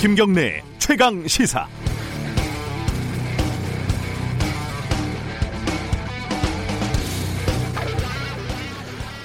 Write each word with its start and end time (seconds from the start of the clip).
김경래 0.00 0.62
최강 0.78 1.26
시사. 1.26 1.66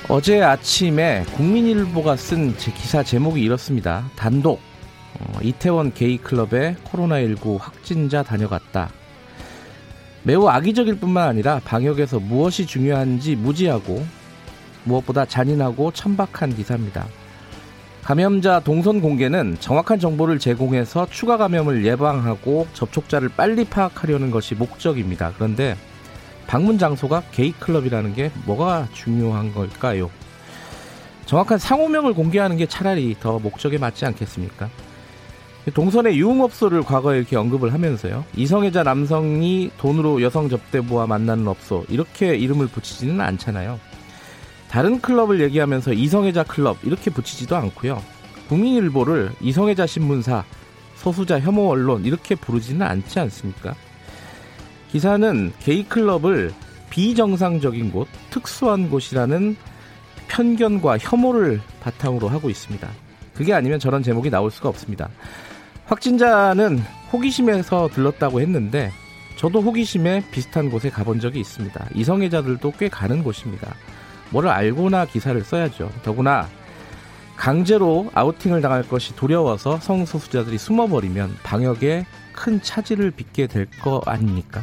어제 0.09 0.41
아침에 0.41 1.23
국민일보가 1.35 2.15
쓴 2.15 2.57
제 2.57 2.71
기사 2.71 3.03
제목이 3.03 3.41
이렇습니다. 3.41 4.09
단독 4.15 4.59
어, 5.19 5.39
이태원 5.41 5.93
게이클럽에 5.93 6.75
코로나19 6.85 7.59
확진자 7.59 8.23
다녀갔다. 8.23 8.89
매우 10.23 10.47
악의적일 10.47 10.99
뿐만 10.99 11.27
아니라 11.27 11.59
방역에서 11.63 12.19
무엇이 12.19 12.65
중요한지 12.65 13.35
무지하고 13.35 14.03
무엇보다 14.85 15.25
잔인하고 15.25 15.91
천박한 15.91 16.55
기사입니다. 16.55 17.05
감염자 18.03 18.59
동선 18.59 18.99
공개는 18.99 19.55
정확한 19.61 19.97
정보를 19.97 20.37
제공해서 20.37 21.07
추가 21.09 21.37
감염을 21.37 21.85
예방하고 21.85 22.67
접촉자를 22.73 23.29
빨리 23.29 23.63
파악하려는 23.63 24.29
것이 24.29 24.55
목적입니다. 24.55 25.31
그런데 25.35 25.77
방문 26.45 26.77
장소가 26.77 27.23
게이클럽이라는 27.31 28.13
게 28.13 28.29
뭐가 28.45 28.89
중요한 28.91 29.53
걸까요? 29.53 30.09
정확한 31.25 31.57
상호명을 31.57 32.13
공개하는 32.13 32.57
게 32.57 32.65
차라리 32.65 33.15
더 33.21 33.39
목적에 33.39 33.77
맞지 33.77 34.05
않겠습니까? 34.05 34.69
동선의 35.73 36.17
유흥업소를 36.19 36.83
과거에 36.83 37.19
이렇게 37.19 37.37
언급을 37.37 37.71
하면서요. 37.71 38.25
이성애자 38.35 38.83
남성이 38.83 39.71
돈으로 39.77 40.21
여성 40.21 40.49
접대부와 40.49 41.07
만나는 41.07 41.47
업소 41.47 41.85
이렇게 41.87 42.35
이름을 42.35 42.67
붙이지는 42.67 43.21
않잖아요. 43.21 43.79
다른 44.73 44.99
클럽을 44.99 45.39
얘기하면서 45.41 45.93
이성애자 45.93 46.45
클럽 46.45 46.79
이렇게 46.81 47.11
붙이지도 47.11 47.55
않고요. 47.55 48.01
국민일보를 48.49 49.31
이성애자 49.39 49.85
신문사, 49.85 50.43
소수자 50.95 51.39
혐오 51.39 51.69
언론 51.69 52.03
이렇게 52.05 52.33
부르지는 52.33 52.81
않지 52.81 53.19
않습니까? 53.19 53.75
기사는 54.91 55.53
게이 55.59 55.83
클럽을 55.83 56.51
비정상적인 56.89 57.91
곳, 57.91 58.07
특수한 58.31 58.89
곳이라는 58.89 59.55
편견과 60.27 60.97
혐오를 60.97 61.61
바탕으로 61.79 62.27
하고 62.27 62.49
있습니다. 62.49 62.89
그게 63.35 63.53
아니면 63.53 63.77
저런 63.77 64.01
제목이 64.01 64.31
나올 64.31 64.49
수가 64.49 64.69
없습니다. 64.69 65.07
확진자는 65.85 66.79
호기심에서 67.11 67.89
들렀다고 67.93 68.41
했는데 68.41 68.91
저도 69.37 69.61
호기심에 69.61 70.31
비슷한 70.31 70.71
곳에 70.71 70.89
가본 70.89 71.19
적이 71.19 71.41
있습니다. 71.41 71.89
이성애자들도 71.93 72.73
꽤 72.79 72.89
가는 72.89 73.23
곳입니다. 73.23 73.75
뭐를 74.33 74.49
알고나 74.49 75.05
기사를 75.05 75.41
써야죠. 75.43 75.89
더구나 76.03 76.47
강제로 77.37 78.09
아우팅을 78.13 78.61
당할 78.61 78.83
것이 78.83 79.15
두려워서 79.15 79.79
성소수자들이 79.79 80.57
숨어버리면 80.57 81.37
방역에 81.43 82.05
큰 82.33 82.61
차질을 82.61 83.11
빚게 83.11 83.47
될 83.47 83.67
거 83.83 84.01
아닙니까? 84.05 84.61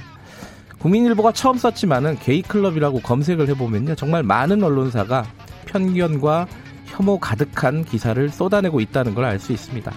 국민일보가 0.78 1.32
처음 1.32 1.56
썼지만은 1.58 2.18
게이클럽이라고 2.18 3.00
검색을 3.00 3.48
해보면요. 3.48 3.94
정말 3.96 4.22
많은 4.22 4.62
언론사가 4.62 5.26
편견과 5.66 6.46
혐오 6.86 7.18
가득한 7.20 7.84
기사를 7.84 8.28
쏟아내고 8.30 8.80
있다는 8.80 9.14
걸 9.14 9.24
알 9.24 9.38
수 9.38 9.52
있습니다. 9.52 9.92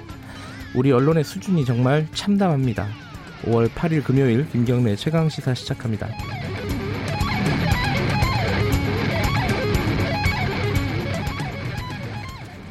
우리 0.76 0.92
언론의 0.92 1.24
수준이 1.24 1.66
정말 1.66 2.08
참담합니다. 2.14 2.88
5월 3.46 3.70
8일 3.70 4.04
금요일 4.04 4.48
김경래 4.50 4.96
최강시사 4.96 5.54
시작합니다. 5.54 6.08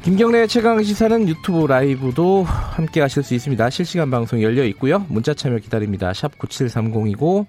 김경래 0.04 0.48
최강 0.48 0.82
시사는 0.82 1.28
유튜브 1.28 1.64
라이브도 1.64 2.42
함께 2.42 3.00
하실 3.00 3.22
수 3.22 3.34
있습니다. 3.34 3.70
실시간 3.70 4.10
방송 4.10 4.42
열려 4.42 4.64
있고요. 4.64 5.06
문자 5.08 5.32
참여 5.32 5.58
기다립니다. 5.58 6.12
샵 6.12 6.36
9730이고 6.38 7.46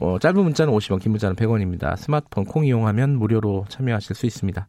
어, 0.00 0.18
짧은 0.18 0.42
문자는 0.42 0.72
50원, 0.72 1.02
긴 1.02 1.12
문자는 1.12 1.36
100원입니다. 1.36 1.94
스마트폰 1.98 2.46
콩 2.46 2.64
이용하면 2.64 3.18
무료로 3.18 3.66
참여하실 3.68 4.16
수 4.16 4.24
있습니다. 4.24 4.66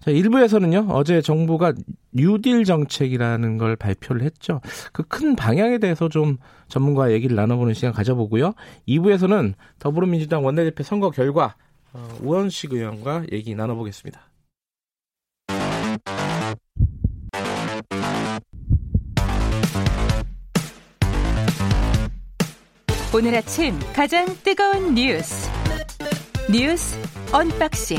자, 0.00 0.10
1부에서는요, 0.10 0.90
어제 0.90 1.20
정부가 1.20 1.74
뉴딜 2.10 2.64
정책이라는 2.64 3.58
걸 3.58 3.76
발표를 3.76 4.22
했죠. 4.22 4.60
그 4.92 5.04
큰 5.04 5.36
방향에 5.36 5.78
대해서 5.78 6.08
좀 6.08 6.38
전문가 6.66 7.12
얘기를 7.12 7.36
나눠보는 7.36 7.72
시간 7.74 7.92
가져보고요. 7.92 8.54
2부에서는 8.88 9.54
더불어민주당 9.78 10.44
원내대표 10.44 10.82
선거 10.82 11.10
결과 11.10 11.54
어, 11.92 12.08
우원식 12.20 12.72
의원과 12.72 13.26
얘기 13.30 13.54
나눠보겠습니다. 13.54 14.31
오늘 23.14 23.34
아침 23.34 23.78
가장 23.94 24.24
뜨거운 24.42 24.94
뉴스 24.94 25.50
뉴스 26.50 26.98
언박싱 27.30 27.98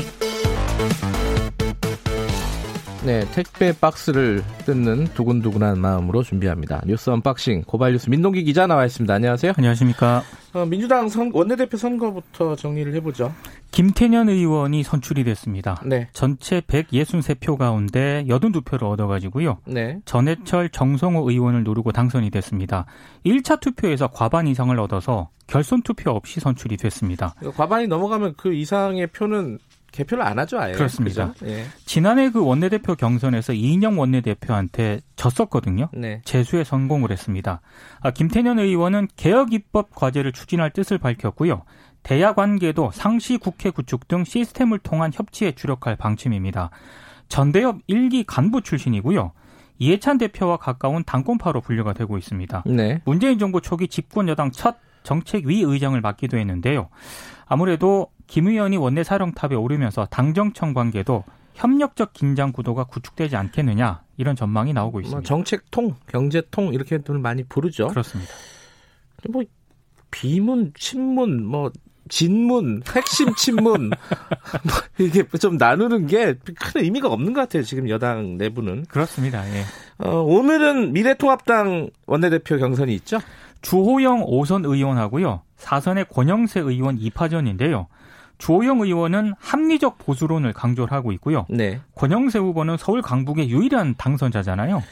네, 3.04 3.24
택배 3.32 3.72
박스를 3.78 4.42
뜯는 4.64 5.04
두근두근한 5.14 5.78
마음으로 5.78 6.22
준비합니다. 6.22 6.82
뉴스 6.86 7.10
unboxing 7.10 7.62
고발 7.66 7.92
뉴스 7.92 8.08
민동기 8.08 8.44
기자 8.44 8.66
나와 8.66 8.86
있습니다. 8.86 9.12
안녕하세요. 9.12 9.52
안녕하십니까. 9.58 10.22
어, 10.54 10.64
민주당 10.64 11.10
선, 11.10 11.30
원내대표 11.34 11.76
선거부터 11.76 12.56
정리를 12.56 12.94
해보죠. 12.94 13.32
김태년 13.74 14.28
의원이 14.28 14.84
선출이 14.84 15.24
됐습니다. 15.24 15.82
네. 15.84 16.06
전체 16.12 16.60
163표 16.60 17.56
가운데 17.56 18.24
82표를 18.28 18.84
얻어가지고요. 18.84 19.58
네. 19.66 19.98
전해철 20.04 20.68
정성호 20.68 21.28
의원을 21.28 21.64
누르고 21.64 21.90
당선이 21.90 22.30
됐습니다. 22.30 22.86
1차 23.26 23.58
투표에서 23.58 24.06
과반 24.06 24.46
이상을 24.46 24.78
얻어서 24.78 25.30
결선 25.48 25.82
투표 25.82 26.12
없이 26.12 26.38
선출이 26.38 26.76
됐습니다. 26.76 27.34
과반이 27.56 27.88
넘어가면 27.88 28.34
그 28.36 28.54
이상의 28.54 29.08
표는 29.08 29.58
개표를 29.90 30.24
안 30.24 30.38
하죠, 30.38 30.60
아예. 30.60 30.72
그렇습니다. 30.72 31.34
예. 31.44 31.64
지난해 31.84 32.30
그 32.30 32.44
원내대표 32.44 32.94
경선에서 32.94 33.54
이인영 33.54 33.98
원내대표한테 33.98 35.00
졌었거든요. 35.16 35.88
네. 35.92 36.20
재수에 36.24 36.62
성공을 36.62 37.10
했습니다. 37.10 37.60
아, 38.00 38.10
김태년 38.12 38.60
의원은 38.60 39.08
개혁 39.16 39.52
입법 39.52 39.94
과제를 39.94 40.32
추진할 40.32 40.70
뜻을 40.70 40.98
밝혔고요. 40.98 41.62
대야 42.04 42.34
관계도 42.34 42.90
상시 42.92 43.38
국회 43.38 43.70
구축 43.70 44.06
등 44.06 44.24
시스템을 44.24 44.78
통한 44.78 45.10
협치에 45.12 45.52
주력할 45.52 45.96
방침입니다. 45.96 46.70
전대협 47.28 47.84
1기 47.88 48.24
간부 48.26 48.62
출신이고요. 48.62 49.32
이해찬 49.78 50.18
대표와 50.18 50.58
가까운 50.58 51.02
당권파로 51.02 51.62
분류가 51.62 51.94
되고 51.94 52.16
있습니다. 52.16 52.62
네. 52.66 53.00
문재인 53.04 53.38
정부 53.38 53.60
초기 53.60 53.88
집권 53.88 54.28
여당 54.28 54.52
첫 54.52 54.76
정책위 55.02 55.62
의장을 55.62 55.98
맡기도 56.00 56.36
했는데요. 56.36 56.88
아무래도 57.46 58.08
김 58.26 58.48
의원이 58.48 58.76
원내 58.76 59.02
사령탑에 59.02 59.54
오르면서 59.54 60.06
당정청 60.06 60.74
관계도 60.74 61.24
협력적 61.54 62.12
긴장 62.12 62.52
구도가 62.52 62.84
구축되지 62.84 63.36
않겠느냐 63.36 64.02
이런 64.16 64.36
전망이 64.36 64.72
나오고 64.72 65.00
있습니다. 65.00 65.18
뭐 65.18 65.22
정책통, 65.24 65.94
경제통 66.06 66.74
이렇게 66.74 66.98
들 66.98 67.18
많이 67.18 67.44
부르죠. 67.44 67.88
그렇습니다. 67.88 68.30
뭐 69.30 69.42
비문, 70.10 70.72
친문, 70.76 71.44
뭐 71.44 71.72
진문, 72.14 72.82
핵심 72.94 73.34
친문 73.34 73.90
뭐 74.62 74.74
이게 74.98 75.24
좀 75.40 75.56
나누는 75.56 76.06
게 76.06 76.36
큰 76.60 76.84
의미가 76.84 77.08
없는 77.08 77.32
것 77.32 77.40
같아요. 77.40 77.64
지금 77.64 77.88
여당 77.88 78.38
내부는. 78.38 78.84
그렇습니다. 78.88 79.44
예. 79.52 79.64
어, 79.98 80.20
오늘은 80.22 80.92
미래통합당 80.92 81.90
원내대표 82.06 82.58
경선이 82.58 82.94
있죠. 82.96 83.18
주호영 83.62 84.26
5선 84.26 84.64
의원하고요. 84.64 85.42
4선의 85.58 86.08
권영세 86.08 86.60
의원 86.60 87.00
2파전인데요. 87.00 87.86
주호영 88.38 88.82
의원은 88.82 89.34
합리적 89.40 89.98
보수론을 89.98 90.52
강조를 90.52 90.92
하고 90.92 91.10
있고요. 91.12 91.46
네. 91.48 91.80
권영세 91.96 92.38
후보는 92.38 92.76
서울 92.76 93.02
강북의 93.02 93.50
유일한 93.50 93.96
당선자잖아요. 93.98 94.84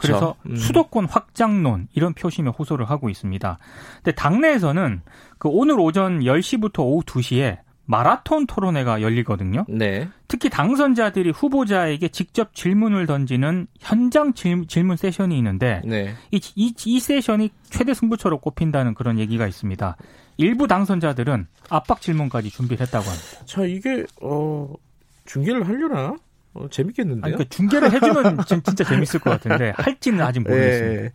그래서 0.00 0.34
음. 0.46 0.56
수도권 0.56 1.06
확장론 1.06 1.88
이런 1.94 2.14
표심에 2.14 2.50
호소를 2.50 2.88
하고 2.88 3.08
있습니다. 3.08 3.58
근데 3.96 4.12
당내에서는 4.12 5.02
그 5.38 5.48
오늘 5.48 5.78
오전 5.80 6.20
10시부터 6.20 6.80
오후 6.80 7.02
2시에 7.02 7.58
마라톤 7.90 8.46
토론회가 8.46 9.00
열리거든요. 9.00 9.64
네. 9.66 10.08
특히 10.28 10.50
당선자들이 10.50 11.30
후보자에게 11.30 12.08
직접 12.08 12.54
질문을 12.54 13.06
던지는 13.06 13.66
현장 13.78 14.34
질, 14.34 14.84
문 14.84 14.96
세션이 14.96 15.36
있는데 15.38 15.80
네. 15.86 16.14
이, 16.30 16.38
이, 16.54 16.74
이 16.84 17.00
세션이 17.00 17.48
최대 17.62 17.94
승부처로 17.94 18.40
꼽힌다는 18.40 18.92
그런 18.92 19.18
얘기가 19.18 19.46
있습니다. 19.46 19.96
일부 20.36 20.66
당선자들은 20.66 21.46
압박 21.70 22.02
질문까지 22.02 22.50
준비를 22.50 22.86
했다고 22.86 23.06
합니다. 23.06 23.46
자, 23.46 23.64
이게 23.64 24.04
어 24.20 24.70
중계를 25.24 25.66
하려나? 25.66 26.16
어, 26.54 26.66
재밌겠는데요? 26.70 27.24
아니, 27.24 27.32
그러니까 27.34 27.54
중계를 27.54 27.92
해주면 27.92 28.38
진- 28.46 28.62
진짜 28.62 28.84
재밌을 28.84 29.20
것 29.20 29.30
같은데 29.30 29.72
할지는 29.76 30.22
아직 30.22 30.40
모르겠습니다. 30.40 31.02
예. 31.04 31.12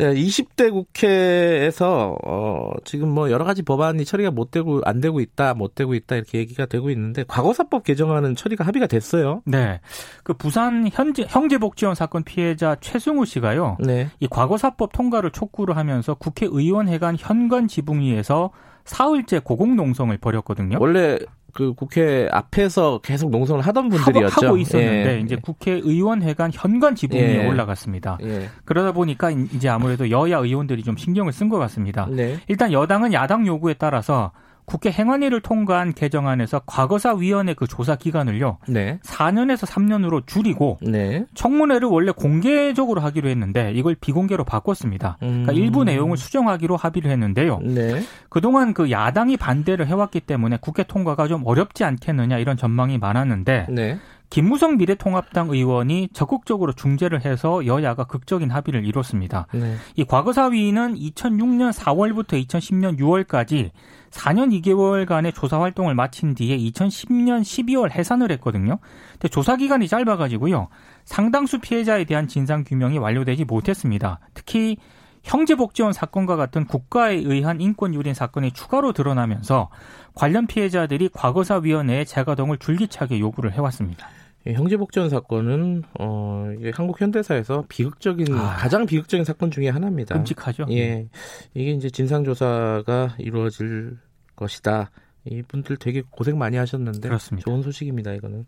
네, 0.00 0.14
20대 0.14 0.70
국회에서 0.70 2.16
어, 2.24 2.70
지금 2.84 3.08
뭐 3.08 3.32
여러 3.32 3.44
가지 3.44 3.62
법안이 3.62 4.04
처리가 4.04 4.30
못 4.30 4.52
되고 4.52 4.80
안 4.84 5.00
되고 5.00 5.18
있다, 5.18 5.54
못 5.54 5.74
되고 5.74 5.92
있다 5.94 6.14
이렇게 6.14 6.38
얘기가 6.38 6.66
되고 6.66 6.90
있는데 6.90 7.24
과거사법 7.26 7.82
개정안은 7.82 8.36
처리가 8.36 8.64
합의가 8.64 8.86
됐어요. 8.86 9.42
네, 9.44 9.80
그 10.22 10.34
부산 10.34 10.88
현재 10.92 11.24
형제복지원 11.28 11.96
사건 11.96 12.22
피해자 12.22 12.76
최승우 12.80 13.24
씨가요. 13.26 13.76
네. 13.80 14.08
이 14.20 14.28
과거사법 14.28 14.92
통과를 14.92 15.32
촉구를 15.32 15.76
하면서 15.76 16.14
국회의원회관 16.14 17.16
현관 17.18 17.66
지붕 17.66 18.00
위에서 18.00 18.50
사흘째 18.84 19.40
고공농성을 19.40 20.16
벌였거든요. 20.18 20.78
원래 20.80 21.18
그 21.58 21.74
국회 21.74 22.28
앞에서 22.30 23.00
계속 23.02 23.30
농성을 23.32 23.60
하던 23.62 23.88
분들이었죠. 23.88 24.46
하고 24.46 24.58
있었는데 24.58 25.16
예. 25.16 25.20
이제 25.20 25.34
국회의원회관 25.34 26.52
현관 26.54 26.94
지붕에 26.94 27.20
예. 27.20 27.48
올라갔습니다. 27.48 28.18
예. 28.22 28.48
그러다 28.64 28.92
보니까 28.92 29.32
이제 29.32 29.68
아무래도 29.68 30.08
여야 30.08 30.38
의원들이 30.38 30.84
좀 30.84 30.96
신경을 30.96 31.32
쓴 31.32 31.48
것 31.48 31.58
같습니다. 31.58 32.06
네. 32.12 32.38
일단 32.46 32.70
여당은 32.70 33.12
야당 33.12 33.44
요구에 33.44 33.74
따라서 33.74 34.30
국회 34.68 34.90
행안위를 34.90 35.40
통과한 35.40 35.94
개정안에서 35.94 36.60
과거사 36.66 37.14
위원회 37.14 37.54
그 37.54 37.66
조사 37.66 37.96
기간을요. 37.96 38.58
네. 38.68 38.98
4년에서 39.02 39.66
3년으로 39.66 40.26
줄이고 40.26 40.76
네. 40.82 41.24
청문회를 41.32 41.88
원래 41.88 42.12
공개적으로 42.12 43.00
하기로 43.00 43.30
했는데 43.30 43.72
이걸 43.72 43.94
비공개로 43.94 44.44
바꿨습니다. 44.44 45.16
그러니까 45.20 45.52
음. 45.52 45.56
일부 45.56 45.84
내용을 45.84 46.18
수정하기로 46.18 46.76
합의를 46.76 47.10
했는데요. 47.10 47.60
네. 47.62 48.02
그동안 48.28 48.74
그 48.74 48.90
야당이 48.90 49.38
반대를 49.38 49.86
해왔기 49.86 50.20
때문에 50.20 50.58
국회 50.60 50.82
통과가 50.82 51.28
좀 51.28 51.46
어렵지 51.46 51.84
않겠느냐 51.84 52.36
이런 52.36 52.58
전망이 52.58 52.98
많았는데 52.98 53.68
네. 53.70 53.98
김무성 54.28 54.76
미래통합당 54.76 55.48
의원이 55.48 56.10
적극적으로 56.12 56.72
중재를 56.74 57.24
해서 57.24 57.64
여야가 57.64 58.04
극적인 58.04 58.50
합의를 58.50 58.84
이뤘습니다. 58.84 59.46
네. 59.54 59.76
이 59.96 60.04
과거사위는 60.04 60.96
2006년 60.96 61.72
4월부터 61.72 62.46
2010년 62.46 62.98
6월까지 62.98 63.70
4년 64.10 64.50
2개월간의 64.62 65.34
조사 65.34 65.60
활동을 65.60 65.94
마친 65.94 66.34
뒤에 66.34 66.56
2010년 66.56 67.42
12월 67.42 67.90
해산을 67.90 68.30
했거든요. 68.32 68.78
근데 69.12 69.28
조사 69.28 69.56
기간이 69.56 69.88
짧아가지고요. 69.88 70.68
상당수 71.04 71.60
피해자에 71.60 72.04
대한 72.04 72.28
진상 72.28 72.64
규명이 72.64 72.98
완료되지 72.98 73.44
못했습니다. 73.44 74.20
특히 74.34 74.76
형제복지원 75.24 75.92
사건과 75.92 76.36
같은 76.36 76.64
국가에 76.64 77.16
의한 77.16 77.60
인권 77.60 77.94
유린 77.94 78.14
사건이 78.14 78.52
추가로 78.52 78.92
드러나면서 78.92 79.68
관련 80.14 80.46
피해자들이 80.46 81.10
과거사위원회에 81.12 82.04
재가동을 82.04 82.58
줄기차게 82.58 83.20
요구를 83.20 83.52
해왔습니다. 83.52 84.08
예, 84.48 84.54
형제복지원 84.54 85.10
사건은 85.10 85.82
어 85.98 86.46
한국 86.72 87.00
현대사에서 87.00 87.64
비극적인 87.68 88.34
아, 88.34 88.56
가장 88.56 88.86
비극적인 88.86 89.24
사건 89.24 89.50
중의 89.50 89.70
하나입니다. 89.70 90.14
끔찍하죠. 90.14 90.66
예, 90.70 91.08
이게 91.54 91.72
이제 91.72 91.90
진상 91.90 92.24
조사가 92.24 93.16
이루어질 93.18 93.98
것이다. 94.34 94.90
이분들 95.26 95.76
되게 95.76 96.02
고생 96.10 96.38
많이 96.38 96.56
하셨는데 96.56 97.08
그렇습니다. 97.08 97.44
좋은 97.44 97.62
소식입니다. 97.62 98.14
이거는. 98.14 98.46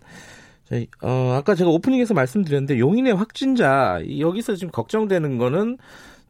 어, 1.03 1.35
아까 1.37 1.57
제가 1.57 1.69
오프닝에서 1.69 2.15
말씀드렸는데 2.15 2.79
용인의 2.79 3.15
확진자 3.15 4.01
여기서 4.21 4.55
지금 4.55 4.71
걱정되는 4.71 5.37
거는 5.37 5.79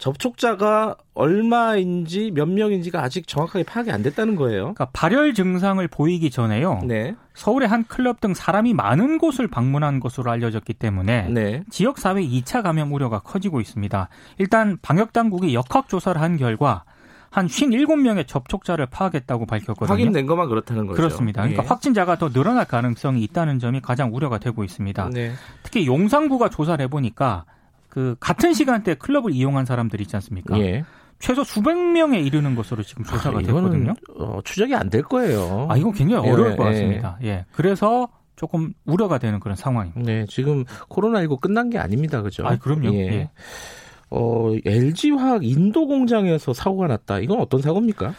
접촉자가 0.00 0.96
얼마인지 1.14 2.30
몇 2.34 2.48
명인지가 2.48 3.02
아직 3.02 3.28
정확하게 3.28 3.64
파악이 3.64 3.92
안 3.92 4.02
됐다는 4.02 4.34
거예요. 4.34 4.60
그러니까 4.62 4.86
발열 4.92 5.34
증상을 5.34 5.86
보이기 5.88 6.30
전에요. 6.30 6.80
네. 6.84 7.14
서울의 7.34 7.68
한 7.68 7.84
클럽 7.84 8.20
등 8.20 8.32
사람이 8.32 8.72
많은 8.72 9.18
곳을 9.18 9.46
방문한 9.46 10.00
것으로 10.00 10.30
알려졌기 10.30 10.74
때문에 10.74 11.28
네. 11.28 11.62
지역 11.70 11.98
사회 11.98 12.22
2차 12.22 12.62
감염 12.62 12.92
우려가 12.92 13.18
커지고 13.18 13.60
있습니다. 13.60 14.08
일단 14.38 14.78
방역 14.80 15.12
당국이 15.12 15.54
역학 15.54 15.88
조사를 15.88 16.20
한 16.20 16.38
결과 16.38 16.84
한 17.30 17.46
57명의 17.46 18.26
접촉자를 18.26 18.86
파악했다고 18.86 19.44
밝혔거든요. 19.46 19.92
확인된 19.92 20.26
것만 20.26 20.48
그렇다는 20.48 20.86
거죠. 20.86 20.96
그렇습니다. 20.96 21.42
그러니까 21.42 21.62
예. 21.62 21.68
확진자가 21.68 22.16
더 22.16 22.30
늘어날 22.30 22.64
가능성이 22.64 23.22
있다는 23.22 23.58
점이 23.58 23.82
가장 23.82 24.14
우려가 24.14 24.38
되고 24.38 24.64
있습니다. 24.64 25.10
네. 25.12 25.32
특히 25.62 25.86
용산구가 25.86 26.48
조사를 26.48 26.82
해보니까 26.84 27.44
그 27.90 28.16
같은 28.20 28.54
시간대 28.54 28.94
클럽을 28.94 29.32
이용한 29.32 29.66
사람들 29.66 30.00
있지 30.00 30.16
않습니까? 30.16 30.58
예. 30.60 30.84
최소 31.18 31.44
수백 31.44 31.76
명에 31.76 32.18
이르는 32.20 32.54
것으로 32.54 32.82
지금 32.82 33.04
조사가 33.04 33.38
아, 33.38 33.42
됐거든요. 33.42 33.92
어, 34.16 34.38
추적이 34.42 34.74
안 34.74 34.88
될 34.88 35.02
거예요. 35.02 35.66
아, 35.68 35.76
이건 35.76 35.92
굉장히 35.92 36.26
어려울 36.30 36.52
예, 36.52 36.56
것 36.56 36.64
같습니다. 36.64 37.18
예. 37.22 37.28
예. 37.28 37.44
그래서 37.52 38.08
조금 38.36 38.72
우려가 38.86 39.18
되는 39.18 39.38
그런 39.38 39.54
상황입니다. 39.54 40.00
네, 40.00 40.24
지금 40.30 40.64
코로나19 40.88 41.38
끝난 41.40 41.68
게 41.68 41.76
아닙니다. 41.78 42.22
그죠? 42.22 42.46
아, 42.46 42.56
그럼요. 42.56 42.94
예. 42.94 42.98
예. 43.12 43.30
어, 44.08 44.52
LG화학 44.64 45.44
인도 45.44 45.86
공장에서 45.86 46.54
사고가 46.54 46.86
났다. 46.86 47.18
이건 47.20 47.38
어떤 47.40 47.60
사고입니까? 47.60 48.14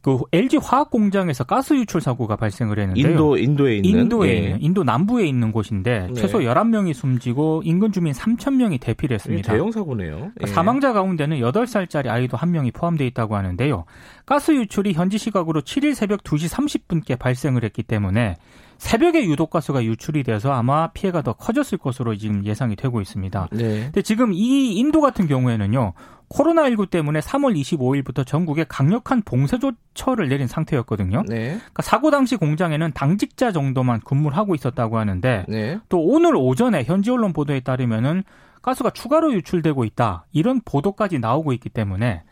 그 0.00 0.18
LG 0.32 0.58
화학 0.58 0.90
공장에서 0.90 1.44
가스 1.44 1.74
유출 1.74 2.00
사고가 2.00 2.36
발생을 2.36 2.78
했는데요. 2.78 3.10
인도 3.10 3.36
인도에 3.36 3.76
있는 3.76 4.00
인도에 4.00 4.28
예. 4.28 4.36
있는 4.36 4.62
인도 4.62 4.84
남부에 4.84 5.26
있는 5.26 5.50
곳인데 5.50 6.08
네. 6.08 6.14
최소 6.14 6.38
11명이 6.38 6.94
숨지고 6.94 7.62
인근 7.64 7.90
주민 7.90 8.12
3,000명이 8.12 8.80
대피를 8.80 9.14
했습니다. 9.14 9.52
대형 9.52 9.72
사고네요. 9.72 10.30
예. 10.42 10.46
사망자 10.46 10.92
가운데는 10.92 11.38
8살짜리 11.40 12.08
아이도 12.08 12.36
한 12.36 12.52
명이 12.52 12.70
포함되어 12.70 13.06
있다고 13.08 13.34
하는데요. 13.36 13.84
가스 14.24 14.52
유출이 14.52 14.92
현지 14.92 15.18
시각으로 15.18 15.62
7일 15.62 15.94
새벽 15.94 16.22
2시 16.22 16.48
30분께 16.48 17.18
발생을 17.18 17.64
했기 17.64 17.82
때문에 17.82 18.36
새벽에 18.78 19.24
유독 19.24 19.50
가스가 19.50 19.84
유출이 19.84 20.22
돼서 20.22 20.52
아마 20.52 20.88
피해가 20.92 21.22
더 21.22 21.32
커졌을 21.32 21.78
것으로 21.78 22.16
지금 22.16 22.44
예상이 22.44 22.76
되고 22.76 23.00
있습니다. 23.00 23.48
네. 23.52 23.82
근데 23.84 24.02
지금 24.02 24.32
이 24.32 24.76
인도 24.76 25.00
같은 25.00 25.26
경우에는요. 25.26 25.92
코로나19 26.30 26.90
때문에 26.90 27.20
3월 27.20 27.58
25일부터 27.58 28.26
전국에 28.26 28.64
강력한 28.68 29.22
봉쇄 29.22 29.58
조처를 29.58 30.28
내린 30.28 30.46
상태였거든요. 30.46 31.24
네. 31.26 31.48
그러니까 31.48 31.82
사고 31.82 32.10
당시 32.10 32.36
공장에는 32.36 32.92
당직자 32.92 33.50
정도만 33.50 34.00
근무를 34.00 34.36
하고 34.36 34.54
있었다고 34.54 34.98
하는데 34.98 35.44
네. 35.48 35.78
또 35.88 36.00
오늘 36.00 36.36
오전에 36.36 36.84
현지 36.84 37.10
언론 37.10 37.32
보도에 37.32 37.60
따르면은 37.60 38.22
가스가 38.62 38.90
추가로 38.90 39.32
유출되고 39.32 39.84
있다 39.84 40.26
이런 40.32 40.60
보도까지 40.64 41.18
나오고 41.18 41.52
있기 41.54 41.70
때문에 41.70 42.22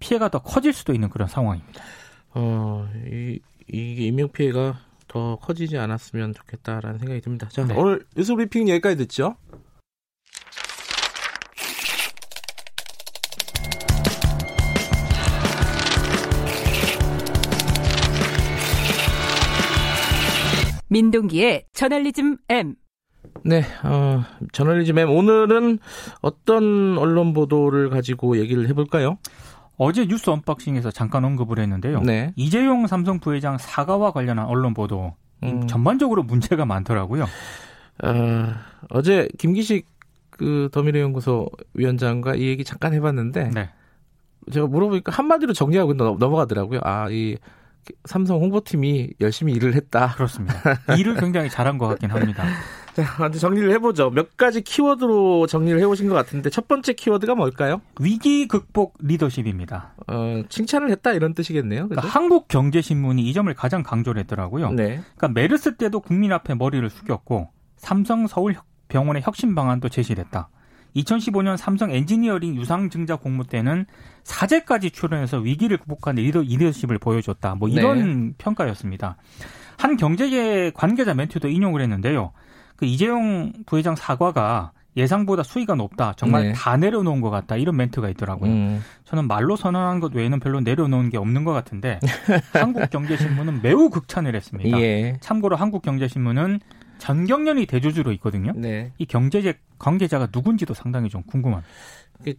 피해가 0.00 0.28
더 0.28 0.40
커질 0.40 0.72
수도 0.72 0.92
있는 0.92 1.08
그런 1.08 1.28
상황입니다. 1.28 1.82
어, 2.34 2.88
이, 3.06 3.38
이 3.72 4.06
인명 4.06 4.28
피해가 4.30 4.76
더 5.14 5.36
커지지 5.36 5.78
않았으면 5.78 6.34
좋겠다라는 6.34 6.98
생각이 6.98 7.20
듭니다. 7.20 7.48
자, 7.48 7.64
네. 7.64 7.72
오늘 7.76 8.04
뉴스 8.16 8.34
브리핑 8.34 8.68
여기까지 8.68 8.96
듣죠. 8.96 9.36
민동기의 20.88 21.66
저널리즘 21.72 22.38
M. 22.48 22.74
네, 23.44 23.62
어, 23.84 24.24
저널리즘 24.50 24.98
M 24.98 25.10
오늘은 25.10 25.78
어떤 26.22 26.98
언론 26.98 27.32
보도를 27.34 27.88
가지고 27.88 28.38
얘기를 28.38 28.68
해볼까요? 28.68 29.18
어제 29.76 30.06
뉴스 30.06 30.30
언박싱에서 30.30 30.90
잠깐 30.90 31.24
언급을 31.24 31.58
했는데요. 31.58 32.00
네. 32.00 32.32
이재용 32.36 32.86
삼성 32.86 33.18
부회장 33.18 33.58
사과와 33.58 34.12
관련한 34.12 34.46
언론 34.46 34.74
보도 34.74 35.14
음. 35.42 35.66
전반적으로 35.66 36.22
문제가 36.22 36.64
많더라고요. 36.64 37.24
어, 38.02 38.52
어제 38.90 39.28
김기식 39.38 39.86
그 40.30 40.68
더미래연구소 40.72 41.48
위원장과 41.74 42.34
이 42.36 42.46
얘기 42.46 42.64
잠깐 42.64 42.92
해봤는데 42.92 43.50
네. 43.50 43.70
제가 44.52 44.66
물어보니까 44.66 45.12
한마디로 45.12 45.52
정리하고 45.52 45.94
넘어가더라고요. 45.94 46.80
아, 46.82 47.08
이 47.10 47.36
삼성 48.04 48.40
홍보팀이 48.40 49.14
열심히 49.20 49.52
일을 49.52 49.74
했다. 49.74 50.14
그렇습니다. 50.14 50.54
일을 50.98 51.16
굉장히 51.16 51.50
잘한 51.50 51.78
것 51.78 51.86
같긴 51.88 52.10
합니다. 52.10 52.44
자, 52.94 53.28
정리를 53.30 53.70
해보죠. 53.72 54.10
몇 54.10 54.36
가지 54.36 54.62
키워드로 54.62 55.46
정리를 55.46 55.80
해오신 55.80 56.08
것 56.08 56.14
같은데 56.14 56.48
첫 56.48 56.68
번째 56.68 56.92
키워드가 56.92 57.34
뭘까요? 57.34 57.80
위기 58.00 58.46
극복 58.46 58.94
리더십입니다. 59.00 59.94
어, 60.06 60.42
칭찬을 60.48 60.90
했다 60.90 61.12
이런 61.12 61.34
뜻이겠네요. 61.34 61.88
그러니까 61.88 62.08
한국 62.08 62.48
경제신문이 62.48 63.22
이 63.22 63.32
점을 63.32 63.52
가장 63.54 63.82
강조를 63.82 64.20
했더라고요. 64.20 64.70
네. 64.70 65.00
그러니까 65.16 65.28
메르스 65.28 65.76
때도 65.76 66.00
국민 66.00 66.32
앞에 66.32 66.54
머리를 66.54 66.88
숙였고 66.88 67.50
삼성 67.76 68.26
서울 68.26 68.54
병원의 68.88 69.22
혁신 69.22 69.54
방안도 69.54 69.88
제시됐다. 69.88 70.48
2015년 70.94 71.56
삼성 71.56 71.90
엔지니어링 71.90 72.54
유상증자 72.54 73.16
공모 73.16 73.42
때는 73.42 73.86
사제까지 74.22 74.92
출연해서 74.92 75.38
위기를 75.38 75.76
극복하는 75.78 76.22
리더, 76.22 76.40
리더십을 76.40 76.98
보여줬다. 76.98 77.56
뭐 77.56 77.68
이런 77.68 78.28
네. 78.28 78.34
평가였습니다. 78.38 79.16
한 79.76 79.96
경제계 79.96 80.70
관계자 80.72 81.14
멘트도 81.14 81.48
인용을 81.48 81.80
했는데요. 81.80 82.32
그 82.84 82.88
이재용 82.88 83.52
부회장 83.64 83.96
사과가 83.96 84.72
예상보다 84.96 85.42
수위가 85.42 85.74
높다. 85.74 86.12
정말 86.16 86.48
네. 86.48 86.52
다 86.52 86.76
내려놓은 86.76 87.20
것 87.20 87.30
같다. 87.30 87.56
이런 87.56 87.76
멘트가 87.76 88.08
있더라고요. 88.10 88.50
음. 88.50 88.84
저는 89.04 89.26
말로 89.26 89.56
선언한 89.56 89.98
것 89.98 90.14
외에는 90.14 90.38
별로 90.38 90.60
내려놓은 90.60 91.10
게 91.10 91.16
없는 91.16 91.44
것 91.44 91.52
같은데 91.52 91.98
한국경제신문은 92.52 93.62
매우 93.62 93.90
극찬을 93.90 94.36
했습니다. 94.36 94.80
예. 94.80 95.16
참고로 95.20 95.56
한국경제신문은 95.56 96.60
전경련이 96.98 97.66
대주주로 97.66 98.12
있거든요. 98.12 98.52
네. 98.54 98.92
이 98.98 99.04
경제적 99.04 99.56
관계자가 99.78 100.28
누군지도 100.32 100.74
상당히 100.74 101.08
좀 101.08 101.22
궁금합니다. 101.24 101.68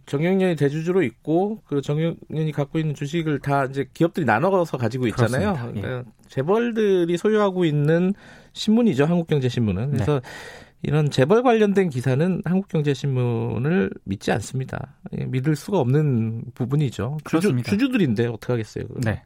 정경련이 0.06 0.56
대주주로 0.56 1.02
있고 1.02 1.60
그 1.66 1.82
정경련이 1.82 2.52
갖고 2.52 2.78
있는 2.78 2.94
주식을 2.94 3.40
다 3.40 3.66
이제 3.66 3.86
기업들이 3.92 4.24
나눠서 4.24 4.78
가지고 4.78 5.06
있잖아요. 5.08 5.52
그렇습니다. 5.52 5.76
예. 5.76 5.80
그러니까 5.82 6.10
재벌들이 6.28 7.16
소유하고 7.18 7.64
있는 7.64 8.14
신문이죠. 8.56 9.04
한국경제신문은. 9.04 9.90
그래서 9.92 10.20
네. 10.20 10.28
이런 10.82 11.10
재벌 11.10 11.42
관련된 11.42 11.90
기사는 11.90 12.42
한국경제신문을 12.44 13.90
믿지 14.04 14.32
않습니다. 14.32 14.94
예, 15.18 15.24
믿을 15.24 15.56
수가 15.56 15.78
없는 15.78 16.44
부분이죠. 16.54 17.18
그렇습니다. 17.24 17.70
주주, 17.70 17.78
주주들인데 17.78 18.26
어떻게 18.26 18.52
하겠어요. 18.52 18.84
네. 19.02 19.22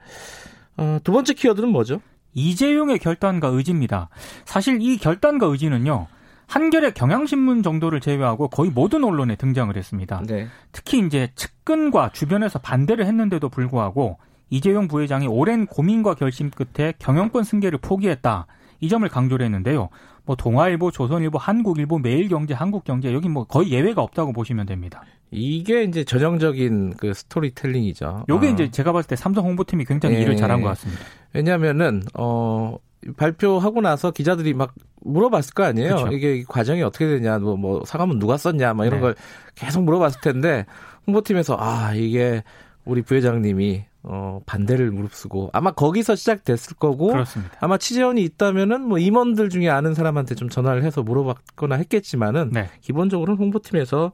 어, 0.76 0.98
두 1.04 1.12
번째 1.12 1.34
키워드는 1.34 1.68
뭐죠? 1.68 2.00
이재용의 2.34 2.98
결단과 2.98 3.48
의지입니다. 3.48 4.08
사실 4.44 4.80
이 4.80 4.96
결단과 4.98 5.46
의지는요. 5.46 6.06
한겨레 6.46 6.92
경향신문 6.92 7.62
정도를 7.62 8.00
제외하고 8.00 8.48
거의 8.48 8.70
모든 8.70 9.04
언론에 9.04 9.36
등장을 9.36 9.76
했습니다. 9.76 10.22
네. 10.26 10.48
특히 10.72 10.98
이제 10.98 11.30
측근과 11.36 12.10
주변에서 12.12 12.58
반대를 12.58 13.06
했는데도 13.06 13.48
불구하고 13.48 14.18
이재용 14.48 14.88
부회장이 14.88 15.28
오랜 15.28 15.66
고민과 15.66 16.14
결심 16.14 16.50
끝에 16.50 16.92
경영권 16.98 17.44
승계를 17.44 17.78
포기했다. 17.78 18.46
이 18.80 18.88
점을 18.88 19.06
강조를 19.08 19.44
했는데요. 19.44 19.88
뭐 20.24 20.36
동아일보, 20.36 20.90
조선일보, 20.90 21.38
한국일보, 21.38 21.98
매일경제, 21.98 22.54
한국경제 22.54 23.12
여기 23.12 23.28
뭐 23.28 23.44
거의 23.44 23.70
예외가 23.70 24.02
없다고 24.02 24.32
보시면 24.32 24.66
됩니다. 24.66 25.02
이게 25.30 25.84
이제 25.84 26.04
전형적인 26.04 26.94
그 26.96 27.14
스토리텔링이죠. 27.14 28.24
요게 28.28 28.48
어. 28.48 28.50
이제 28.50 28.70
제가 28.70 28.92
봤을 28.92 29.08
때 29.08 29.16
삼성 29.16 29.46
홍보팀이 29.46 29.84
굉장히 29.84 30.16
예. 30.16 30.22
일을 30.22 30.36
잘한 30.36 30.60
것 30.62 30.68
같습니다. 30.70 31.02
왜냐하면은 31.32 32.02
어 32.14 32.76
발표하고 33.16 33.80
나서 33.80 34.10
기자들이 34.10 34.54
막 34.54 34.74
물어봤을 35.02 35.54
거 35.54 35.64
아니에요. 35.64 35.96
그쵸. 35.96 36.08
이게 36.12 36.36
이 36.36 36.44
과정이 36.44 36.82
어떻게 36.82 37.06
되냐, 37.06 37.38
뭐, 37.38 37.56
뭐 37.56 37.82
사과문 37.84 38.18
누가 38.18 38.36
썼냐, 38.36 38.74
막 38.74 38.84
이런 38.84 38.98
네. 38.98 39.02
걸 39.02 39.14
계속 39.54 39.82
물어봤을 39.84 40.20
텐데 40.20 40.66
홍보팀에서 41.06 41.56
아 41.58 41.94
이게 41.94 42.42
우리 42.84 43.02
부회장님이 43.02 43.84
어 44.02 44.40
반대를 44.46 44.90
무릅쓰고 44.90 45.50
아마 45.52 45.72
거기서 45.72 46.16
시작됐을 46.16 46.76
거고 46.76 47.08
그렇습니다. 47.08 47.54
아마 47.60 47.76
취재원이 47.76 48.22
있다면은 48.22 48.80
뭐 48.82 48.98
임원들 48.98 49.50
중에 49.50 49.68
아는 49.68 49.94
사람한테 49.94 50.34
좀 50.36 50.48
전화를 50.48 50.84
해서 50.84 51.02
물어봤거나 51.02 51.74
했겠지만은 51.76 52.50
네. 52.52 52.70
기본적으로는 52.80 53.38
홍보팀에서 53.38 54.12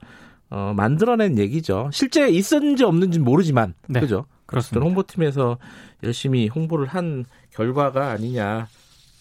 어 0.51 0.73
만들어낸 0.77 1.39
얘기죠. 1.39 1.91
실제 1.93 2.29
있었는지 2.29 2.85
없는지 2.85 3.21
모르지만 3.21 3.75
네. 3.89 4.01
그죠? 4.01 4.27
그렇습니다. 4.47 4.85
홍보팀에서 4.85 5.59
열심히 6.03 6.49
홍보를 6.49 6.87
한 6.87 7.25
결과가 7.51 8.11
아니냐. 8.11 8.67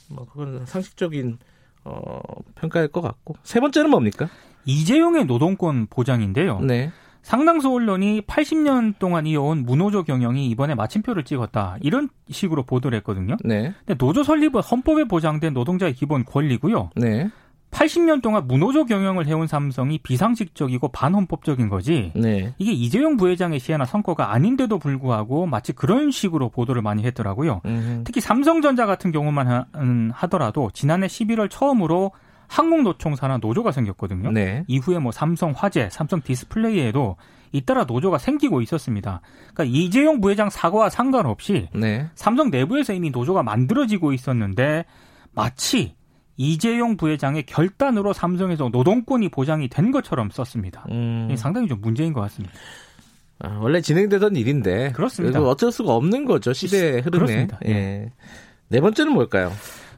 뭐 0.10 0.26
그건 0.26 0.66
상식적인 0.66 1.38
어 1.84 2.20
평가일 2.56 2.88
것 2.88 3.02
같고 3.02 3.36
세 3.44 3.60
번째는 3.60 3.90
뭡니까? 3.92 4.30
이재용의 4.66 5.26
노동권 5.26 5.86
보장인데요. 5.88 6.60
네. 6.60 6.92
상당수 7.26 7.74
언론이 7.74 8.22
80년 8.22 8.94
동안 9.00 9.26
이어온 9.26 9.66
무노조 9.66 10.04
경영이 10.04 10.48
이번에 10.52 10.76
마침표를 10.76 11.24
찍었다. 11.24 11.78
이런 11.82 12.08
식으로 12.30 12.62
보도를 12.62 13.00
했거든요. 13.00 13.36
네. 13.44 13.74
근데 13.80 13.98
노조 13.98 14.24
설립은 14.24 14.62
헌법에 14.62 15.06
보장된 15.06 15.56
노동자의 15.56 15.96
기본 15.96 16.24
권리고요. 16.24 16.92
네. 16.96 17.32
80년 17.72 18.22
동안 18.22 18.46
무노조 18.48 18.86
경영을 18.86 19.26
해온 19.26 19.48
삼성이 19.48 19.98
비상식적이고 19.98 20.90
반헌법적인 20.90 21.68
거지. 21.68 22.12
네. 22.16 22.54
이게 22.60 22.72
이재용 22.72 23.18
부회장의 23.18 23.60
시혜나 23.60 23.86
성과가 23.86 24.32
아닌데도 24.32 24.78
불구하고 24.78 25.48
마치 25.48 25.74
그런 25.74 26.12
식으로 26.12 26.50
보도를 26.50 26.84
많이 26.84 27.04
했더라고요. 27.06 27.62
음, 27.66 28.04
특히 28.06 28.22
삼성전자 28.22 28.86
같은 28.86 29.12
경우만 29.12 29.48
하, 29.48 29.66
음, 29.78 30.12
하더라도 30.14 30.70
지난해 30.76 31.08
11월 31.08 31.50
처음으로 31.50 32.12
한국노총 32.48 33.16
산하 33.16 33.38
노조가 33.38 33.72
생겼거든요. 33.72 34.32
네. 34.32 34.64
이후에 34.68 35.00
뭐 35.00 35.12
삼성 35.12 35.54
화재, 35.56 35.90
삼성 35.92 36.22
디스플레이에도 36.22 37.18
잇따라 37.52 37.86
노조가 37.86 38.18
생기고 38.18 38.62
있었습니다. 38.62 39.22
그러니까 39.54 39.64
이재용 39.66 40.20
부회장 40.20 40.50
사과와 40.50 40.90
상관없이 40.90 41.70
네. 41.74 42.08
삼성 42.16 42.50
내부에서 42.50 42.94
이미 42.94 43.10
노조가 43.10 43.44
만들어지고 43.44 44.14
있었는데 44.14 44.86
마치 45.32 45.96
이재용 46.38 46.98
부회장의 46.98 47.46
결단으로 47.46 48.12
삼성에서 48.12 48.70
노동권이 48.70 49.30
보장이 49.30 49.70
된 49.70 49.92
것처럼 49.92 50.30
썼습니다. 50.32 50.86
음, 50.92 51.34
상당히 51.38 51.68
좀 51.68 51.80
문제인 51.82 52.12
것 52.12 52.22
같습니다. 52.22 52.54
아, 53.40 53.58
원래 53.62 53.82
진행되던 53.82 54.36
일인데 54.36 54.92
그렇습니다. 54.94 55.42
어쩔 55.42 55.72
수가 55.72 55.94
없는 55.94 56.26
거죠 56.26 56.54
시대의 56.54 57.02
흐름에. 57.02 57.26
그렇습니다. 57.26 57.60
예. 57.66 58.12
네 58.70 58.82
번째는 58.82 59.14
뭘까요? 59.14 59.52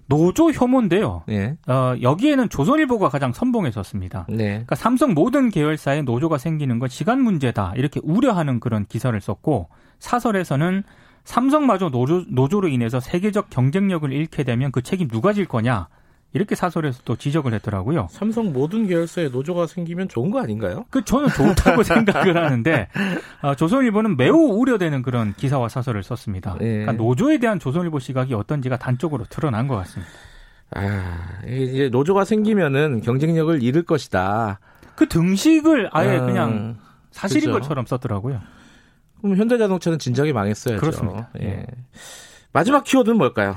노조 0.07 0.51
혐오인데요. 0.51 1.23
예. 1.29 1.57
어, 1.67 1.95
여기에는 2.01 2.49
조선일보가 2.49 3.09
가장 3.09 3.33
선봉했었습니다. 3.33 4.27
네. 4.29 4.35
그러니까 4.37 4.75
삼성 4.75 5.13
모든 5.13 5.49
계열사에 5.49 6.01
노조가 6.01 6.37
생기는 6.37 6.79
건 6.79 6.89
시간 6.89 7.21
문제다 7.21 7.73
이렇게 7.75 7.99
우려하는 8.03 8.59
그런 8.59 8.85
기사를 8.85 9.19
썼고 9.19 9.69
사설에서는 9.99 10.83
삼성마저 11.25 11.89
노조, 11.89 12.23
노조로 12.29 12.69
인해서 12.69 13.01
세계적 13.01 13.49
경쟁력을 13.49 14.11
잃게 14.13 14.43
되면 14.43 14.71
그 14.71 14.81
책임 14.81 15.09
누가 15.09 15.33
질 15.33 15.45
거냐 15.45 15.89
이렇게 16.37 16.53
사설에서 16.53 17.01
또 17.03 17.15
지적을 17.15 17.51
했더라고요. 17.55 18.07
삼성 18.11 18.53
모든 18.53 18.85
계열사에 18.85 19.29
노조가 19.29 19.65
생기면 19.65 20.07
좋은 20.07 20.29
거 20.29 20.39
아닌가요? 20.39 20.85
그 20.91 21.03
저는 21.03 21.29
좋다고 21.29 21.81
생각을 21.81 22.37
하는데 22.37 22.87
어, 23.41 23.55
조선일보는 23.55 24.17
매우 24.17 24.35
우려되는 24.35 25.01
그런 25.01 25.33
기사와 25.33 25.67
사설을 25.67 26.03
썼습니다. 26.03 26.55
예. 26.61 26.65
그러니까 26.65 26.91
노조에 26.93 27.39
대한 27.39 27.57
조선일보 27.59 27.97
시각이 27.97 28.35
어떤지가 28.35 28.77
단적으로 28.77 29.25
드러난 29.27 29.67
것 29.67 29.75
같습니다. 29.77 30.11
아, 30.75 31.39
이게 31.47 31.89
노조가 31.89 32.23
생기면은 32.23 33.01
경쟁력을 33.01 33.63
잃을 33.63 33.81
것이다. 33.83 34.59
그 34.95 35.07
등식을 35.07 35.89
아예 35.91 36.19
음, 36.19 36.25
그냥 36.27 36.77
사실인 37.09 37.51
그죠. 37.51 37.59
것처럼 37.61 37.87
썼더라고요. 37.87 38.41
그럼 39.21 39.37
현대자동차는 39.37 39.97
진작에 39.97 40.33
망했어야죠. 40.33 40.79
그렇습니다. 40.79 41.29
예. 41.41 41.65
마지막 42.53 42.83
키워드는 42.83 43.17
뭘까요? 43.17 43.55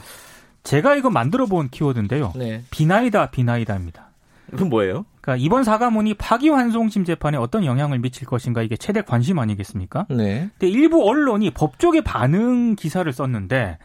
제가 0.62 0.94
이거 0.94 1.10
만들어 1.10 1.46
본 1.46 1.68
키워드인데요. 1.68 2.32
네. 2.36 2.62
비나이다 2.70 3.30
비나이다입니다. 3.30 4.10
그건 4.50 4.68
뭐예요? 4.68 5.04
그러니까 5.20 5.44
이번 5.44 5.64
사과문이 5.64 6.14
파기환송심 6.14 7.04
재판에 7.04 7.36
어떤 7.38 7.64
영향을 7.64 7.98
미칠 8.00 8.26
것인가 8.26 8.62
이게 8.62 8.76
최대 8.76 9.00
관심 9.02 9.38
아니겠습니까? 9.38 10.06
네. 10.10 10.50
근데 10.58 10.68
일부 10.68 11.08
언론이 11.08 11.52
법조계 11.52 12.02
반응 12.02 12.74
기사를 12.74 13.10
썼는데 13.12 13.78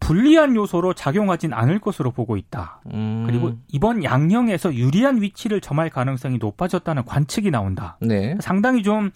불리한 0.00 0.54
요소로 0.56 0.92
작용하진 0.92 1.54
않을 1.54 1.78
것으로 1.78 2.10
보고 2.10 2.36
있다. 2.36 2.80
음, 2.92 3.24
그리고 3.26 3.52
이번 3.68 4.04
양형에서 4.04 4.74
유리한 4.74 5.22
위치를 5.22 5.60
점할 5.60 5.88
가능성이 5.88 6.36
높아졌다는 6.38 7.04
관측이 7.04 7.50
나온다. 7.50 7.96
네. 8.00 8.36
상당히 8.40 8.82
좀 8.82 9.10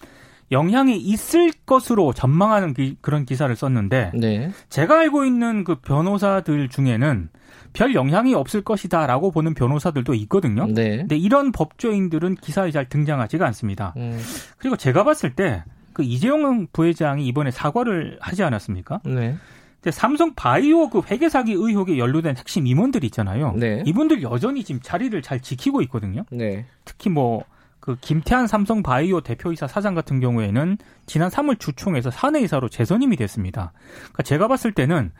영향이 0.51 0.97
있을 0.97 1.51
것으로 1.65 2.13
전망하는 2.13 2.73
기- 2.73 2.97
그런 3.01 3.25
기사를 3.25 3.53
썼는데 3.55 4.11
네. 4.15 4.51
제가 4.69 4.99
알고 4.99 5.25
있는 5.25 5.63
그 5.63 5.75
변호사들 5.75 6.69
중에는 6.69 7.29
별 7.73 7.93
영향이 7.93 8.33
없을 8.33 8.61
것이다라고 8.63 9.31
보는 9.31 9.53
변호사들도 9.53 10.13
있거든요. 10.15 10.65
네. 10.67 10.97
근데 10.97 11.17
이런 11.17 11.51
법조인들은 11.51 12.35
기사에 12.35 12.71
잘 12.71 12.89
등장하지가 12.89 13.45
않습니다. 13.47 13.93
음, 13.97 14.19
그리고 14.57 14.75
제가 14.75 15.03
봤을 15.03 15.35
때 15.35 15.63
그 15.91 16.03
이재용 16.03 16.67
부회장이 16.71 17.27
이번에 17.27 17.51
사과를 17.51 18.19
하지 18.21 18.41
않았습니까? 18.43 19.01
네. 19.03 19.35
근데 19.81 19.91
삼성 19.91 20.33
바이오 20.33 20.89
그 20.89 21.01
회계 21.11 21.27
사기 21.27 21.51
의혹에 21.51 21.97
연루된 21.97 22.37
핵심 22.37 22.65
임원들 22.67 23.03
있잖아요. 23.05 23.53
네. 23.57 23.83
이분들 23.85 24.21
여전히 24.21 24.63
지금 24.63 24.79
자리를 24.81 25.21
잘 25.21 25.41
지키고 25.41 25.81
있거든요. 25.83 26.23
네. 26.31 26.65
특히 26.85 27.09
뭐 27.09 27.43
그 27.79 27.95
김태한 28.01 28.47
삼성 28.47 28.83
바이오 28.83 29.21
대표이사 29.21 29.67
사장 29.67 29.95
같은 29.95 30.19
경우에는 30.19 30.77
지난 31.05 31.29
3월 31.29 31.59
주총에서 31.59 32.11
사내이사로 32.11 32.69
재선임이 32.69 33.15
됐습니다. 33.15 33.71
그러니까 33.99 34.23
제가 34.23 34.47
봤을 34.47 34.71
때는 34.71 35.11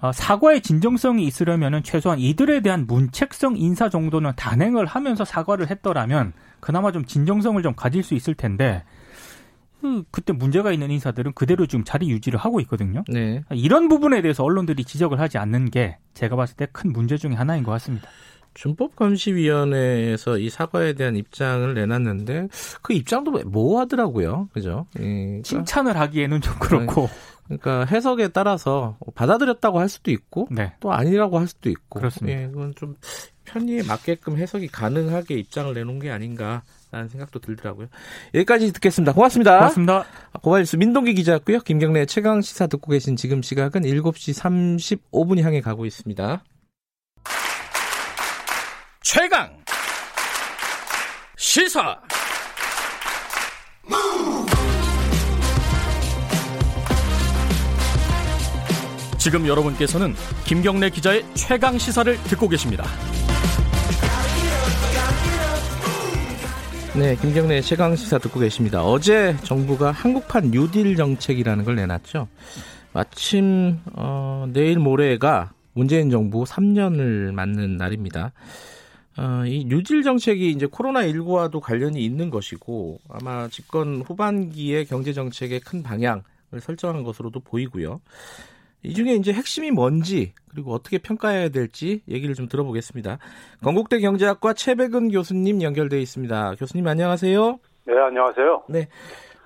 어, 0.00 0.12
사과의 0.12 0.60
진정성이 0.60 1.24
있으려면은 1.24 1.82
최소한 1.82 2.20
이들에 2.20 2.60
대한 2.60 2.86
문책성 2.86 3.56
인사 3.56 3.88
정도는 3.88 4.32
단행을 4.36 4.86
하면서 4.86 5.24
사과를 5.24 5.70
했더라면 5.70 6.32
그나마 6.60 6.92
좀 6.92 7.04
진정성을 7.04 7.60
좀 7.62 7.74
가질 7.74 8.02
수 8.04 8.14
있을 8.14 8.34
텐데 8.34 8.84
그, 9.80 10.04
그때 10.10 10.32
문제가 10.32 10.72
있는 10.72 10.90
인사들은 10.90 11.32
그대로 11.32 11.66
지금 11.66 11.84
자리 11.84 12.10
유지를 12.10 12.38
하고 12.38 12.60
있거든요. 12.60 13.04
네. 13.08 13.42
이런 13.50 13.88
부분에 13.88 14.22
대해서 14.22 14.44
언론들이 14.44 14.84
지적을 14.84 15.20
하지 15.20 15.38
않는 15.38 15.70
게 15.70 15.98
제가 16.14 16.36
봤을 16.36 16.56
때 16.56 16.66
큰 16.72 16.92
문제 16.92 17.16
중에 17.16 17.34
하나인 17.34 17.64
것 17.64 17.72
같습니다. 17.72 18.08
준법감시위원회에서 18.58 20.38
이 20.38 20.50
사과에 20.50 20.94
대한 20.94 21.16
입장을 21.16 21.72
내놨는데 21.72 22.48
그 22.82 22.92
입장도 22.92 23.30
모호하더라고요. 23.46 24.48
그죠? 24.52 24.86
예. 24.98 25.02
그러니까, 25.02 25.42
칭찬을 25.42 25.96
하기에는 25.96 26.40
좀 26.40 26.54
그렇고. 26.58 27.08
그러니까 27.44 27.86
해석에 27.86 28.28
따라서 28.28 28.98
받아들였다고 29.14 29.78
할 29.80 29.88
수도 29.88 30.10
있고 30.10 30.48
네. 30.50 30.74
또 30.80 30.92
아니라고 30.92 31.38
할 31.38 31.46
수도 31.46 31.70
있고. 31.70 32.00
그렇습니다. 32.00 32.42
예, 32.42 32.46
그건 32.48 32.74
좀 32.74 32.96
편의에 33.44 33.82
맞게끔 33.84 34.36
해석이 34.36 34.68
가능하게 34.68 35.36
입장을 35.36 35.72
내놓은 35.72 35.98
게 35.98 36.10
아닌가 36.10 36.62
라는 36.90 37.08
생각도 37.08 37.38
들더라고요. 37.38 37.86
여기까지 38.34 38.72
듣겠습니다. 38.72 39.12
고맙습니다. 39.12 39.56
고맙습니다. 39.56 40.04
고발뉴스 40.42 40.76
민동기 40.76 41.14
기자였고요. 41.14 41.60
김경래 41.60 42.04
최강 42.06 42.42
시사 42.42 42.66
듣고 42.66 42.90
계신 42.90 43.16
지금 43.16 43.40
시각은 43.40 43.82
7시 43.82 45.00
35분이 45.10 45.42
향해 45.42 45.60
가고 45.62 45.86
있습니다. 45.86 46.42
최강 49.10 49.48
시사 51.38 51.98
지금 59.16 59.46
여러분께서는 59.46 60.12
김경래 60.44 60.90
기자의 60.90 61.24
최강 61.32 61.78
시사를 61.78 62.22
듣고 62.24 62.50
계십니다. 62.50 62.84
네, 66.94 67.16
김경래 67.16 67.62
최강 67.62 67.96
시사 67.96 68.18
듣고 68.18 68.40
계십니다. 68.40 68.84
어제 68.84 69.34
정부가 69.42 69.90
한국판 69.90 70.50
뉴딜 70.50 70.96
정책이라는 70.96 71.64
걸 71.64 71.76
내놨죠. 71.76 72.28
마침 72.92 73.80
어, 73.94 74.44
내일 74.52 74.78
모레가 74.78 75.52
문재인 75.72 76.10
정부 76.10 76.44
3년을 76.44 77.32
맞는 77.32 77.78
날입니다. 77.78 78.32
어, 79.18 79.44
이 79.44 79.64
뉴딜 79.64 80.04
정책이 80.04 80.50
이제 80.50 80.66
코로나 80.66 81.02
19와도 81.02 81.60
관련이 81.60 82.04
있는 82.04 82.30
것이고 82.30 83.00
아마 83.08 83.48
집권 83.48 84.02
후반기의 84.02 84.84
경제 84.84 85.12
정책의 85.12 85.58
큰 85.60 85.82
방향을 85.82 86.22
설정한 86.60 87.02
것으로도 87.02 87.40
보이고요. 87.40 88.00
이 88.84 88.94
중에 88.94 89.14
이제 89.14 89.32
핵심이 89.32 89.72
뭔지 89.72 90.32
그리고 90.50 90.72
어떻게 90.72 90.98
평가해야 90.98 91.48
될지 91.48 92.00
얘기를 92.08 92.36
좀 92.36 92.48
들어보겠습니다. 92.48 93.18
건국대 93.64 93.98
경제학과 93.98 94.52
최백은 94.52 95.10
교수님 95.10 95.62
연결돼 95.62 96.00
있습니다. 96.00 96.54
교수님 96.56 96.86
안녕하세요. 96.86 97.58
네, 97.86 97.98
안녕하세요. 97.98 98.64
네. 98.68 98.88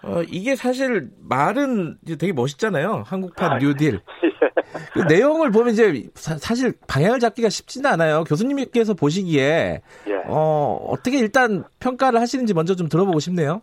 어, 0.04 0.22
이게 0.28 0.56
사실 0.56 1.08
말은 1.28 1.98
되게 2.18 2.32
멋있잖아요. 2.32 3.04
한국판 3.06 3.58
뉴딜. 3.58 4.00
예. 4.24 4.30
그 4.92 5.00
내용을 5.00 5.50
보면 5.50 5.72
이제 5.72 6.08
사, 6.14 6.54
실 6.54 6.72
방향을 6.88 7.20
잡기가 7.20 7.48
쉽지는 7.48 7.90
않아요. 7.90 8.24
교수님께서 8.24 8.94
보시기에 8.94 9.82
예. 10.08 10.22
어, 10.26 10.84
어떻게 10.88 11.18
일단 11.18 11.64
평가를 11.80 12.20
하시는지 12.20 12.54
먼저 12.54 12.74
좀 12.74 12.88
들어보고 12.88 13.20
싶네요. 13.20 13.62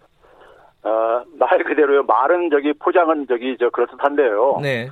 어, 0.83 1.23
말 1.37 1.63
그대로요. 1.63 2.03
말은 2.03 2.49
저기 2.51 2.73
포장은 2.73 3.27
저기 3.27 3.57
저 3.59 3.69
그렇듯한데요. 3.69 4.59
네. 4.61 4.89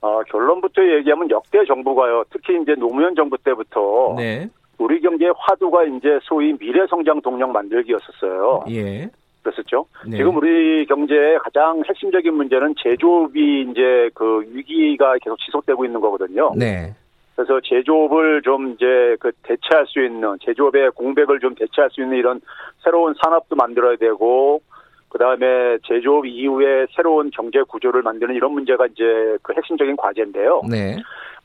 어, 0.00 0.22
결론부터 0.30 0.82
얘기하면 0.98 1.30
역대 1.30 1.64
정부가요. 1.66 2.24
특히 2.30 2.58
이제 2.62 2.74
노무현 2.74 3.14
정부 3.14 3.36
때부터 3.36 4.14
네. 4.16 4.48
우리 4.78 5.00
경제의 5.00 5.34
화두가 5.36 5.84
이제 5.84 6.18
소위 6.22 6.56
미래 6.56 6.86
성장 6.88 7.20
동력 7.20 7.50
만들기였었어요. 7.50 8.64
예. 8.70 9.10
그랬었죠. 9.48 9.86
네. 10.06 10.16
지금 10.16 10.36
우리 10.36 10.86
경제의 10.86 11.38
가장 11.38 11.82
핵심적인 11.86 12.34
문제는 12.34 12.74
제조업이 12.82 13.68
이제 13.70 14.10
그 14.14 14.44
위기가 14.52 15.14
계속 15.22 15.38
지속되고 15.38 15.84
있는 15.84 16.00
거거든요. 16.00 16.52
네. 16.56 16.94
그래서 17.34 17.60
제조업을 17.62 18.42
좀 18.42 18.72
이제 18.72 19.16
그 19.20 19.30
대체할 19.42 19.86
수 19.86 20.00
있는 20.04 20.36
제조업의 20.44 20.90
공백을 20.92 21.38
좀 21.40 21.54
대체할 21.54 21.90
수 21.90 22.02
있는 22.02 22.16
이런 22.16 22.40
새로운 22.82 23.14
산업도 23.22 23.54
만들어야 23.54 23.96
되고 23.96 24.60
그다음에 25.08 25.78
제조업 25.86 26.26
이후에 26.26 26.86
새로운 26.94 27.30
경제 27.30 27.62
구조를 27.62 28.02
만드는 28.02 28.34
이런 28.34 28.52
문제가 28.52 28.86
이제 28.86 29.04
그 29.42 29.54
핵심적인 29.56 29.96
과제인데요. 29.96 30.62
네. 30.68 30.96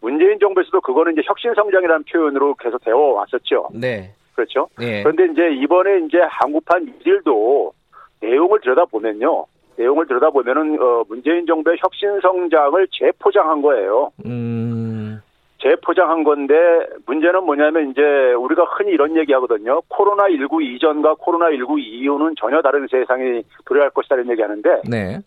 문재인 0.01 0.37
정부에서도 0.39 0.81
그거는 0.81 1.13
이제 1.13 1.21
혁신 1.25 1.53
성장이라는 1.53 2.03
표현으로 2.11 2.55
계속 2.55 2.83
되어 2.83 2.97
왔었죠. 2.97 3.69
네. 3.73 4.13
그렇죠? 4.35 4.67
네. 4.77 5.03
그런데 5.03 5.31
이제 5.31 5.49
이번에 5.61 5.99
이제 6.05 6.17
한국판 6.27 6.85
뉴딜도 6.85 7.71
내용을 8.23 8.61
들여다보면요. 8.61 9.45
내용을 9.77 10.07
들여다보면은 10.07 10.81
어 10.81 11.03
문재인 11.07 11.45
정부의 11.45 11.77
혁신 11.81 12.19
성장을 12.21 12.87
재포장한 12.91 13.61
거예요. 13.61 14.11
음. 14.25 15.21
재포장한 15.61 16.23
건데 16.23 16.53
문제는 17.05 17.45
뭐냐면 17.45 17.89
이제 17.89 18.01
우리가 18.33 18.65
흔히 18.65 18.91
이런 18.91 19.15
얘기 19.15 19.31
하거든요. 19.33 19.81
코로나 19.87 20.29
19 20.29 20.61
이전과 20.61 21.15
코로나 21.15 21.51
19 21.51 21.79
이후는 21.79 22.35
전혀 22.37 22.61
다른 22.61 22.85
세상이 22.87 23.43
도래할 23.65 23.89
것이다는 23.91 24.29
얘기 24.29 24.41
하는데 24.41 24.81
네. 24.89 25.19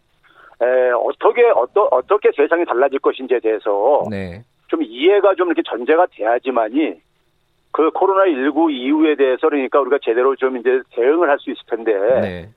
에, 0.61 0.91
어떻게 0.91 1.43
어떠, 1.55 1.89
어떻게 1.91 2.31
세상이 2.37 2.67
달라질 2.67 2.99
것인지에 2.99 3.41
대해서 3.41 4.03
네. 4.11 4.43
좀 4.69 4.83
이해가 4.83 5.35
좀 5.37 5.49
이렇게 5.49 5.63
전제가 5.67 6.07
돼야지만이 6.13 7.01
그 7.73 7.91
코로나 7.91 8.27
19 8.27 8.71
이후에 8.71 9.17
대해서 9.17 9.49
그러니까 9.49 9.81
우리가 9.81 9.99
제대로 10.03 10.37
좀 10.37 10.59
이제 10.59 10.81
대응을 10.91 11.31
할 11.31 11.39
수 11.39 11.51
있을 11.51 11.63
텐데 11.67 11.93
네. 12.21 12.49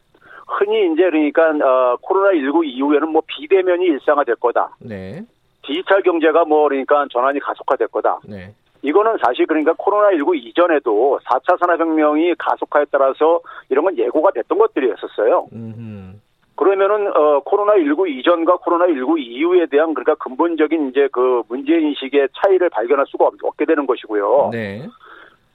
흔히 0.49 0.91
이제 0.91 1.03
그러니까 1.03 1.49
어, 1.49 1.97
코로나 2.01 2.31
19 2.33 2.65
이후에는 2.65 3.09
뭐 3.09 3.21
비대면이 3.25 3.85
일상화될 3.85 4.35
거다. 4.35 4.75
네. 4.79 5.21
디지털 5.63 6.01
경제가 6.01 6.45
뭐 6.45 6.67
그러니까 6.67 7.05
전환이 7.11 7.39
가속화될 7.39 7.87
거다. 7.89 8.19
네. 8.27 8.53
이거는 8.81 9.17
사실 9.23 9.45
그러니까 9.45 9.73
코로나19 9.73 10.35
이전에도 10.35 11.19
4차 11.25 11.59
산업혁명이 11.59 12.35
가속화에 12.35 12.85
따라서 12.91 13.41
이런 13.69 13.83
건 13.83 13.97
예고가 13.97 14.31
됐던 14.31 14.57
것들이었었어요. 14.57 15.47
음. 15.53 16.21
그러면은 16.55 17.07
어 17.15 17.41
코로나19 17.43 18.09
이전과 18.09 18.57
코로나19 18.57 19.19
이후에 19.19 19.65
대한 19.67 19.93
그러니까 19.93 20.15
근본적인 20.15 20.89
이제 20.89 21.07
그 21.11 21.43
문제 21.47 21.73
인식의 21.73 22.29
차이를 22.33 22.69
발견할 22.69 23.05
수가 23.07 23.25
없, 23.25 23.33
없게 23.41 23.65
되는 23.65 23.85
것이고요. 23.85 24.49
네. 24.51 24.85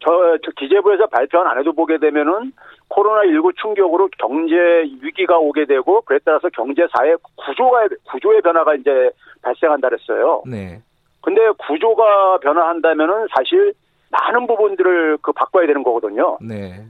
저, 0.05 0.39
저 0.45 0.51
기재부에서 0.57 1.07
발표한 1.07 1.47
안에도 1.47 1.73
보게 1.73 1.99
되면은 1.99 2.53
코로나19 2.91 3.57
충격으로 3.57 4.09
경제 4.19 4.55
위기가 5.01 5.39
오게 5.39 5.65
되고 5.65 6.03
그에 6.03 6.19
따라서 6.25 6.49
경제 6.51 6.87
사회 6.95 7.17
구조가 7.47 7.89
구조의 8.11 8.43
변화가 8.43 8.75
이제 8.75 9.11
발생한다 9.43 9.89
그랬어요. 9.89 10.43
네. 10.47 10.83
근데 11.23 11.41
구조가 11.67 12.39
변화한다면은 12.39 13.29
사실 13.35 13.73
많은 14.11 14.47
부분들을 14.47 15.19
그 15.23 15.33
바꿔야 15.33 15.67
되는 15.67 15.83
거거든요. 15.83 16.37
네. 16.41 16.85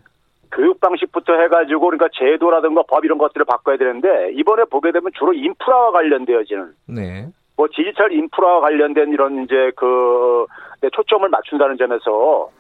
교육 0.51 0.81
방식부터 0.81 1.35
해가지고 1.41 1.81
그러니까 1.81 2.09
제도라든가 2.13 2.83
법 2.89 3.05
이런 3.05 3.19
것들을 3.19 3.45
바꿔야 3.45 3.77
되는데 3.77 4.33
이번에 4.35 4.65
보게 4.65 4.93
되면 4.93 5.11
주로 5.17 5.33
인프라와 5.33 5.93
관련되어지는 5.93 6.73
네. 6.89 7.27
뭐 7.57 7.69
디지털 7.73 8.13
인프라와 8.13 8.61
관련된 8.61 9.13
이런 9.13 9.45
이제 9.45 9.71
그 9.77 10.47
네, 10.81 10.91
초점을 10.93 11.29
맞춘다는 11.29 11.77
점에서 11.77 12.51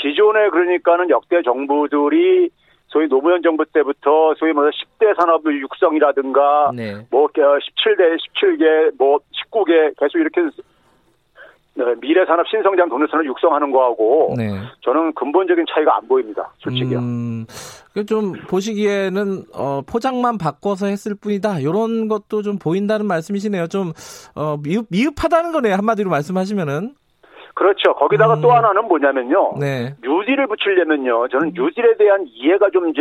기존에 0.00 0.48
그러니까는 0.50 1.10
역대 1.10 1.42
정부들이 1.42 2.50
소위 2.88 3.08
노무현 3.08 3.42
정부 3.42 3.64
때부터 3.66 4.34
소위 4.38 4.52
뭐 4.52 4.64
10대 4.64 5.16
산업 5.16 5.42
육성이라든가 5.44 6.70
네. 6.74 7.06
뭐 7.10 7.26
17대 7.26 8.16
17개 8.16 8.96
뭐 8.96 9.18
19개 9.50 9.98
계속 9.98 10.18
이렇게 10.18 10.40
네, 11.74 11.84
미래 12.00 12.24
산업 12.24 12.48
신성장 12.48 12.88
동력선을 12.88 13.26
육성하는 13.26 13.70
거하고 13.70 14.34
네. 14.36 14.48
저는 14.80 15.12
근본적인 15.12 15.66
차이가 15.68 15.96
안 15.98 16.08
보입니다. 16.08 16.50
솔직히요. 16.58 16.98
음, 16.98 17.44
그좀 17.92 18.32
보시기에는 18.48 19.44
어, 19.54 19.82
포장만 19.86 20.38
바꿔서 20.38 20.86
했을 20.86 21.14
뿐이다. 21.14 21.60
이런 21.60 22.08
것도 22.08 22.40
좀 22.40 22.58
보인다는 22.58 23.04
말씀이시네요. 23.06 23.66
좀 23.66 23.92
어, 24.34 24.56
미흡, 24.62 24.86
미흡하다는 24.88 25.52
거네요. 25.52 25.74
한마디로 25.74 26.08
말씀하시면은. 26.08 26.94
그렇죠. 27.56 27.94
거기다가 27.94 28.34
음. 28.34 28.42
또 28.42 28.52
하나는 28.52 28.84
뭐냐면요. 28.84 29.54
네. 29.58 29.94
뉴딜을 30.02 30.46
붙이려면요. 30.46 31.28
저는 31.28 31.52
뉴딜에 31.54 31.96
대한 31.96 32.26
이해가 32.28 32.68
좀 32.68 32.90
이제 32.90 33.00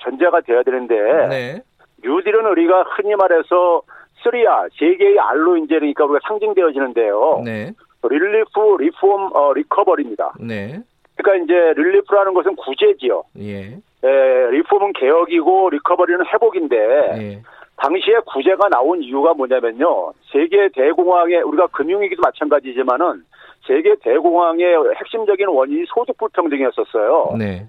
전제가 0.00 0.40
돼야 0.40 0.64
되는데 0.64 0.94
네. 1.28 1.62
뉴딜은 2.02 2.44
우리가 2.44 2.82
흔히 2.96 3.14
말해서 3.14 3.82
3R, 4.24 4.70
세 4.76 4.96
개의 4.96 5.16
R로 5.20 5.58
이제 5.58 5.76
그러니까 5.78 6.06
우리가 6.06 6.18
상징되어지는데요. 6.26 7.42
네. 7.44 7.70
relief, 8.02 8.76
reform, 8.80 9.30
어, 9.32 9.52
recovery입니다. 9.52 10.32
네. 10.40 10.80
그러니까 11.14 11.44
이제 11.44 11.80
relief라는 11.80 12.34
것은 12.34 12.56
구제지요. 12.56 13.22
예. 13.38 13.78
에, 14.02 14.50
reform은 14.50 14.92
개혁이고 14.94 15.70
recovery는 15.70 16.26
회복인데 16.26 16.76
예. 16.76 17.42
당시에 17.76 18.18
구제가 18.26 18.68
나온 18.70 19.00
이유가 19.02 19.34
뭐냐면요. 19.34 20.12
세계 20.32 20.68
대공황의 20.70 21.42
우리가 21.42 21.68
금융위기도 21.68 22.22
마찬가지지만은 22.22 23.22
세계 23.66 23.94
대공황의 24.02 24.66
핵심적인 24.96 25.48
원인이 25.48 25.84
소득 25.88 26.16
불평등이었었어요. 26.18 27.36
네. 27.38 27.66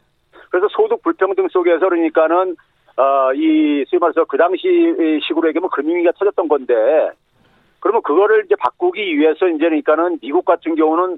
그래서 0.49 0.67
소득 0.71 1.01
불평등 1.01 1.47
속에서 1.49 1.89
그러니까는 1.89 2.55
어, 2.97 3.33
이 3.33 3.83
소위 3.87 3.99
말해서 3.99 4.25
그 4.25 4.37
당시 4.37 4.61
식으로 5.27 5.49
얘기하면 5.49 5.69
금융위기가 5.69 6.13
터졌던 6.13 6.47
건데 6.47 6.73
그러면 7.79 8.01
그거를 8.01 8.45
이제 8.45 8.55
바꾸기 8.57 9.17
위해서 9.17 9.47
이제 9.47 9.65
그러니까는 9.65 10.19
미국 10.19 10.45
같은 10.45 10.75
경우는 10.75 11.17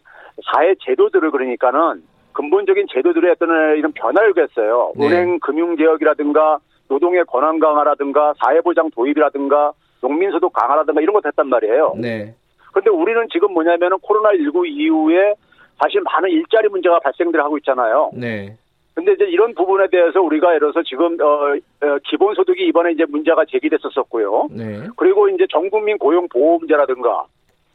사회 0.51 0.75
제도들을 0.81 1.31
그러니까는 1.31 2.03
근본적인 2.33 2.87
제도들의 2.91 3.31
어떤 3.31 3.77
이런 3.77 3.91
변화를 3.93 4.33
했어요. 4.37 4.91
네. 4.95 5.07
은행 5.07 5.39
금융 5.39 5.75
개혁이라든가 5.75 6.59
노동의 6.87 7.25
권한 7.25 7.59
강화라든가 7.59 8.33
사회보장 8.43 8.91
도입이라든가 8.91 9.73
농민소득 10.01 10.53
강화라든가 10.53 11.01
이런 11.01 11.13
것 11.13 11.25
했단 11.25 11.47
말이에요. 11.47 11.95
네. 11.97 12.35
그런데 12.77 12.91
우리는 12.91 13.27
지금 13.31 13.53
뭐냐면은 13.53 13.97
코로나19 13.97 14.67
이후에 14.67 15.33
사실 15.79 16.01
많은 16.01 16.29
일자리 16.29 16.67
문제가 16.69 16.99
발생들 16.99 17.39
하고 17.39 17.57
있잖아요. 17.57 18.11
네. 18.13 18.55
근데 18.93 19.13
이제 19.13 19.25
이런 19.25 19.53
부분에 19.55 19.87
대해서 19.89 20.21
우리가 20.21 20.49
예를 20.49 20.71
들어서 20.71 20.83
지금 20.83 21.19
어, 21.21 21.53
어, 21.53 21.97
기본소득이 22.03 22.67
이번에 22.67 22.91
이제 22.91 23.05
문제가 23.07 23.45
제기됐었었고요. 23.45 24.49
네. 24.51 24.87
그리고 24.95 25.27
이제 25.29 25.45
전국민 25.51 25.97
고용 25.97 26.27
보호 26.29 26.59
문제라든가 26.59 27.25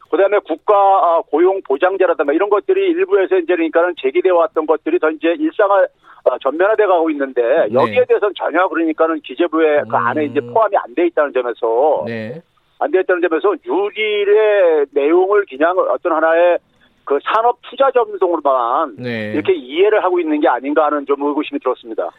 그다음에 0.09 0.39
국가 0.45 0.75
아, 0.75 1.21
고용 1.29 1.61
보장제라든가 1.63 2.31
이런 2.33 2.49
것들이 2.49 2.91
일부에서 2.91 3.37
이제 3.37 3.55
그러니까는 3.55 3.95
제기되어 4.01 4.35
왔던 4.35 4.65
것들이 4.65 4.99
더 4.99 5.09
이제 5.09 5.35
일상화 5.37 5.85
어, 6.25 6.37
전면화돼 6.39 6.85
가고 6.85 7.09
있는데 7.09 7.41
여기에 7.73 7.99
네. 7.99 8.05
대해서는 8.05 8.33
전혀 8.37 8.67
그러니까는 8.69 9.19
기재부의 9.21 9.83
그 9.89 9.95
안에 9.95 10.25
음. 10.25 10.31
이제 10.31 10.39
포함이 10.39 10.77
안 10.77 10.93
돼 10.95 11.07
있다는 11.07 11.33
점에서 11.33 12.03
네. 12.05 12.41
안돼 12.79 13.01
있다는 13.01 13.21
점에서 13.21 13.53
유일의 13.65 14.87
내용을 14.91 15.45
그냥 15.49 15.77
어떤 15.77 16.13
하나의 16.13 16.57
그 17.05 17.19
산업 17.23 17.59
투자 17.69 17.91
전동으로만 17.91 18.95
네. 18.97 19.33
이렇게 19.33 19.53
이해를 19.53 20.03
하고 20.03 20.19
있는 20.19 20.39
게 20.39 20.47
아닌가 20.47 20.85
하는 20.85 21.05
좀 21.05 21.21
의구심이 21.21 21.59
들었습니다. 21.59 22.09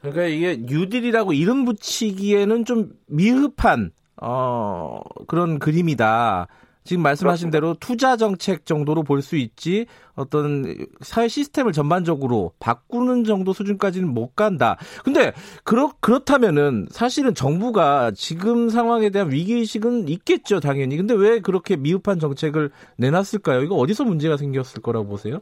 그러니까 0.00 0.24
이게 0.24 0.56
뉴딜이라고 0.60 1.32
이름 1.32 1.64
붙이기에는 1.64 2.64
좀 2.64 2.90
미흡한 3.08 3.90
어 4.20 5.00
그런 5.26 5.58
그림이다. 5.58 6.48
지금 6.84 7.02
말씀하신 7.02 7.50
대로 7.50 7.74
투자 7.80 8.16
정책 8.16 8.66
정도로 8.66 9.02
볼 9.04 9.22
수 9.22 9.36
있지 9.36 9.86
어떤 10.14 10.74
사회 11.00 11.28
시스템을 11.28 11.72
전반적으로 11.72 12.52
바꾸는 12.58 13.24
정도 13.24 13.52
수준까지는 13.52 14.08
못 14.08 14.34
간다. 14.34 14.76
근데 15.04 15.32
그렇 15.64 15.92
그렇다면은 16.00 16.88
사실은 16.90 17.34
정부가 17.34 18.10
지금 18.14 18.68
상황에 18.68 19.10
대한 19.10 19.30
위기 19.30 19.54
의식은 19.54 20.08
있겠죠, 20.08 20.60
당연히. 20.60 20.96
근데 20.96 21.14
왜 21.14 21.40
그렇게 21.40 21.76
미흡한 21.76 22.18
정책을 22.18 22.70
내놨을까요? 22.96 23.62
이거 23.62 23.76
어디서 23.76 24.04
문제가 24.04 24.36
생겼을 24.36 24.82
거라고 24.82 25.06
보세요? 25.06 25.40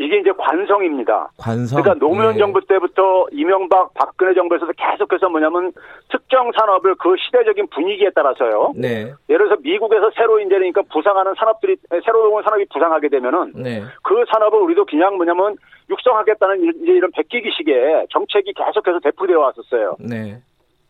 이게 0.00 0.16
이제 0.18 0.30
관성입니다. 0.38 1.30
관성. 1.36 1.82
그러니까 1.82 2.04
노무현 2.06 2.34
예. 2.34 2.38
정부 2.38 2.58
때부터 2.66 3.26
이명박 3.32 3.92
박근혜 3.92 4.32
정부에서도 4.32 4.72
계속해서 4.72 5.28
뭐냐면 5.28 5.72
특정 6.08 6.50
산업을 6.58 6.94
그 6.94 7.14
시대적인 7.18 7.66
분위기에 7.68 8.08
따라서요. 8.14 8.72
네. 8.76 9.12
예를 9.28 9.46
들어서 9.46 9.56
미국에서 9.62 10.10
새로 10.16 10.40
이제 10.40 10.48
그러니까 10.48 10.80
부상하는 10.90 11.34
산업들이 11.38 11.76
새로운 12.06 12.42
산업이 12.42 12.64
부상하게 12.72 13.10
되면은 13.10 13.52
네. 13.56 13.82
그 14.02 14.24
산업을 14.32 14.58
우리도 14.60 14.86
그냥 14.86 15.16
뭐냐면 15.16 15.56
육성하겠다는 15.90 16.62
이- 16.64 16.82
이제 16.82 16.92
이런 16.92 17.10
베끼기식의 17.12 18.06
정책이 18.10 18.54
계속해서 18.54 19.00
대표되어 19.00 19.38
왔었어요. 19.38 19.96
네. 20.00 20.38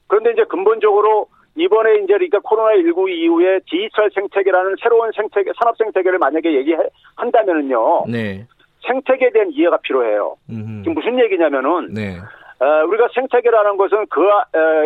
그런데 0.07 0.31
이제 0.31 0.45
근본적으로 0.45 1.27
이번에 1.57 1.97
이제 2.05 2.13
그러니까 2.15 2.39
코로나19 2.39 3.09
이후에 3.11 3.59
디지털 3.69 4.09
생태계라는 4.15 4.77
새로운 4.81 5.11
생태계, 5.17 5.51
산업 5.61 5.77
생태계를 5.79 6.19
만약에 6.21 6.55
얘기한다면은요. 6.55 8.05
네. 8.09 8.47
생태계에 8.87 9.31
대한 9.31 9.51
이해가 9.53 9.79
필요해요. 9.79 10.37
음흠. 10.51 10.83
지금 10.83 10.95
무슨 10.95 11.19
얘기냐면은 11.19 11.93
네. 11.95 12.19
어, 12.61 12.85
우리가 12.87 13.09
생태계라는 13.15 13.77
것은 13.77 14.07
그, 14.11 14.23
어, 14.29 14.45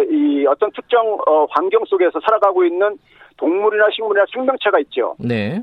이 0.09 0.47
어떤 0.47 0.71
특정 0.73 1.19
어, 1.27 1.47
환경 1.51 1.85
속에서 1.87 2.21
살아가고 2.21 2.65
있는 2.65 2.97
동물이나 3.37 3.89
식물이나 3.93 4.27
생명체가 4.33 4.79
있죠. 4.81 5.17
네. 5.19 5.61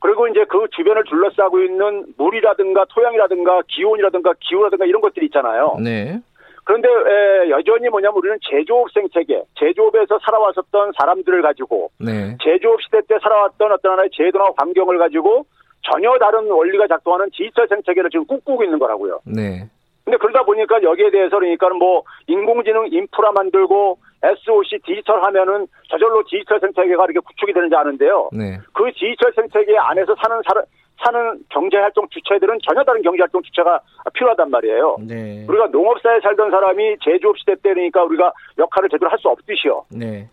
그리고 0.00 0.28
이제 0.28 0.44
그 0.46 0.66
주변을 0.76 1.04
둘러싸고 1.04 1.60
있는 1.60 2.04
물이라든가 2.18 2.84
토양이라든가 2.90 3.62
기온이라든가 3.68 4.34
기후라든가 4.38 4.84
이런 4.84 5.00
것들이 5.00 5.26
있잖아요. 5.26 5.76
네. 5.82 6.20
그런데 6.64 6.88
에, 6.88 7.50
여전히 7.50 7.88
뭐냐면 7.88 8.16
우리는 8.16 8.36
제조업 8.42 8.90
생태계, 8.92 9.42
제조업에서 9.58 10.18
살아왔었던 10.24 10.92
사람들을 10.98 11.40
가지고 11.42 11.90
네. 11.98 12.36
제조업 12.42 12.82
시대 12.82 13.00
때 13.08 13.18
살아왔던 13.22 13.72
어떤 13.72 13.92
하나의 13.92 14.10
제도나 14.12 14.50
환경을 14.56 14.98
가지고 14.98 15.44
전혀 15.90 16.16
다른 16.18 16.50
원리가 16.50 16.86
작동하는 16.86 17.28
디지털 17.32 17.68
생태계를 17.68 18.10
지금 18.10 18.26
꿈꾸고 18.26 18.64
있는 18.64 18.78
거라고요. 18.78 19.20
네. 19.24 19.68
근데 20.04 20.18
그러다 20.18 20.42
보니까 20.44 20.82
여기에 20.82 21.10
대해서 21.10 21.38
그러니까는 21.38 21.78
뭐 21.78 22.02
인공지능 22.26 22.88
인프라 22.90 23.32
만들고 23.32 23.98
SOC 24.22 24.78
디지털 24.84 25.22
하면은 25.24 25.66
저절로 25.88 26.22
디지털 26.28 26.60
생태계가 26.60 27.04
이렇게 27.04 27.20
구축이 27.20 27.52
되는지 27.52 27.74
아는데요. 27.74 28.28
네. 28.32 28.58
그 28.72 28.90
디지털 28.92 29.32
생태계 29.34 29.76
안에서 29.78 30.14
사는 30.22 30.42
사, 30.46 30.62
사는 31.04 31.38
경제 31.48 31.78
활동 31.78 32.06
주체들은 32.10 32.58
전혀 32.66 32.82
다른 32.84 33.00
경제 33.02 33.20
활동 33.20 33.42
주체가 33.42 33.80
필요하단 34.12 34.50
말이에요. 34.50 34.96
네. 35.08 35.44
우리가 35.48 35.66
농업사에 35.68 36.20
살던 36.20 36.50
사람이 36.50 36.96
제조업 37.02 37.38
시대 37.38 37.54
때니까 37.56 38.04
우리가 38.04 38.32
역할을 38.58 38.88
제대로 38.90 39.10
할 39.10 39.18
수 39.18 39.28
없듯이요. 39.28 39.84
네. 39.90 40.28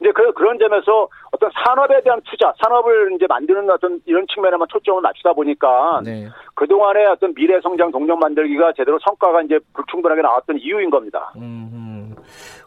이제 0.00 0.10
그, 0.12 0.32
그런 0.32 0.58
점에서 0.58 1.08
어떤 1.30 1.50
산업에 1.64 2.00
대한 2.02 2.20
투자, 2.24 2.52
산업을 2.62 3.12
이제 3.14 3.26
만드는 3.28 3.70
어떤 3.70 4.00
이런 4.06 4.26
측면에만 4.32 4.66
초점을 4.70 5.00
맞추다 5.00 5.32
보니까 5.32 6.00
네. 6.04 6.28
그동안의 6.54 7.06
어떤 7.06 7.34
미래 7.34 7.60
성장 7.60 7.90
동력 7.90 8.18
만들기가 8.18 8.72
제대로 8.76 8.98
성과가 9.04 9.42
이제 9.42 9.58
불충분하게 9.74 10.22
나왔던 10.22 10.58
이유인 10.58 10.90
겁니다. 10.90 11.32
음, 11.36 12.14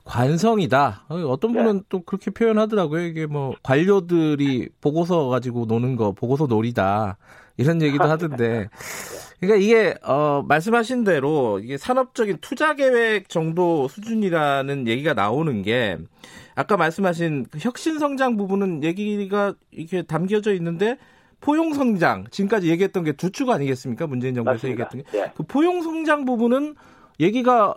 관성이다. 0.06 1.06
어, 1.10 1.16
어떤 1.30 1.54
네. 1.54 1.64
분은 1.64 1.82
또 1.90 2.02
그렇게 2.02 2.32
표현하더라고요. 2.32 3.02
이게 3.02 3.26
뭐 3.26 3.54
관료들이 3.64 4.70
보고서 4.82 5.28
가지고 5.28 5.66
노는 5.68 5.96
거 5.96 6.12
보고서 6.12 6.48
놀이다. 6.48 7.18
이런 7.58 7.82
얘기도 7.82 8.06
하던데. 8.06 8.70
그러니까 9.40 9.64
이게 9.64 9.96
어 10.04 10.44
말씀하신 10.48 11.04
대로 11.04 11.60
이게 11.60 11.78
산업적인 11.78 12.38
투자 12.42 12.74
계획 12.76 13.30
정도 13.30 13.88
수준이라는 13.88 14.88
얘기가 14.88 15.14
나오는 15.14 15.62
게 15.62 15.98
아까 16.56 16.76
말씀하신 16.78 17.46
그 17.52 17.60
혁신 17.62 18.00
성장 18.00 18.36
부분은 18.38 18.84
얘기가 18.84 19.54
이렇게 19.72 20.02
담겨져 20.02 20.54
있는데 20.56 20.98
포용 21.40 21.74
성장 21.74 22.26
지금까지 22.32 22.68
얘기했던 22.70 23.04
게 23.04 23.12
두 23.14 23.30
축 23.32 23.50
아니겠습니까? 23.52 24.08
문재인 24.08 24.34
정부에서 24.34 24.68
맞습니다. 24.68 24.90
얘기했던 24.92 25.12
게. 25.12 25.18
예. 25.20 25.32
그 25.36 25.44
포용 25.44 25.82
성장 25.84 26.26
부분은 26.26 26.74
얘기가 27.20 27.76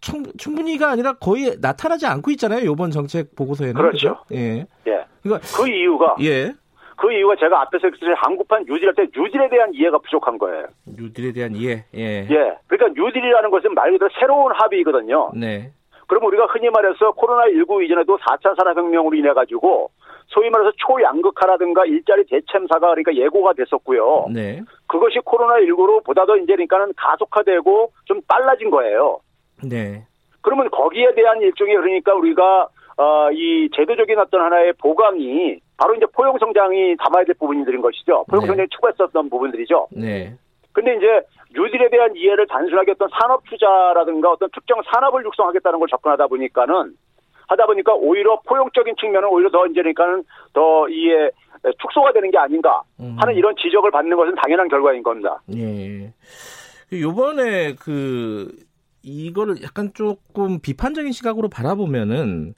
충, 0.00 0.24
충분히가 0.36 0.90
아니라 0.90 1.14
거의 1.14 1.56
나타나지 1.60 2.06
않고 2.06 2.30
있잖아요. 2.32 2.70
이번 2.70 2.92
정책 2.92 3.34
보고서에는. 3.34 3.74
그렇죠. 3.74 4.18
그죠? 4.28 4.40
예. 4.40 4.66
예. 4.86 5.04
그러니까 5.22 5.46
그 5.56 5.68
이유가 5.68 6.14
예. 6.20 6.54
그 7.02 7.12
이유가 7.12 7.34
제가 7.34 7.62
앞에서 7.62 7.88
얘기했듯이 7.88 8.12
한국판 8.16 8.64
뉴딜할 8.64 8.94
때 8.94 9.08
뉴딜에 9.12 9.48
대한 9.48 9.74
이해가 9.74 9.98
부족한 9.98 10.38
거예요. 10.38 10.66
뉴딜에 10.86 11.32
대한 11.32 11.56
이해. 11.56 11.84
예. 11.96 12.28
예. 12.30 12.56
그러니까 12.68 12.94
뉴딜이라는 12.94 13.50
것은 13.50 13.74
말 13.74 13.90
그대로 13.90 14.08
새로운 14.20 14.52
합의거든요. 14.54 15.32
네. 15.34 15.72
그럼 16.06 16.24
우리가 16.26 16.46
흔히 16.46 16.70
말해서 16.70 17.10
코로나19 17.14 17.84
이전에도 17.84 18.18
4차 18.18 18.56
산업혁명으로 18.56 19.16
인해 19.16 19.32
가지고 19.32 19.90
소위 20.28 20.48
말해서 20.50 20.70
초양극화라든가 20.76 21.86
일자리 21.86 22.24
대참사가 22.26 22.94
그러니까 22.94 23.12
예고가 23.16 23.54
됐었고요. 23.54 24.26
네. 24.32 24.62
그것이 24.86 25.18
코로나19로 25.18 26.04
보다 26.04 26.24
더 26.24 26.36
이제 26.36 26.52
그러니까는 26.52 26.92
가속화되고 26.96 27.92
좀 28.04 28.20
빨라진 28.28 28.70
거예요. 28.70 29.18
네. 29.68 30.04
그러면 30.40 30.70
거기에 30.70 31.14
대한 31.14 31.42
일종의 31.42 31.74
그러니까 31.74 32.14
우리가 32.14 32.68
어, 32.96 33.32
이 33.32 33.68
제도적인 33.74 34.18
어떤 34.18 34.42
하나의 34.42 34.74
보강이 34.74 35.58
바로 35.82 35.96
이제 35.96 36.06
포용 36.12 36.38
성장이 36.38 36.96
담아야 36.96 37.24
될 37.24 37.34
부분들인 37.34 37.82
것이죠. 37.82 38.24
포용 38.28 38.42
네. 38.42 38.46
성장이 38.46 38.68
추구했었던 38.68 39.28
부분들이죠. 39.28 39.88
네. 39.90 40.32
근데 40.70 40.94
이제 40.94 41.06
뉴딜에 41.52 41.90
대한 41.90 42.14
이해를 42.14 42.46
단순하게 42.46 42.92
어떤 42.92 43.08
산업 43.20 43.42
투자라든가 43.50 44.30
어떤 44.30 44.48
특정 44.54 44.80
산업을 44.92 45.24
육성하겠다는 45.24 45.80
걸 45.80 45.88
접근하다 45.88 46.28
보니까는 46.28 46.94
하다 47.48 47.66
보니까 47.66 47.94
오히려 47.94 48.40
포용적인 48.46 48.94
측면은 49.00 49.28
오히려 49.28 49.50
더 49.50 49.66
이제 49.66 49.82
그러니까는 49.82 50.22
더 50.52 50.88
이에 50.88 51.30
축소가 51.80 52.12
되는 52.12 52.30
게 52.30 52.38
아닌가 52.38 52.80
음. 53.00 53.16
하는 53.18 53.34
이런 53.34 53.54
지적을 53.56 53.90
받는 53.90 54.16
것은 54.16 54.36
당연한 54.36 54.68
결과인 54.68 55.02
겁니다. 55.02 55.42
예. 55.54 56.12
요번에 56.92 57.74
그 57.74 58.54
이거를 59.02 59.62
약간 59.64 59.90
조금 59.94 60.60
비판적인 60.60 61.10
시각으로 61.10 61.48
바라보면은 61.48 62.54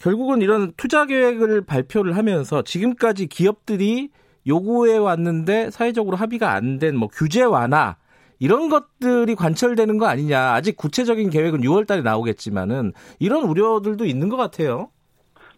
결국은 0.00 0.42
이런 0.42 0.72
투자 0.76 1.06
계획을 1.06 1.64
발표를 1.64 2.16
하면서 2.16 2.62
지금까지 2.62 3.28
기업들이 3.28 4.10
요구해 4.46 4.96
왔는데 4.98 5.70
사회적으로 5.70 6.16
합의가 6.16 6.52
안 6.52 6.78
된 6.78 6.96
뭐 6.96 7.08
규제 7.08 7.42
완화 7.42 7.96
이런 8.38 8.68
것들이 8.68 9.34
관철되는 9.34 9.96
거 9.98 10.06
아니냐. 10.06 10.52
아직 10.52 10.76
구체적인 10.76 11.30
계획은 11.30 11.60
6월 11.62 11.86
달에 11.86 12.02
나오겠지만은 12.02 12.92
이런 13.18 13.44
우려들도 13.44 14.04
있는 14.04 14.28
것 14.28 14.36
같아요. 14.36 14.90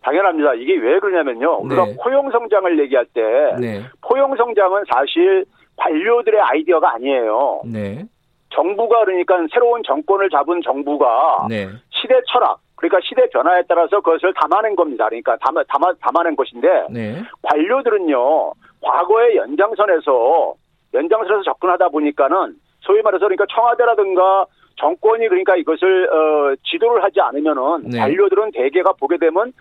당연합니다. 0.02 0.54
이게 0.54 0.76
왜 0.76 1.00
그러냐면요. 1.00 1.58
우리가 1.62 1.84
네. 1.86 1.96
포용 2.02 2.30
성장을 2.30 2.78
얘기할 2.78 3.04
때 3.12 3.20
네. 3.60 3.82
포용 4.00 4.34
성장은 4.36 4.84
사실 4.94 5.44
관료들의 5.76 6.40
아이디어가 6.40 6.94
아니에요. 6.94 7.62
네. 7.66 8.06
정부가 8.54 9.04
그러니까 9.04 9.34
새로운 9.52 9.82
정권을 9.84 10.30
잡은 10.30 10.60
정부가 10.64 11.46
네. 11.50 11.66
시대 11.90 12.14
철학 12.32 12.60
그러니까 12.78 13.00
시대 13.02 13.28
변화에 13.30 13.62
따라서 13.68 14.00
그것을 14.00 14.32
담아낸 14.34 14.74
겁니다. 14.76 15.06
그러니까 15.08 15.36
담아, 15.38 15.62
담아, 15.68 15.92
담아낸 16.00 16.36
것인데 16.36 16.68
네. 16.90 17.22
관료들은요 17.42 18.52
과거의 18.80 19.36
연장선에서 19.36 20.54
연장선에서 20.94 21.42
접근하다 21.42 21.88
보니까는 21.88 22.54
소위 22.80 23.02
말해서 23.02 23.24
그러니까 23.26 23.44
청와대라든가 23.52 24.46
정권이 24.76 25.26
그러니까 25.28 25.56
이것을 25.56 26.08
어, 26.08 26.54
지도를 26.64 27.02
하지 27.02 27.20
않으면은 27.20 27.90
네. 27.90 27.98
관료들은 27.98 28.52
대개가 28.52 28.92
보게 28.92 29.18
되면 29.18 29.52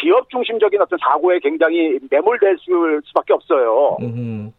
기업 0.00 0.28
중심적인 0.30 0.80
어떤 0.82 0.98
사고에 0.98 1.38
굉장히 1.38 2.00
매몰될 2.10 2.58
수- 2.58 3.00
수밖에 3.04 3.32
없어요. 3.32 3.96
음. 4.00 4.52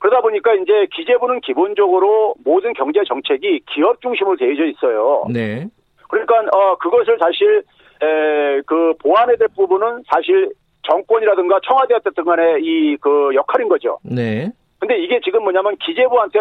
그러다 0.00 0.20
보니까 0.20 0.54
이제 0.54 0.86
기재부는 0.92 1.40
기본적으로 1.40 2.34
모든 2.44 2.72
경제 2.72 3.00
정책이 3.06 3.60
기업 3.66 4.00
중심으로 4.00 4.36
되어져 4.36 4.64
있어요. 4.66 5.24
네. 5.32 5.68
그러니까 6.08 6.40
어 6.52 6.76
그것을 6.76 7.18
사실 7.18 7.62
에, 8.02 8.60
그 8.66 8.94
보완해야 9.02 9.36
될 9.36 9.48
부분은 9.56 10.02
사실 10.10 10.50
정권이라든가 10.82 11.60
청와대였든 11.66 12.24
간에 12.24 12.58
이그 12.60 13.34
역할인 13.34 13.68
거죠. 13.68 13.98
네. 14.02 14.50
근데 14.80 14.96
이게 14.98 15.20
지금 15.24 15.42
뭐냐면 15.42 15.76
기재부한테 15.76 16.40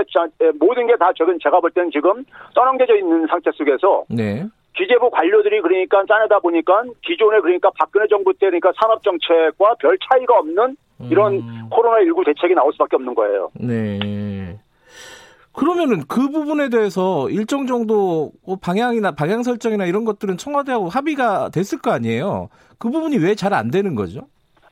모든 0.60 0.88
게다 0.88 1.12
저건 1.18 1.38
제가 1.42 1.60
볼 1.60 1.72
때는 1.72 1.90
지금 1.92 2.24
떠넘겨져 2.54 2.96
있는 2.96 3.26
상태 3.28 3.52
속에서 3.52 4.06
네. 4.10 4.46
기재부 4.76 5.10
관료들이 5.10 5.62
그러니까 5.62 6.04
짜내다 6.08 6.40
보니까 6.40 6.84
기존에 7.04 7.40
그러니까 7.40 7.72
박근혜 7.78 8.08
정부 8.08 8.32
때 8.34 8.46
그러니까 8.46 8.72
산업 8.80 9.02
정책과 9.04 9.76
별 9.80 9.98
차이가 10.08 10.38
없는 10.38 10.78
이런 11.10 11.34
음. 11.34 11.68
코로나 11.72 12.04
19 12.04 12.24
대책이 12.26 12.54
나올 12.54 12.72
수밖에 12.74 12.96
없는 12.96 13.16
거예요. 13.16 13.50
네. 13.60 14.00
그러면은 15.58 16.04
그 16.08 16.30
부분에 16.30 16.70
대해서 16.70 17.28
일정 17.30 17.66
정도 17.66 18.32
뭐 18.46 18.58
방향이나 18.62 19.12
방향 19.12 19.42
설정이나 19.42 19.86
이런 19.86 20.06
것들은 20.06 20.38
청와대하고 20.38 20.88
합의가 20.90 21.50
됐을 21.50 21.80
거 21.82 21.92
아니에요. 21.92 22.50
그 22.78 22.92
부분이 22.92 23.18
왜 23.18 23.34
잘 23.34 23.54
안 23.54 23.72
되는 23.72 23.96
거죠? 23.96 24.22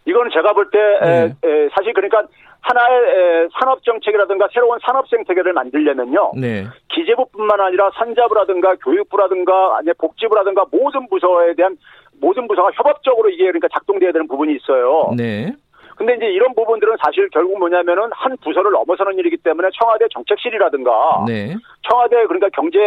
이거는 0.05 0.29
제가 0.31 0.53
볼때 0.53 0.77
네. 1.01 1.35
사실 1.75 1.91
그러니까 1.93 2.21
하나의 2.61 2.97
에, 2.99 3.47
산업 3.59 3.83
정책이라든가 3.83 4.47
새로운 4.53 4.77
산업 4.85 5.07
생태계를 5.09 5.53
만들려면요. 5.53 6.33
네. 6.39 6.65
기재부뿐만 6.89 7.59
아니라 7.59 7.89
산자부라든가 7.97 8.75
교육부라든가 8.83 9.77
아니 9.77 9.91
복지부라든가 9.97 10.65
모든 10.71 11.07
부서에 11.09 11.55
대한 11.55 11.77
모든 12.21 12.47
부서가 12.47 12.69
협업적으로 12.75 13.29
이게 13.29 13.45
그러니까 13.45 13.67
작동돼야 13.73 14.11
되는 14.11 14.27
부분이 14.27 14.55
있어요. 14.55 15.11
네. 15.17 15.51
근데 15.95 16.15
이제 16.15 16.25
이런 16.27 16.53
부분들은 16.55 16.95
사실 17.03 17.29
결국 17.31 17.57
뭐냐면은 17.59 18.09
한 18.11 18.35
부서를 18.43 18.71
넘어서는 18.71 19.17
일이기 19.19 19.37
때문에 19.37 19.69
청와대 19.79 20.05
정책실이라든가 20.11 21.23
네. 21.27 21.55
청와대 21.89 22.15
그러니까 22.27 22.49
경제 22.53 22.79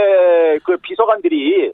그 0.64 0.76
비서관들이 0.82 1.72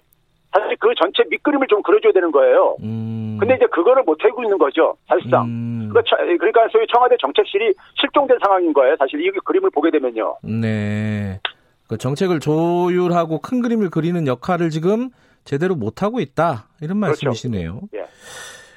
사실 0.53 0.77
그 0.79 0.95
전체 1.01 1.25
밑그림을 1.29 1.67
좀 1.67 1.83
그려줘야 1.83 2.13
되는 2.13 2.31
거예요. 2.31 2.77
음. 2.83 3.37
근데 3.41 3.57
이제 3.57 3.67
그거를 3.67 4.05
못 4.05 4.23
하고 4.25 4.43
있는 4.45 4.57
거죠, 4.59 4.97
사실상. 5.09 5.45
음. 5.47 5.89
그러니까, 5.91 6.03
차- 6.09 6.25
그러니까 6.25 6.69
소위 6.71 6.87
청와대 6.93 7.17
정책실이 7.21 7.75
실종된 8.01 8.39
상황인 8.43 8.73
거예요. 8.73 8.95
사실 8.99 9.21
이 9.21 9.31
그림을 9.45 9.71
보게 9.71 9.91
되면요. 9.91 10.37
네. 10.45 11.41
그 11.89 11.99
정책을 11.99 12.39
조율하고 12.41 13.41
큰 13.41 13.61
그림을 13.61 13.91
그리는 13.91 14.27
역할을 14.27 14.71
지금 14.71 15.11
제대로 15.45 15.75
못 15.75 16.03
하고 16.03 16.21
있다. 16.21 16.69
이런 16.81 17.01
그렇죠. 17.01 17.27
말씀이시네요. 17.27 17.81
예. 17.95 18.05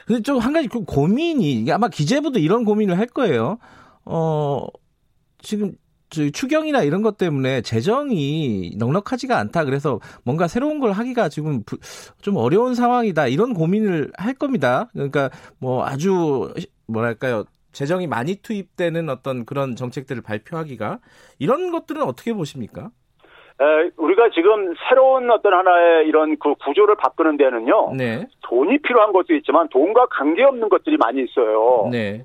근데 0.08 0.22
좀 0.22 0.40
한 0.40 0.54
가지 0.54 0.68
그 0.70 0.84
고민이 0.86 1.70
아마 1.72 1.90
기재부도 1.90 2.40
이런 2.40 2.64
고민을 2.66 2.98
할 2.98 3.08
거예요. 3.08 3.58
어 4.06 4.66
지금 5.40 5.74
저 6.10 6.30
추경이나 6.30 6.84
이런 6.84 7.02
것 7.02 7.18
때문에 7.18 7.62
재정이 7.62 8.76
넉넉하지가 8.78 9.38
않다. 9.38 9.66
그래서 9.66 10.00
뭔가 10.24 10.48
새로운 10.48 10.80
걸 10.80 10.94
하기가 10.94 11.28
지금 11.30 11.64
부- 11.64 11.78
좀 12.22 12.38
어려운 12.38 12.76
상황이다. 12.76 13.28
이런 13.28 13.54
고민을 13.54 14.14
할 14.18 14.34
겁니다. 14.34 14.90
그러니까 14.94 15.30
뭐 15.60 15.86
아주 15.86 16.54
뭐랄까요? 16.88 17.44
재정이 17.74 18.08
많이 18.08 18.36
투입되는 18.36 19.10
어떤 19.10 19.46
그런 19.46 19.76
정책들을 19.76 20.22
발표하기가 20.22 21.00
이런 21.40 21.72
것들은 21.72 22.02
어떻게 22.04 22.34
보십니까? 22.34 22.90
에, 23.60 23.90
우리가 23.98 24.30
지금 24.30 24.74
새로운 24.88 25.30
어떤 25.32 25.54
하나의 25.54 26.08
이런 26.08 26.38
그 26.38 26.54
구조를 26.64 26.96
바꾸는 26.96 27.38
데는요. 27.38 27.94
네, 27.96 28.28
돈이 28.44 28.78
필요한 28.80 29.12
것도 29.12 29.34
있지만 29.36 29.68
돈과 29.70 30.06
관계없는 30.12 30.70
것들이 30.70 30.98
많이 30.98 31.24
있어요. 31.24 31.90
네, 31.92 32.24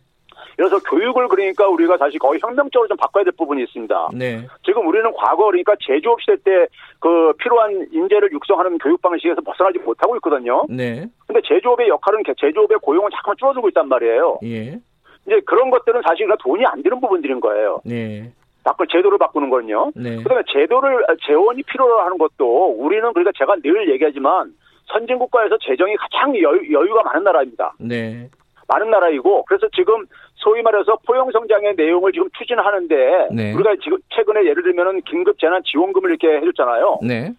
그래서 0.56 0.78
교육을 0.80 1.28
그러니까 1.28 1.66
우리가 1.68 1.96
다시 1.96 2.18
거의 2.18 2.38
혁명적으로 2.42 2.86
좀 2.88 2.96
바꿔야 2.98 3.24
될 3.24 3.32
부분이 3.38 3.62
있습니다. 3.62 4.08
네, 4.14 4.46
지금 4.62 4.86
우리는 4.86 5.10
과거 5.16 5.46
그러니까 5.46 5.74
제조업 5.80 6.20
시대 6.20 6.36
때 6.44 6.66
그 7.00 7.32
필요한 7.38 7.88
인재를 7.90 8.30
육성하는 8.30 8.78
교육 8.78 9.00
방식에서 9.02 9.40
벗어나지 9.40 9.78
못하고 9.80 10.14
있거든요. 10.16 10.64
네, 10.68 11.04
근데 11.26 11.40
제조업의 11.44 11.88
역할은 11.88 12.22
개- 12.22 12.32
제조업의 12.38 12.78
고용은 12.80 13.10
자꾸만 13.12 13.36
줄어들고 13.38 13.68
있단 13.70 13.88
말이에요. 13.88 14.38
예, 14.44 14.78
이제 15.26 15.40
그런 15.46 15.70
것들은 15.70 16.02
사실 16.06 16.28
돈이 16.38 16.64
안 16.66 16.80
드는 16.82 17.00
부분들인 17.00 17.40
거예요. 17.40 17.80
네, 17.84 18.30
바꾸 18.64 18.86
제도를 18.86 19.18
바꾸는 19.18 19.50
건요. 19.50 19.92
네, 19.94 20.16
그다음에 20.16 20.42
제도를 20.48 21.04
재원이 21.26 21.62
필요로 21.64 22.00
하는 22.00 22.18
것도 22.18 22.76
우리는 22.78 23.12
그러니까 23.12 23.32
제가 23.36 23.56
늘 23.62 23.90
얘기하지만 23.90 24.52
선진 24.86 25.18
국가에서 25.18 25.56
재정이 25.58 25.96
가장 25.96 26.36
여유, 26.36 26.72
여유가 26.72 27.02
많은 27.02 27.24
나라입니다. 27.24 27.74
네, 27.78 28.28
많은 28.68 28.90
나라이고 28.90 29.44
그래서 29.44 29.68
지금 29.74 30.04
소위 30.36 30.62
말해서 30.62 30.96
포용 31.06 31.30
성장의 31.30 31.74
내용을 31.76 32.12
지금 32.12 32.28
추진하는데 32.38 33.28
네. 33.32 33.52
우리가 33.52 33.76
지금 33.82 33.98
최근에 34.10 34.44
예를 34.44 34.62
들면은 34.62 35.00
긴급 35.02 35.38
재난 35.38 35.62
지원금을 35.64 36.10
이렇게 36.10 36.28
해줬잖아요. 36.38 37.00
네, 37.02 37.32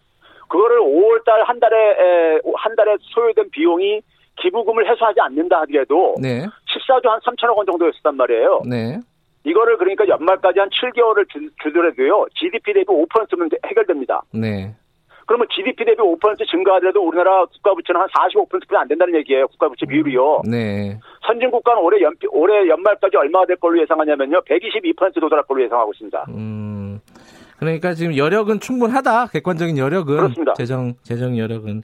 그거를 0.50 0.80
5월달 0.80 1.46
한 1.46 1.60
달에 1.60 1.78
에, 1.78 2.40
한 2.56 2.76
달에 2.76 2.96
소요된 3.00 3.50
비용이 3.52 4.02
기부금을 4.36 4.90
해소하지 4.90 5.20
않는다 5.22 5.62
하더라도 5.62 6.16
네, 6.20 6.46
14조 6.68 7.08
한 7.08 7.20
3천억 7.20 7.56
원 7.56 7.66
정도였단 7.66 8.18
말이에요. 8.18 8.62
네. 8.68 9.00
이거를 9.44 9.78
그러니까 9.78 10.08
연말까지 10.08 10.60
한 10.60 10.70
7개월을 10.70 11.30
주, 11.30 11.50
주더라도요. 11.62 12.28
GDP 12.36 12.74
대비 12.74 12.86
5%면 12.86 13.50
해결됩니다. 13.66 14.22
네. 14.32 14.74
그러면 15.26 15.48
GDP 15.56 15.86
대비 15.86 16.02
5% 16.02 16.50
증가하더라도 16.50 17.02
우리나라 17.02 17.46
국가 17.46 17.74
부채는 17.74 18.02
한 18.02 18.08
45%뿐이 18.10 18.78
안 18.78 18.88
된다는 18.88 19.16
얘기예요. 19.16 19.48
국가 19.48 19.70
부채 19.70 19.86
비율이요. 19.86 20.42
네. 20.50 21.00
선진 21.26 21.50
국가는 21.52 21.82
올해 21.82 22.02
연 22.02 22.14
올해 22.32 22.68
연말까지 22.68 23.18
얼마가 23.18 23.46
될 23.46 23.56
걸로 23.58 23.82
예상하냐면요. 23.82 24.42
122% 24.42 25.22
도달할 25.22 25.46
걸로 25.46 25.64
예상하고 25.64 25.92
있습니다. 25.94 26.26
음. 26.30 26.73
그러니까 27.64 27.94
지금 27.94 28.18
여력은 28.18 28.60
충분하다. 28.60 29.28
객관적인 29.28 29.78
여력은 29.78 30.16
그렇습니다. 30.16 30.54
재정 30.54 30.94
재정 31.04 31.38
여력은. 31.38 31.84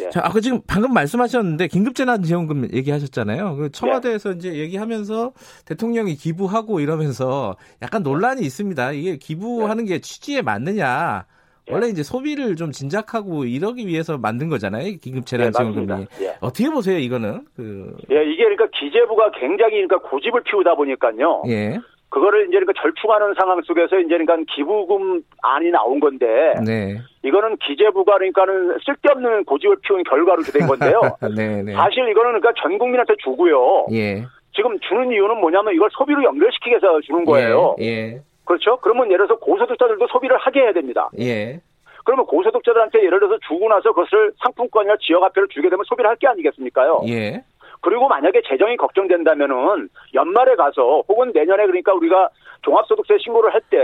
예. 0.00 0.10
자, 0.10 0.20
아까 0.24 0.40
지금 0.40 0.60
방금 0.66 0.92
말씀하셨는데 0.92 1.68
긴급재난지원금 1.68 2.68
얘기하셨잖아요. 2.72 3.56
그 3.56 3.70
청와대에서 3.70 4.32
이제 4.32 4.54
얘기하면서 4.54 5.32
대통령이 5.66 6.14
기부하고 6.16 6.80
이러면서 6.80 7.56
약간 7.82 8.02
논란이 8.02 8.42
있습니다. 8.42 8.92
이게 8.92 9.16
기부하는 9.16 9.84
게 9.84 10.00
취지에 10.00 10.42
맞느냐? 10.42 11.26
예. 11.68 11.72
원래 11.72 11.88
이제 11.88 12.02
소비를 12.02 12.56
좀 12.56 12.72
진작하고 12.72 13.44
이러기 13.44 13.86
위해서 13.86 14.18
만든 14.18 14.48
거잖아요. 14.48 14.86
이 14.86 14.92
예, 14.92 14.96
긴급재난지원금이. 14.96 15.86
맞습니다. 15.86 16.24
예. 16.24 16.36
어떻게 16.40 16.68
보세요, 16.70 16.98
이거는? 16.98 17.46
그 17.54 17.96
예, 18.10 18.24
이게 18.24 18.42
그러니까 18.44 18.66
기재부가 18.78 19.30
굉장히 19.38 19.86
그러니까 19.86 19.98
고집을 19.98 20.42
피우다 20.44 20.74
보니까요. 20.74 21.42
예. 21.48 21.78
그거를 22.10 22.48
이제 22.48 22.58
그러니까 22.58 22.72
절충하는 22.82 23.34
상황 23.38 23.60
속에서 23.62 23.98
이제 23.98 24.18
그러니까 24.18 24.36
기부금 24.54 25.22
안이 25.42 25.70
나온 25.70 26.00
건데 26.00 26.54
네. 26.66 26.98
이거는 27.22 27.56
기재부가 27.58 28.14
그러니까는 28.14 28.78
쓸데없는 28.84 29.44
고집을 29.44 29.76
피운 29.82 30.02
결과로 30.02 30.42
된 30.42 30.66
건데요. 30.66 31.00
네, 31.36 31.62
네. 31.62 31.72
사실 31.72 32.08
이거는 32.08 32.40
그러니까 32.40 32.52
전 32.60 32.78
국민한테 32.78 33.14
주고요. 33.22 33.86
예. 33.92 34.24
지금 34.52 34.78
주는 34.80 35.10
이유는 35.12 35.36
뭐냐면 35.40 35.72
이걸 35.74 35.88
소비로 35.92 36.24
연결시키기 36.24 36.70
위해서 36.70 37.00
주는 37.02 37.24
거예요. 37.24 37.76
예. 37.80 37.84
예. 37.86 38.22
그렇죠? 38.44 38.78
그러면 38.78 39.06
예를 39.12 39.28
들어서 39.28 39.38
고소득자들도 39.38 40.08
소비를 40.08 40.36
하게 40.38 40.62
해야 40.62 40.72
됩니다. 40.72 41.08
예. 41.20 41.60
그러면 42.04 42.26
고소득자들한테 42.26 43.04
예를 43.04 43.20
들어서 43.20 43.38
주고 43.46 43.68
나서 43.68 43.92
그것을 43.92 44.32
상품권이나 44.42 44.96
지역화폐를 45.00 45.46
주게 45.48 45.68
되면 45.70 45.84
소비를 45.86 46.10
할 46.10 46.16
게 46.16 46.26
아니겠습니까요? 46.26 47.02
예. 47.06 47.44
그리고 47.80 48.08
만약에 48.08 48.42
재정이 48.48 48.76
걱정된다면은 48.76 49.88
연말에 50.14 50.54
가서 50.56 51.02
혹은 51.08 51.32
내년에 51.34 51.66
그러니까 51.66 51.94
우리가 51.94 52.28
종합소득세 52.62 53.18
신고를 53.18 53.52
할 53.54 53.60
때 53.70 53.78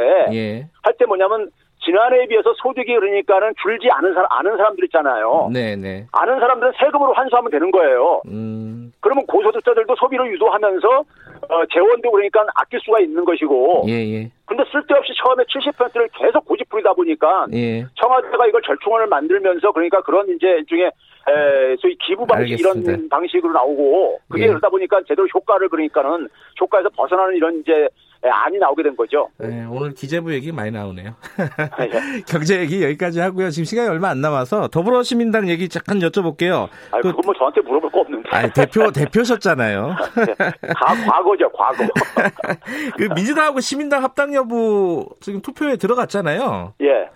할때 0.82 0.98
예. 1.02 1.06
뭐냐면 1.06 1.50
지난해에 1.84 2.26
비해서 2.26 2.52
소득이 2.56 2.94
그러니까는 2.94 3.54
줄지 3.62 3.88
않은 3.90 4.14
사람 4.14 4.26
아는 4.30 4.56
사람들 4.56 4.84
있잖아요. 4.86 5.50
네, 5.52 5.76
네. 5.76 6.06
아는 6.12 6.40
사람들은 6.40 6.72
세금으로 6.78 7.12
환수하면 7.12 7.50
되는 7.50 7.70
거예요. 7.70 8.22
음. 8.26 8.92
그러면 9.00 9.24
고소득자들도 9.26 9.94
소비를 9.96 10.26
유도하면서 10.32 10.88
어, 10.88 11.66
재원도 11.72 12.10
그러니까 12.10 12.44
아낄 12.54 12.80
수가 12.80 12.98
있는 13.00 13.24
것이고. 13.24 13.84
예, 13.88 13.92
예. 13.92 14.30
근데 14.46 14.64
쓸데없이 14.72 15.12
처음에 15.22 15.44
70%를 15.44 16.08
계속 16.14 16.44
고집 16.44 16.68
부리다 16.70 16.92
보니까 16.94 17.46
예. 17.52 17.84
청와대가 17.94 18.46
이걸 18.46 18.62
절충원을 18.62 19.06
만들면서 19.06 19.70
그러니까 19.70 20.00
그런 20.00 20.28
이제 20.30 20.46
일종의 20.46 20.90
에, 21.28 21.76
소위 21.80 21.96
기부 22.06 22.24
방식 22.26 22.52
알겠습니다. 22.52 22.92
이런 22.92 23.08
방식으로 23.08 23.52
나오고 23.52 24.20
그게 24.28 24.44
예. 24.44 24.48
그러다 24.48 24.68
보니까 24.68 25.00
제대로 25.08 25.26
효과를 25.34 25.68
그러니까는 25.68 26.28
효과에서 26.60 26.88
벗어나는 26.90 27.34
이런 27.34 27.60
이제 27.60 27.72
에, 28.24 28.28
안이 28.28 28.58
나오게 28.58 28.82
된 28.84 28.96
거죠. 28.96 29.28
네, 29.38 29.66
오늘 29.68 29.92
기재부 29.92 30.32
얘기 30.32 30.52
많이 30.52 30.70
나오네요. 30.70 31.14
예. 31.80 32.22
경제 32.28 32.60
얘기 32.60 32.82
여기까지 32.82 33.18
하고요. 33.20 33.50
지금 33.50 33.64
시간이 33.64 33.88
얼마 33.88 34.08
안 34.10 34.20
남아서 34.20 34.68
더불어시민당 34.68 35.48
얘기 35.48 35.68
잠깐 35.68 35.98
여쭤볼게요. 35.98 36.68
아, 36.92 37.00
그- 37.00 37.08
그건 37.10 37.20
뭐 37.24 37.34
저한테 37.34 37.60
물어볼 37.60 37.90
거 37.90 38.00
없는데. 38.00 38.28
아니, 38.30 38.52
대표 38.52 38.90
대표셨잖아요. 38.92 39.96
가, 40.76 40.94
과거죠, 41.10 41.50
과거. 41.52 41.84
그 42.96 43.02
민주당하고 43.14 43.60
시민당 43.60 44.02
합당 44.04 44.32
여부 44.34 45.08
지금 45.20 45.40
투표에 45.42 45.76
들어갔잖아요. 45.76 46.74
예. 46.82 47.08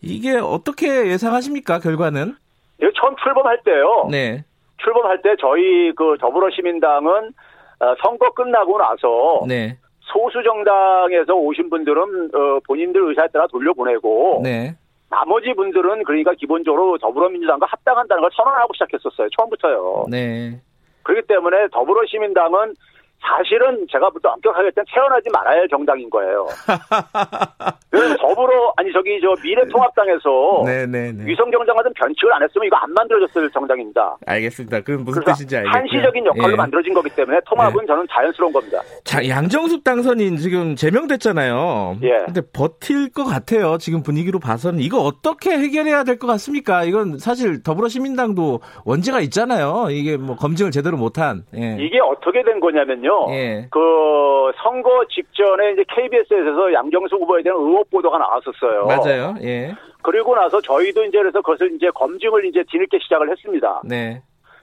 이게 0.00 0.36
어떻게 0.36 1.08
예상하십니까? 1.08 1.78
결과는? 1.80 2.34
이거 2.82 2.90
처음 3.00 3.14
출범할 3.16 3.62
때요. 3.64 4.08
네, 4.10 4.44
출범할 4.78 5.22
때 5.22 5.36
저희 5.40 5.92
그 5.94 6.16
더불어시민당은 6.20 7.32
어, 7.80 7.94
선거 8.02 8.30
끝나고 8.30 8.78
나서 8.78 9.44
네, 9.46 9.78
소수 10.00 10.42
정당에서 10.42 11.34
오신 11.34 11.70
분들은 11.70 12.30
어, 12.34 12.60
본인들 12.66 13.08
의사에 13.08 13.28
따라 13.28 13.46
돌려보내고 13.46 14.40
네, 14.42 14.74
나머지 15.08 15.52
분들은 15.54 16.04
그러니까 16.04 16.32
기본적으로 16.34 16.98
더불어민주당과 16.98 17.66
합당한다는 17.66 18.22
걸 18.22 18.30
선언하고 18.34 18.72
시작했었어요. 18.74 19.28
처음부터요. 19.38 20.06
네. 20.10 20.60
그렇기 21.04 21.26
때문에 21.26 21.68
더불어시민당은 21.72 22.74
사실은 23.22 23.86
제가 23.90 24.10
부터 24.10 24.30
엄격하게 24.30 24.68
했던 24.68 24.84
태어나지 24.92 25.30
말아야 25.30 25.60
할 25.60 25.68
정당인 25.68 26.10
거예요. 26.10 26.46
그래서 27.90 28.16
더불어 28.16 28.72
아니 28.76 28.92
저기 28.92 29.20
저 29.20 29.34
미래통합당에서 29.42 30.62
네네네. 30.64 31.26
위성정당 31.26 31.76
같은 31.76 31.92
변칙을 31.94 32.32
안 32.32 32.42
했으면 32.42 32.66
이거 32.66 32.76
안 32.76 32.92
만들어졌을 32.92 33.50
정당입니다. 33.50 34.16
알겠습니다. 34.26 34.80
그건 34.80 35.04
무슨 35.04 35.22
뜻인지 35.24 35.56
알겠고요. 35.56 35.78
한시적인 35.78 36.26
역할로 36.26 36.52
예. 36.52 36.56
만들어진 36.56 36.94
거기 36.94 37.10
때문에 37.10 37.38
통합은 37.46 37.86
저는 37.86 38.06
자연스러운 38.10 38.52
겁니다. 38.52 38.80
자, 39.04 39.26
양정숙 39.28 39.84
당선인 39.84 40.36
지금 40.36 40.74
제명됐잖아요. 40.74 41.98
예. 42.02 42.10
근데 42.26 42.40
버틸 42.52 43.10
것 43.12 43.24
같아요. 43.24 43.78
지금 43.78 44.02
분위기로 44.02 44.38
봐서는 44.40 44.80
이거 44.80 44.98
어떻게 44.98 45.50
해결해야 45.52 46.04
될 46.04 46.12
것 46.22 46.26
같습니까? 46.28 46.84
이건 46.84 47.18
사실 47.18 47.62
더불어시민당도 47.62 48.60
원죄가 48.84 49.20
있잖아요. 49.22 49.86
이게 49.90 50.16
뭐 50.16 50.36
검증을 50.36 50.70
제대로 50.70 50.96
못한. 50.96 51.42
예. 51.56 51.76
이게 51.80 51.98
어떻게 52.00 52.42
된 52.44 52.60
거냐면요. 52.60 53.11
예. 53.30 53.66
그 53.70 54.52
선거 54.62 55.04
직전에 55.08 55.72
이제 55.72 55.84
KBS에서 55.88 56.72
양정수 56.72 57.16
후보에 57.16 57.42
대한 57.42 57.58
의혹 57.58 57.88
보도가 57.90 58.18
나왔었어요. 58.18 58.86
맞아요. 58.86 59.34
예. 59.42 59.74
그리고 60.02 60.34
나서 60.34 60.60
저희도 60.60 61.04
이제 61.04 61.18
그래서 61.18 61.40
그것을 61.40 61.72
이제 61.74 61.90
검증을 61.94 62.44
이제 62.44 62.64
뒤늦게 62.70 62.98
시작을 63.02 63.30
했습니다. 63.30 63.82
네. 63.84 64.20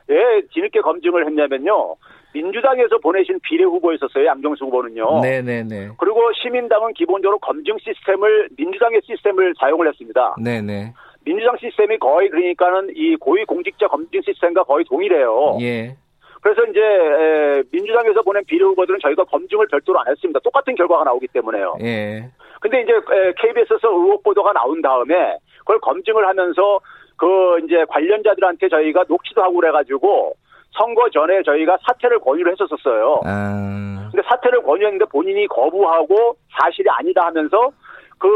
왜 0.07 0.41
뒤늦게 0.51 0.81
검증을 0.81 1.25
했냐면요. 1.27 1.95
민주당에서 2.33 2.97
보내신 2.99 3.39
비례 3.41 3.63
후보 3.63 3.93
있었어요. 3.93 4.25
양정수 4.25 4.65
후보는요. 4.65 5.21
네네네. 5.21 5.91
그리고 5.97 6.31
시민당은 6.33 6.93
기본적으로 6.93 7.39
검증 7.39 7.77
시스템을 7.79 8.49
민주당의 8.57 9.01
시스템을 9.05 9.53
사용을 9.59 9.87
했습니다. 9.87 10.35
네네. 10.43 10.93
민주당 11.25 11.57
시스템이 11.59 11.97
거의 11.97 12.29
그러니까는 12.29 12.91
이 12.95 13.15
고위 13.15 13.45
공직자 13.45 13.87
검증 13.87 14.21
시스템과 14.21 14.63
거의 14.63 14.85
동일해요. 14.85 15.57
예. 15.61 15.95
그래서 16.41 16.63
이제 16.65 16.79
에, 16.81 17.63
민주당에서 17.71 18.21
보낸 18.21 18.43
비례 18.45 18.63
후보들은 18.63 18.99
저희가 19.01 19.23
검증을 19.25 19.67
별도로 19.67 19.99
안 19.99 20.07
했습니다. 20.07 20.39
똑같은 20.41 20.75
결과가 20.75 21.03
나오기 21.03 21.27
때문에요. 21.27 21.75
예. 21.81 22.29
근데 22.61 22.81
이제 22.81 22.93
에, 22.93 23.33
KBS에서 23.37 23.89
의혹 23.89 24.23
보도가 24.23 24.53
나온 24.53 24.81
다음에 24.81 25.37
그걸 25.59 25.79
검증을 25.79 26.27
하면서 26.27 26.79
그 27.17 27.59
이제 27.65 27.83
관련자들한테 27.89 28.69
저희가 28.69 29.05
녹취도 29.07 29.43
하고 29.43 29.55
그래가지고 29.55 30.33
선거 30.71 31.09
전에 31.09 31.43
저희가 31.43 31.77
사퇴를 31.87 32.19
권유를 32.19 32.53
했었었어요. 32.53 33.21
아. 33.25 34.09
근데 34.11 34.27
사퇴를 34.27 34.63
권유했는데 34.63 35.05
본인이 35.05 35.45
거부하고 35.47 36.35
사실이 36.59 36.89
아니다 36.89 37.25
하면서 37.25 37.71
그 38.19 38.27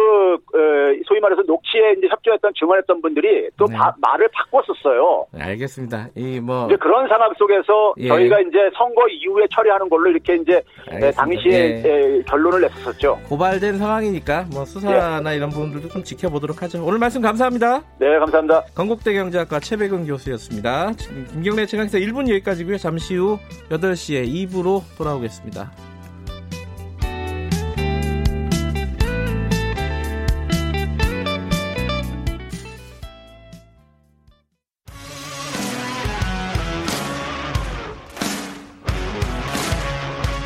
에, 0.55 1.01
소위 1.05 1.19
말해서 1.19 1.41
녹취에 1.43 1.93
이제 1.97 2.07
협조했던 2.09 2.53
증언했던 2.57 3.01
분들이 3.01 3.49
또 3.57 3.65
네. 3.65 3.75
바- 3.75 3.93
말을 3.99 4.29
바꿨었어요. 4.33 5.27
알겠습니다. 5.37 6.07
이 6.15 6.39
뭐. 6.39 6.65
이제 6.67 6.75
그런 6.77 7.07
상황 7.07 7.31
속에서 7.37 7.93
예. 7.97 8.07
저희가 8.07 8.39
이제 8.39 8.57
선거 8.77 9.07
이후에 9.09 9.45
처리하는 9.53 9.89
걸로 9.89 10.09
이렇게 10.09 10.35
이제 10.35 10.53
에, 10.89 10.95
알겠습니다. 10.95 11.21
당시에 11.21 11.51
예. 11.53 11.89
에, 12.17 12.21
결론을 12.23 12.61
냈었죠. 12.61 13.19
고발된 13.29 13.77
상황이니까 13.77 14.45
뭐 14.53 14.65
수사나 14.65 15.33
이런 15.33 15.49
부분들도 15.49 15.89
좀 15.89 16.03
지켜보도록 16.03 16.61
하죠. 16.63 16.83
오늘 16.85 16.97
말씀 16.99 17.21
감사합니다. 17.21 17.81
네, 17.99 18.17
감사합니다. 18.19 18.63
건국대 18.75 19.13
경제학과 19.13 19.59
최백은 19.59 20.05
교수였습니다. 20.07 20.91
김경래 21.33 21.65
최강사 21.65 21.97
1분 21.99 22.29
여기까지고요. 22.29 22.77
잠시 22.77 23.15
후 23.15 23.37
8시에 23.69 24.25
2부로 24.49 24.81
돌아오겠습니다. 24.97 25.92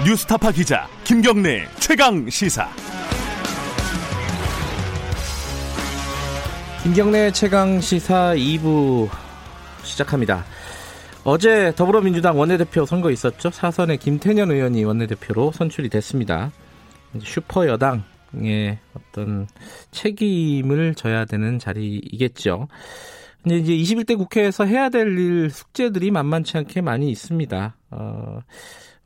뉴스타파 0.07 0.53
기자 0.53 0.87
김경래 1.03 1.67
최강 1.81 2.29
시사. 2.29 2.69
김경래 6.81 7.29
최강 7.31 7.81
시사 7.81 8.33
2부 8.33 9.09
시작합니다. 9.83 10.45
어제 11.25 11.73
더불어민주당 11.75 12.39
원내대표 12.39 12.85
선거 12.85 13.11
있었죠. 13.11 13.49
사선의 13.51 13.97
김태년 13.97 14.49
의원이 14.49 14.85
원내대표로 14.85 15.51
선출이 15.51 15.89
됐습니다. 15.89 16.53
슈퍼 17.21 17.67
여당의 17.67 18.77
어떤 18.93 19.45
책임을 19.91 20.95
져야 20.95 21.25
되는 21.25 21.59
자리이겠죠. 21.59 22.69
근데 23.43 23.57
이제 23.57 23.73
21대 23.73 24.17
국회에서 24.17 24.63
해야 24.63 24.87
될 24.87 25.17
일 25.17 25.49
숙제들이 25.49 26.11
만만치 26.11 26.57
않게 26.59 26.79
많이 26.79 27.09
있습니다. 27.11 27.75
어, 27.91 28.39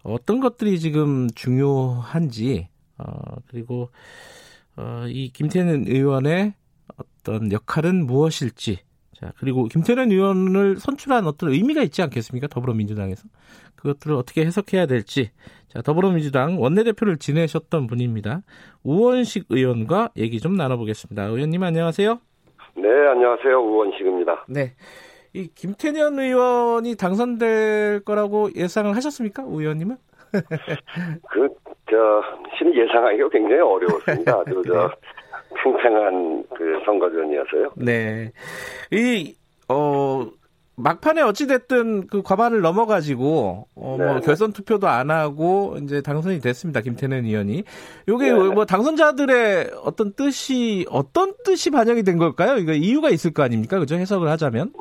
어떤 0.03 0.39
것들이 0.39 0.79
지금 0.79 1.27
중요한지, 1.35 2.67
어, 2.97 3.03
그리고, 3.49 3.89
어, 4.77 5.05
이 5.07 5.29
김태년 5.29 5.85
의원의 5.87 6.53
어떤 6.97 7.51
역할은 7.51 8.05
무엇일지, 8.05 8.79
자, 9.13 9.31
그리고 9.37 9.65
김태년 9.65 10.11
의원을 10.11 10.77
선출한 10.77 11.27
어떤 11.27 11.51
의미가 11.51 11.83
있지 11.83 12.01
않겠습니까? 12.01 12.47
더불어민주당에서. 12.47 13.27
그것들을 13.75 14.15
어떻게 14.15 14.43
해석해야 14.45 14.87
될지. 14.87 15.31
자, 15.67 15.81
더불어민주당 15.81 16.59
원내대표를 16.59 17.17
지내셨던 17.17 17.87
분입니다. 17.87 18.41
우원식 18.83 19.45
의원과 19.49 20.09
얘기 20.17 20.39
좀 20.39 20.55
나눠보겠습니다. 20.55 21.25
의원님 21.25 21.61
안녕하세요. 21.61 22.19
네, 22.75 22.89
안녕하세요. 22.89 23.59
우원식입니다. 23.59 24.45
네. 24.49 24.73
이 25.33 25.47
김태년 25.55 26.19
의원이 26.19 26.95
당선될 26.95 28.01
거라고 28.03 28.49
예상을 28.55 28.93
하셨습니까? 28.95 29.43
우 29.43 29.61
의원님은? 29.61 29.95
그, 31.29 31.47
저, 31.89 32.21
실은 32.57 32.75
예상하기가 32.75 33.29
굉장히 33.29 33.61
어려웠습니다. 33.61 34.39
아주, 34.39 34.61
저, 34.67 34.91
팽팽한 35.55 36.43
그 36.55 36.81
선거전이어서요. 36.85 37.71
네. 37.75 38.31
이, 38.91 39.35
어, 39.69 40.27
막판에 40.75 41.21
어찌됐든 41.21 42.07
그 42.07 42.21
과반을 42.23 42.61
넘어가지고, 42.61 43.67
어, 43.75 43.97
뭐, 43.97 44.15
네. 44.15 44.21
결선 44.21 44.51
투표도 44.51 44.87
안 44.87 45.11
하고, 45.11 45.77
이제 45.81 46.01
당선이 46.01 46.39
됐습니다. 46.39 46.81
김태년 46.81 47.25
의원이. 47.25 47.63
요게 48.07 48.31
네. 48.31 48.37
뭐, 48.49 48.65
당선자들의 48.65 49.71
어떤 49.83 50.13
뜻이, 50.13 50.85
어떤 50.89 51.33
뜻이 51.45 51.69
반영이 51.71 52.03
된 52.03 52.17
걸까요? 52.17 52.57
이거 52.57 52.73
이유가 52.73 53.09
있을 53.09 53.33
거 53.33 53.43
아닙니까? 53.43 53.79
그죠? 53.79 53.95
해석을 53.95 54.27
하자면. 54.29 54.71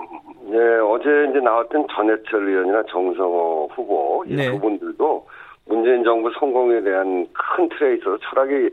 네, 0.61 0.79
어제 0.79 1.31
이제 1.31 1.41
나왔던 1.41 1.87
전해철 1.91 2.47
의원이나 2.47 2.83
정성호 2.91 3.71
후보, 3.75 4.23
이 4.27 4.37
네. 4.37 4.51
두 4.51 4.61
분들도 4.61 5.27
문재인 5.65 6.05
정부 6.05 6.31
성공에 6.39 6.83
대한 6.83 7.27
큰 7.33 7.67
틀에 7.71 7.95
있어서 7.95 8.19
철학이 8.19 8.69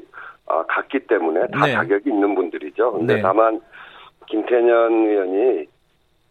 아, 0.48 0.64
같기 0.68 1.00
때문에 1.08 1.48
다 1.48 1.66
네. 1.66 1.74
자격이 1.74 2.10
있는 2.10 2.36
분들이죠. 2.36 2.92
근데 2.92 3.16
네. 3.16 3.22
다만, 3.22 3.62
김태년 4.26 5.08
의원이, 5.08 5.66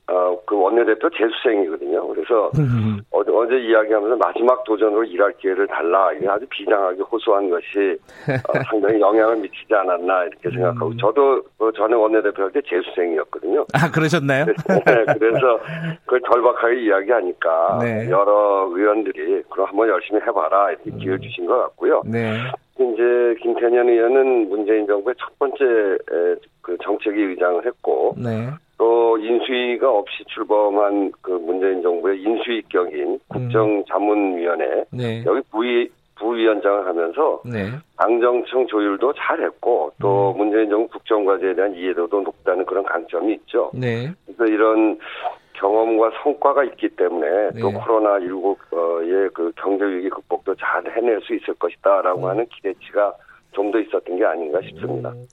어, 0.09 0.39
그 0.47 0.57
원내대표 0.57 1.11
재수생이거든요. 1.11 2.07
그래서 2.09 2.51
어제, 3.11 3.31
어제 3.33 3.59
이야기하면서 3.59 4.17
마지막 4.17 4.63
도전으로 4.63 5.03
일할 5.05 5.33
기회를 5.39 5.67
달라. 5.67 6.13
이게 6.13 6.29
아주 6.29 6.47
비장하게 6.49 7.03
호소한 7.03 7.51
것이 7.51 7.99
어, 8.49 8.53
상당히 8.71 9.01
영향을 9.01 9.37
미치지 9.39 9.75
않았나 9.75 10.25
이렇게 10.25 10.51
생각하고 10.51 10.87
음. 10.91 10.97
저도 10.99 11.43
그 11.59 11.73
전에 11.77 11.95
원내대표 11.95 12.45
할 12.45 12.51
때 12.53 12.61
재수생이었거든요. 12.69 13.67
아, 13.75 13.91
그러셨나요? 13.91 14.45
네, 14.47 15.05
그래서 15.19 15.59
그걸 16.05 16.21
절박하게 16.33 16.83
이야기하니까 16.83 17.79
네. 17.83 18.09
여러 18.09 18.69
의원들이 18.71 19.43
그럼 19.51 19.67
한번 19.69 19.89
열심히 19.89 20.21
해봐라 20.21 20.71
이렇게 20.71 20.91
기회를 20.93 21.21
주신 21.21 21.47
것 21.47 21.59
같고요. 21.63 22.03
네. 22.07 22.39
이제 22.79 23.35
김태년 23.43 23.89
의원은 23.89 24.49
문재인 24.51 24.87
정부의 24.87 25.17
첫 25.19 25.37
번째 25.39 25.65
에, 25.65 26.37
그 26.63 26.77
정책위 26.83 27.23
의장을 27.23 27.67
했고 27.67 28.15
네. 28.17 28.51
또 28.79 29.19
인수위가 29.19 29.91
없이 29.91 30.25
출범한 30.27 31.11
그 31.23 31.31
문재인 31.31 31.83
정부의 31.83 32.21
인수위격인 32.21 33.21
국정자문위원회 33.29 34.85
네. 34.91 35.25
여기 35.25 35.41
부위 35.51 35.89
부위원장을 36.17 36.87
하면서 36.87 37.43
네. 37.45 37.71
당정청 37.99 38.67
조율도 38.67 39.13
잘했고 39.15 39.93
또 40.01 40.33
음. 40.33 40.39
문재인 40.39 40.71
정부 40.71 40.89
국정과제에 40.89 41.55
대한 41.55 41.75
이해도도 41.75 42.23
높다는 42.23 42.65
그런 42.65 42.85
강점이 42.85 43.35
있죠. 43.35 43.71
네. 43.75 44.11
그래서 44.25 44.47
이런 44.47 44.99
경험과 45.55 46.11
성과가 46.23 46.65
있기 46.65 46.89
때문에 46.91 47.61
또 47.61 47.71
네. 47.71 47.79
코로나 47.79 48.19
19의 48.19 49.33
그 49.33 49.53
경제 49.57 49.85
위기 49.85 50.09
극복도 50.09 50.55
잘 50.57 50.85
해낼 50.91 51.21
수 51.23 51.35
있을 51.35 51.55
것이다라고 51.55 52.21
음. 52.25 52.31
하는 52.31 52.47
기대치가 52.47 53.15
좀 53.53 53.71
더 53.71 53.81
있었던 53.81 54.17
게 54.17 54.25
아닌가 54.25 54.61
싶습니다. 54.61 55.11
음, 55.11 55.25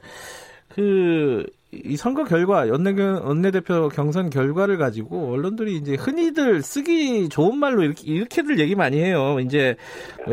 그, 0.76 1.46
이 1.72 1.98
선거 1.98 2.24
결과, 2.24 2.68
연내, 2.68 2.92
원내대표 3.02 3.90
경선 3.90 4.30
결과를 4.30 4.78
가지고 4.78 5.32
언론들이 5.34 5.76
이제 5.76 5.96
흔히들 5.96 6.62
쓰기 6.62 7.30
좋은 7.30 7.58
말로 7.58 7.84
이렇게, 7.84 8.04
이렇게들 8.06 8.60
얘기 8.60 8.76
많이 8.76 8.98
해요. 9.00 9.40
이제 9.40 9.76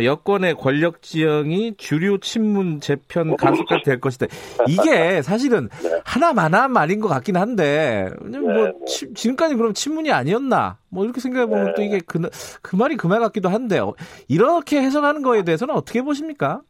여권의 0.02 0.54
권력 0.56 1.00
지형이 1.02 1.76
주류 1.78 2.20
친문 2.20 2.80
재편 2.80 3.36
가속화 3.36 3.82
될 3.84 4.00
것이다. 4.00 4.26
이게 4.68 5.22
사실은 5.22 5.68
하나만한 6.04 6.72
말인 6.72 7.00
것 7.00 7.08
같긴 7.08 7.36
한데, 7.36 8.10
뭐, 8.20 8.72
치, 8.86 9.12
지금까지 9.14 9.54
그럼 9.56 9.72
친문이 9.72 10.10
아니었나? 10.12 10.76
뭐 10.90 11.04
이렇게 11.04 11.20
생각해 11.20 11.46
보면 11.46 11.72
또 11.74 11.82
이게 11.82 12.00
그, 12.06 12.20
그 12.62 12.76
말이 12.76 12.96
그 12.96 13.08
말 13.08 13.20
같기도 13.20 13.48
한데요. 13.48 13.94
이렇게 14.28 14.80
해석하는 14.80 15.22
거에 15.22 15.42
대해서는 15.42 15.74
어떻게 15.74 16.02
보십니까? 16.02 16.60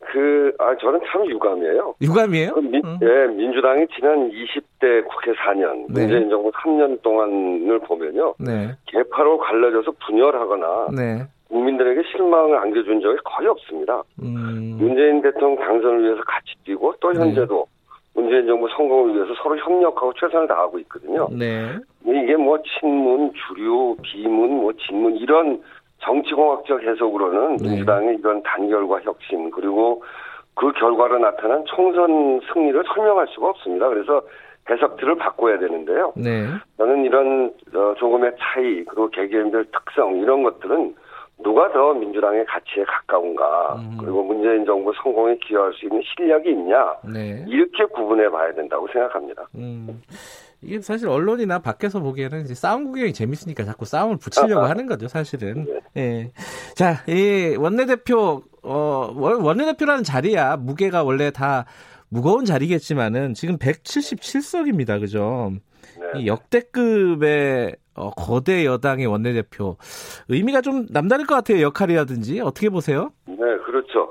그, 0.00 0.52
아, 0.58 0.74
저는 0.76 1.00
참 1.10 1.26
유감이에요. 1.26 1.94
유감이에요? 2.00 2.54
그 2.54 2.60
민, 2.60 2.82
음. 2.84 2.98
예, 3.02 3.26
민주당이 3.34 3.86
지난 3.94 4.30
20대 4.30 5.04
국회 5.06 5.32
4년, 5.32 5.86
네. 5.92 6.00
문재인 6.00 6.30
정부 6.30 6.50
3년 6.52 7.02
동안을 7.02 7.78
보면요. 7.80 8.34
네. 8.38 8.72
개파로 8.86 9.38
갈라져서 9.38 9.92
분열하거나, 10.06 10.88
네. 10.96 11.26
국민들에게 11.48 12.02
실망을 12.10 12.56
안겨준 12.56 13.00
적이 13.00 13.18
거의 13.24 13.48
없습니다. 13.48 14.02
음. 14.22 14.76
문재인 14.78 15.20
대통령 15.20 15.56
당선을 15.56 16.04
위해서 16.04 16.22
같이 16.22 16.54
뛰고, 16.64 16.94
또 17.00 17.12
네. 17.12 17.20
현재도 17.20 17.66
문재인 18.14 18.46
정부 18.46 18.68
성공을 18.68 19.14
위해서 19.14 19.34
서로 19.42 19.56
협력하고 19.58 20.12
최선을 20.14 20.48
다하고 20.48 20.78
있거든요. 20.80 21.28
네. 21.30 21.76
이게 22.04 22.36
뭐 22.36 22.58
친문, 22.62 23.32
주류, 23.32 23.96
비문, 24.02 24.50
뭐 24.56 24.72
진문 24.72 25.16
이런 25.16 25.62
정치공학적 26.00 26.82
해석으로는 26.82 27.56
네. 27.56 27.68
민주당의 27.68 28.16
이런 28.16 28.42
단결과 28.42 29.00
혁신 29.00 29.50
그리고 29.50 30.02
그 30.54 30.72
결과로 30.72 31.18
나타난 31.18 31.64
총선 31.66 32.40
승리를 32.52 32.82
설명할 32.94 33.26
수가 33.28 33.50
없습니다. 33.50 33.88
그래서 33.88 34.22
해석들을 34.68 35.16
바꿔야 35.16 35.58
되는데요. 35.58 36.12
네. 36.16 36.46
저는 36.76 37.04
이런 37.04 37.52
어, 37.74 37.94
조금의 37.98 38.32
차이 38.38 38.84
그리고 38.84 39.08
개개인별 39.10 39.66
특성 39.72 40.16
이런 40.18 40.42
것들은 40.42 40.94
누가 41.42 41.72
더 41.72 41.94
민주당의 41.94 42.44
가치에 42.44 42.84
가까운가 42.84 43.76
음. 43.76 43.96
그리고 43.98 44.22
문재인 44.22 44.64
정부 44.66 44.92
성공에 45.02 45.36
기여할 45.36 45.72
수 45.72 45.86
있는 45.86 46.02
실력이 46.02 46.50
있냐 46.50 46.96
네. 47.12 47.44
이렇게 47.48 47.84
구분해 47.86 48.28
봐야 48.28 48.52
된다고 48.52 48.86
생각합니다. 48.88 49.46
음. 49.54 50.02
이게 50.62 50.80
사실 50.80 51.08
언론이나 51.08 51.58
밖에서 51.58 52.00
보기에는 52.00 52.42
이제 52.42 52.54
싸움 52.54 52.84
구경이 52.84 53.12
재밌으니까 53.12 53.64
자꾸 53.64 53.84
싸움을 53.84 54.18
붙이려고 54.18 54.66
하는 54.66 54.86
거죠, 54.86 55.08
사실은. 55.08 55.66
네. 55.94 56.02
예. 56.02 56.32
자, 56.74 57.02
이 57.08 57.56
원내대표, 57.58 58.42
어, 58.62 59.12
원내대표라는 59.14 60.04
자리야, 60.04 60.56
무게가 60.56 61.02
원래 61.02 61.30
다 61.30 61.64
무거운 62.08 62.44
자리겠지만은 62.44 63.34
지금 63.34 63.56
177석입니다, 63.56 65.00
그죠? 65.00 65.52
네. 66.12 66.20
이 66.20 66.26
역대급의 66.26 67.76
어, 67.94 68.10
거대 68.10 68.64
여당의 68.64 69.06
원내대표 69.06 69.76
의미가 70.28 70.62
좀 70.62 70.86
남다를 70.90 71.26
것 71.26 71.34
같아요 71.34 71.60
역할이라든지 71.60 72.40
어떻게 72.40 72.70
보세요? 72.70 73.12
네 73.26 73.36
그렇죠. 73.66 74.10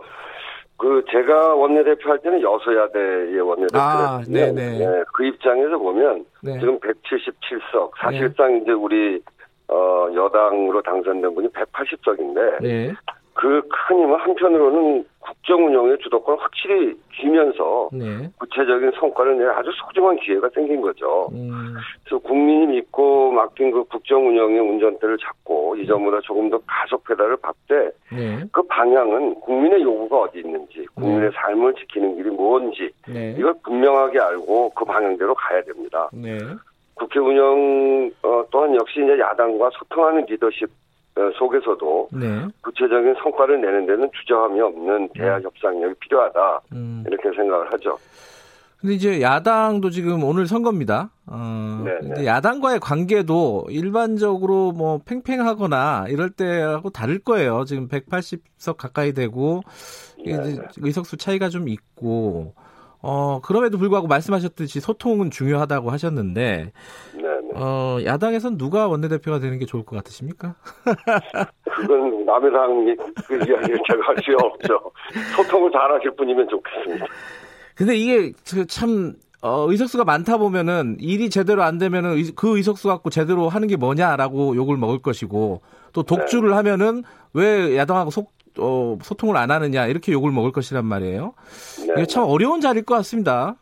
그 0.79 1.03
제가 1.11 1.55
원내대표 1.55 2.09
할 2.09 2.19
때는 2.19 2.41
여소야대의 2.41 3.41
원내대표였는데 3.41 3.77
아, 3.77 4.21
네, 4.27 5.03
그 5.13 5.25
입장에서 5.25 5.77
보면 5.77 6.25
네. 6.41 6.57
지금 6.57 6.79
177석 6.79 7.91
사실상 7.99 8.53
네. 8.53 8.59
이제 8.61 8.71
우리 8.71 9.21
어 9.67 10.07
여당으로 10.15 10.81
당선된 10.81 11.35
분이 11.35 11.49
180석인데 11.49 12.95
그 13.39 13.61
큰 13.69 13.99
힘은 13.99 14.15
한편으로는 14.19 15.05
국정 15.19 15.65
운영의 15.65 15.97
주도권을 15.99 16.43
확실히 16.43 16.93
쥐면서 17.15 17.89
네. 17.93 18.29
구체적인 18.37 18.91
성과를 18.99 19.37
내야 19.37 19.57
아주 19.57 19.71
소중한 19.77 20.17
기회가 20.17 20.49
생긴 20.49 20.81
거죠. 20.81 21.29
음. 21.31 21.75
그래서 22.03 22.21
국민이 22.21 22.67
믿고 22.67 23.31
맡긴 23.31 23.71
그 23.71 23.83
국정 23.85 24.27
운영의 24.27 24.59
운전대를 24.59 25.17
잡고 25.19 25.77
이전보다 25.77 26.19
조금 26.21 26.49
더 26.49 26.59
가속 26.67 27.03
페달을 27.05 27.37
밟되 27.37 27.91
네. 28.11 28.43
그 28.51 28.61
방향은 28.63 29.35
국민의 29.35 29.83
요구가 29.83 30.23
어디 30.23 30.39
있는지 30.39 30.85
국민의 30.95 31.29
네. 31.29 31.31
삶을 31.33 31.75
지키는 31.75 32.17
길이 32.17 32.29
뭔지 32.29 32.91
네. 33.07 33.35
이걸 33.37 33.53
분명하게 33.63 34.19
알고 34.19 34.71
그 34.71 34.83
방향대로 34.83 35.33
가야 35.35 35.61
됩니다. 35.63 36.09
네. 36.11 36.37
국회 36.95 37.19
운영 37.19 38.11
어, 38.23 38.43
또한 38.51 38.75
역시 38.75 39.01
이제 39.01 39.17
야당과 39.17 39.69
소통하는 39.73 40.25
리더십 40.25 40.63
어, 40.65 40.88
속에서도 41.37 42.09
네. 42.13 42.47
구체적인 42.61 43.15
성과를 43.21 43.61
내는 43.61 43.85
데는 43.85 44.09
주저함이 44.13 44.59
없는 44.61 45.09
대화 45.15 45.37
네. 45.37 45.43
협상력이 45.43 45.95
필요하다 45.99 46.61
음. 46.73 47.03
이렇게 47.07 47.29
생각을 47.35 47.71
하죠. 47.73 47.97
근데 48.79 48.93
이제 48.93 49.21
야당도 49.21 49.89
지금 49.89 50.23
오늘 50.23 50.47
선거입니다. 50.47 51.09
어, 51.27 51.83
네, 51.83 51.99
네. 52.01 52.25
야당과의 52.25 52.79
관계도 52.79 53.67
일반적으로 53.69 54.71
뭐 54.71 55.01
팽팽하거나 55.05 56.05
이럴 56.07 56.29
때하고 56.29 56.89
다를 56.89 57.19
거예요. 57.19 57.65
지금 57.65 57.89
180석 57.89 58.77
가까이 58.77 59.11
되고 59.11 59.61
네, 60.25 60.31
이제 60.31 60.61
의석수 60.77 61.17
차이가 61.17 61.49
좀 61.49 61.67
있고 61.67 62.53
어, 63.01 63.41
그럼에도 63.41 63.77
불구하고 63.77 64.07
말씀하셨듯이 64.07 64.79
소통은 64.79 65.29
중요하다고 65.29 65.89
하셨는데 65.91 66.71
어, 67.59 67.97
야당에선 68.03 68.57
누가 68.57 68.87
원내대표가 68.87 69.39
되는 69.39 69.59
게 69.59 69.65
좋을 69.65 69.83
것 69.85 69.95
같으십니까? 69.97 70.55
그건 71.63 72.25
남의 72.25 72.51
당 72.51 72.95
그 73.27 73.35
이야기를 73.35 73.79
제가 73.87 74.07
할 74.07 74.15
수 74.17 74.35
없죠. 74.43 74.79
소통을 75.35 75.71
잘 75.71 75.91
하실 75.91 76.11
분이면 76.15 76.47
좋겠습니다. 76.49 77.05
근데 77.75 77.95
이게 77.95 78.33
참, 78.67 79.13
어, 79.41 79.65
의석수가 79.69 80.03
많다 80.03 80.37
보면은 80.37 80.97
일이 80.99 81.29
제대로 81.29 81.63
안 81.63 81.77
되면은 81.77 82.35
그 82.35 82.57
의석수 82.57 82.87
갖고 82.89 83.09
제대로 83.09 83.47
하는 83.49 83.67
게 83.67 83.77
뭐냐라고 83.77 84.55
욕을 84.55 84.75
먹을 84.77 85.01
것이고 85.01 85.61
또 85.93 86.03
독주를 86.03 86.49
네. 86.49 86.55
하면은 86.55 87.03
왜 87.33 87.77
야당하고 87.77 88.11
속, 88.11 88.33
어, 88.57 88.97
소통을 89.01 89.37
안 89.37 89.51
하느냐 89.51 89.87
이렇게 89.87 90.11
욕을 90.11 90.31
먹을 90.31 90.51
것이란 90.51 90.85
말이에요. 90.85 91.33
네. 91.87 91.93
이게 91.97 92.05
참 92.05 92.25
어려운 92.25 92.59
자리일 92.59 92.83
것 92.85 92.95
같습니다. 92.95 93.55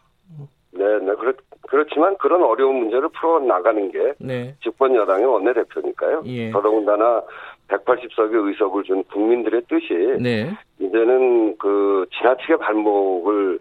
네, 0.71 0.83
네, 0.83 1.13
그렇, 1.19 1.33
그렇지만 1.67 2.17
그런 2.17 2.43
어려운 2.43 2.75
문제를 2.77 3.09
풀어 3.09 3.39
나가는 3.39 3.91
게 3.91 4.13
네. 4.19 4.55
집권 4.63 4.95
여당의 4.95 5.25
원내대표니까요. 5.25 6.23
예. 6.25 6.51
더더군다나 6.51 7.21
180석의 7.67 8.47
의석을 8.47 8.83
준 8.83 9.03
국민들의 9.05 9.61
뜻이 9.67 10.21
네. 10.21 10.49
이제는 10.79 11.57
그 11.57 12.05
지나치게 12.17 12.57
발목을 12.57 13.59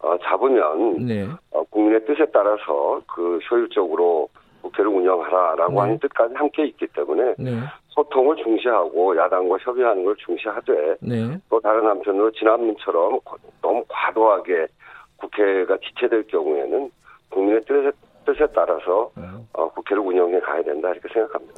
어, 0.00 0.16
잡으면 0.22 1.06
네. 1.06 1.26
어, 1.50 1.62
국민의 1.64 2.04
뜻에 2.06 2.26
따라서 2.32 3.00
그 3.12 3.38
효율적으로 3.50 4.28
국회를 4.62 4.90
운영하라라고 4.90 5.72
네. 5.72 5.78
하는 5.80 5.98
뜻까지 5.98 6.34
함께 6.34 6.66
있기 6.66 6.86
때문에 6.88 7.34
네. 7.38 7.50
소통을 7.88 8.36
중시하고 8.36 9.16
야당과 9.16 9.58
협의하는 9.60 10.04
걸 10.04 10.14
중시하되 10.16 10.96
네. 11.00 11.36
또 11.50 11.58
다른 11.60 11.84
한편으로 11.86 12.30
지난번처럼 12.32 13.18
너무 13.60 13.84
과도하게 13.88 14.66
국회가 15.16 15.76
지체될 15.78 16.28
경우에는 16.28 16.90
국민의 17.48 17.62
뜻에, 17.66 17.90
뜻에 18.26 18.46
따라서 18.54 19.10
네. 19.16 19.24
어, 19.52 19.70
국회를 19.72 20.02
운영해 20.02 20.40
가야 20.40 20.62
된다 20.62 20.90
이렇게 20.90 21.08
생각합니다. 21.12 21.54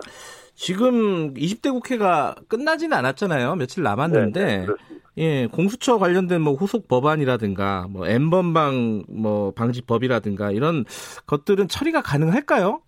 지금 0.55 1.35
20대 1.35 1.73
국회가 1.73 2.35
끝나지는 2.49 2.97
않았잖아요. 2.97 3.57
며칠 3.57 3.83
남았는데 3.83 4.45
네, 4.45 4.67
네, 4.67 4.73
예, 5.19 5.47
공수처 5.47 5.99
관련된 5.99 6.41
뭐 6.41 6.55
후속 6.55 6.87
법안이라든가 6.87 7.87
뭐 7.91 8.07
엠번방 8.07 9.05
뭐 9.09 9.53
방지법이라든가 9.53 10.51
이런 10.53 10.85
것들은 11.27 11.69
처리가 11.69 12.03
가능할까요? 12.03 12.83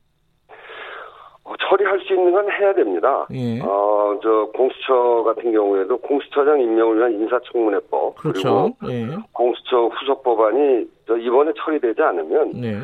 어, 1.53 1.57
처리할 1.61 2.01
수 2.01 2.15
있는 2.15 2.33
건 2.33 2.51
해야 2.51 2.73
됩니다. 2.75 3.27
예. 3.33 3.61
어, 3.61 4.19
저 4.23 4.51
공수처 4.55 5.23
같은 5.25 5.53
경우에도 5.53 5.99
공수처장 5.99 6.61
임명을 6.61 6.99
위한 6.99 7.13
인사청문회법 7.13 8.17
그렇죠. 8.17 8.73
그리고 8.81 8.93
예. 8.93 9.09
공수처 9.33 9.87
후속 9.89 10.23
법안이 10.23 10.87
저 11.07 11.17
이번에 11.17 11.53
처리되지 11.57 12.01
않으면 12.03 12.53
네. 12.53 12.79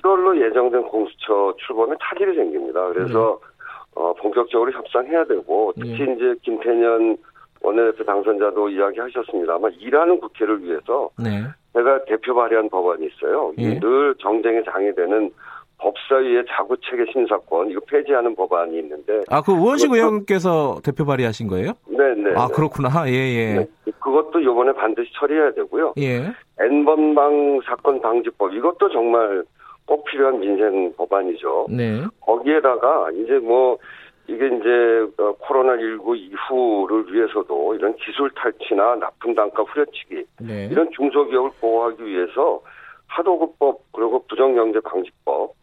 7월로 0.00 0.40
예정된 0.40 0.82
공수처 0.84 1.54
출범에 1.58 1.94
차질이 2.02 2.34
생깁니다. 2.34 2.86
그래서 2.88 3.38
네. 3.40 3.54
어, 3.96 4.12
본격적으로 4.14 4.72
협상해야 4.72 5.24
되고 5.24 5.72
특히 5.76 6.04
네. 6.04 6.14
이제 6.14 6.34
김태년 6.42 7.16
원내대표 7.60 8.04
당선자도 8.04 8.68
이야기하셨습니다만 8.68 9.72
일하는 9.78 10.20
국회를 10.20 10.62
위해서 10.62 11.08
네. 11.18 11.44
제가 11.72 12.04
대표 12.04 12.34
발의한 12.34 12.68
법안이 12.68 13.06
있어요. 13.06 13.52
예. 13.58 13.78
늘 13.78 14.14
정쟁의 14.20 14.64
장이 14.64 14.94
되는 14.94 15.30
법사위의 15.78 16.44
자구체계 16.48 17.06
심사권 17.12 17.70
이거 17.70 17.80
폐지하는 17.88 18.34
법안이 18.34 18.78
있는데 18.78 19.22
아그 19.28 19.52
우원식 19.52 19.92
의원께서 19.92 20.80
대표 20.84 21.04
발의하신 21.04 21.48
거예요? 21.48 21.72
네네. 21.88 22.30
네, 22.30 22.34
아 22.36 22.46
네. 22.46 22.54
그렇구나 22.54 22.88
예예. 23.08 23.34
예. 23.34 23.54
네. 23.58 23.66
그것도 24.00 24.40
이번에 24.40 24.72
반드시 24.72 25.10
처리해야 25.14 25.52
되고요. 25.52 25.94
예. 25.98 26.32
N번방 26.60 27.60
사건 27.64 28.00
방지법 28.00 28.54
이것도 28.54 28.90
정말 28.90 29.44
꼭 29.86 30.04
필요한 30.04 30.40
민생 30.40 30.92
법안이죠. 30.96 31.66
네. 31.70 32.02
거기에다가 32.20 33.10
이제 33.12 33.38
뭐 33.38 33.78
이게 34.26 34.46
이제 34.46 35.22
어, 35.22 35.34
코로나 35.38 35.76
19 35.76 36.16
이후를 36.16 37.12
위해서도 37.12 37.74
이런 37.74 37.94
기술 37.96 38.30
탈취나 38.30 38.96
납품 38.96 39.34
단가 39.34 39.62
후려치기 39.62 40.24
네. 40.40 40.68
이런 40.70 40.90
중소기업을 40.92 41.50
보호하기 41.60 42.04
위해서 42.04 42.60
하도급법 43.06 43.80
그리고 43.92 44.24
부정경제방지법 44.28 45.54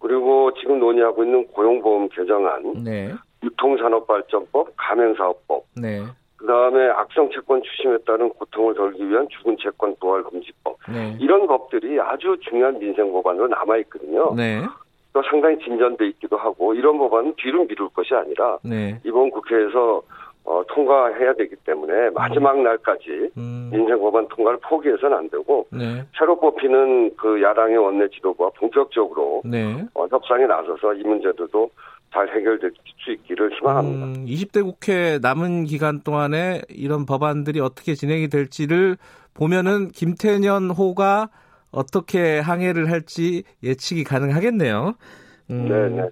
그리고 0.00 0.52
지금 0.54 0.80
논의하고 0.80 1.24
있는 1.24 1.46
고용보험 1.48 2.08
개정안, 2.08 2.84
네. 2.84 3.12
유통산업발전법, 3.42 4.72
가맹사업법, 4.76 5.64
네. 5.76 6.02
그 6.36 6.46
다음에 6.46 6.88
악성 6.88 7.30
채권 7.30 7.62
추심에 7.62 7.98
따른 8.06 8.30
고통을 8.30 8.74
덜기 8.74 9.06
위한 9.08 9.28
죽은 9.28 9.58
채권 9.60 9.94
부활 10.00 10.22
금지법 10.22 10.78
네. 10.90 11.16
이런 11.20 11.46
법들이 11.46 12.00
아주 12.00 12.36
중요한 12.40 12.78
민생 12.78 13.12
법안으로 13.12 13.48
남아 13.48 13.76
있거든요. 13.78 14.34
네. 14.34 14.62
또 15.12 15.22
상당히 15.28 15.58
진전돼 15.58 16.06
있기도 16.08 16.38
하고 16.38 16.72
이런 16.72 16.96
법안은 16.96 17.34
뒤로 17.36 17.64
미룰 17.64 17.90
것이 17.90 18.14
아니라 18.14 18.58
네. 18.62 18.98
이번 19.04 19.30
국회에서 19.30 20.02
어, 20.44 20.62
통과해야 20.68 21.34
되기 21.34 21.54
때문에 21.64 22.10
마지막 22.10 22.60
날까지 22.60 23.30
음. 23.36 23.70
민생 23.72 23.98
법안 23.98 24.26
통과를 24.28 24.58
포기해서는 24.62 25.16
안 25.16 25.30
되고 25.30 25.66
네. 25.70 26.04
새로 26.18 26.38
뽑히는 26.40 27.16
그 27.16 27.42
야당의 27.42 27.76
원내 27.76 28.08
지도부와 28.08 28.50
본격적으로 28.56 29.42
네. 29.44 29.86
어, 29.94 30.06
협상에 30.10 30.46
나서서 30.46 30.94
이 30.94 31.02
문제들도 31.02 31.70
잘 32.12 32.28
해결될 32.28 32.72
수 33.04 33.12
있기를 33.12 33.52
희망합니다. 33.56 34.06
음, 34.06 34.26
20대 34.26 34.64
국회 34.64 35.18
남은 35.22 35.64
기간 35.64 36.00
동안에 36.00 36.62
이런 36.68 37.06
법안들이 37.06 37.60
어떻게 37.60 37.94
진행이 37.94 38.28
될지를 38.28 38.96
보면은 39.34 39.88
김태년 39.88 40.70
호가 40.70 41.28
어떻게 41.70 42.40
항해를 42.40 42.90
할지 42.90 43.44
예측이 43.62 44.02
가능하겠네요. 44.02 44.94
음, 45.50 45.68
네네. 45.68 46.02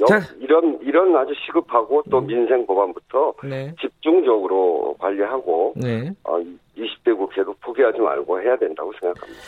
여- 0.00 0.06
자. 0.06 0.20
이런 0.40 0.78
이런 0.82 1.16
아주 1.16 1.32
시급하고 1.46 2.02
또 2.10 2.20
민생 2.20 2.66
법안부터 2.66 3.34
네. 3.44 3.74
집중적으로 3.80 4.96
관리하고 4.98 5.74
네. 5.76 6.10
어, 6.24 6.38
20대 6.76 7.16
국회도 7.16 7.54
포기하지 7.62 8.00
말고 8.00 8.40
해야 8.40 8.56
된다고 8.56 8.92
생각합니다. 9.00 9.40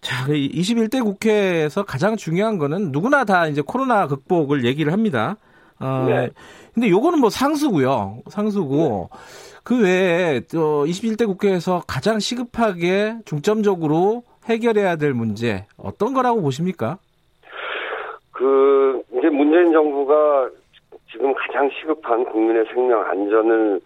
자, 0.00 0.26
21대 0.28 1.02
국회에서 1.02 1.84
가장 1.84 2.16
중요한 2.16 2.58
거는 2.58 2.92
누구나 2.92 3.24
다 3.24 3.48
이제 3.48 3.60
코로나 3.60 4.06
극복을 4.06 4.64
얘기를 4.64 4.92
합니다. 4.92 5.36
어, 5.80 6.06
네. 6.08 6.30
근데 6.72 6.88
요거는 6.90 7.18
뭐 7.20 7.28
상수고요. 7.30 8.18
상수고 8.28 9.08
그 9.64 9.82
외에 9.82 10.40
또 10.52 10.84
21대 10.86 11.26
국회에서 11.26 11.82
가장 11.88 12.20
시급하게 12.20 13.16
중점적으로 13.24 14.22
해결해야 14.44 14.94
될 14.96 15.12
문제 15.12 15.64
어떤 15.76 16.14
거라고 16.14 16.40
보십니까? 16.40 16.98
그 18.36 19.02
이제 19.16 19.30
문재인 19.30 19.72
정부가 19.72 20.50
지금 21.10 21.32
가장 21.32 21.70
시급한 21.70 22.22
국민의 22.26 22.66
생명 22.66 23.02
안전을 23.02 23.80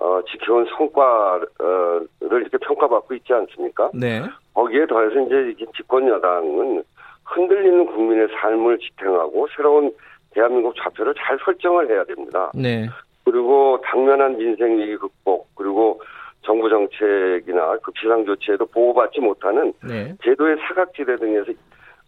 어, 0.00 0.20
지켜온 0.28 0.66
성과를 0.76 2.08
이렇게 2.20 2.58
평가받고 2.58 3.14
있지 3.14 3.32
않습니까? 3.32 3.90
네. 3.94 4.22
거기에 4.54 4.86
더해서 4.86 5.20
이제 5.20 5.54
집권 5.76 6.08
여당은 6.08 6.82
흔들리는 7.24 7.86
국민의 7.86 8.26
삶을 8.40 8.78
지탱하고 8.80 9.46
새로운 9.54 9.92
대한민국 10.30 10.74
좌표를 10.74 11.14
잘 11.16 11.38
설정을 11.44 11.88
해야 11.88 12.02
됩니다. 12.02 12.50
네. 12.54 12.88
그리고 13.24 13.80
당면한 13.84 14.36
민생 14.36 14.78
위기 14.78 14.96
극복 14.96 15.54
그리고 15.54 16.00
정부 16.44 16.68
정책이나 16.68 17.76
그 17.82 17.92
비상조치에도 17.92 18.66
보호받지 18.66 19.20
못하는 19.20 19.72
네. 19.86 20.12
제도의 20.24 20.56
사각지대 20.56 21.14
등에서 21.18 21.52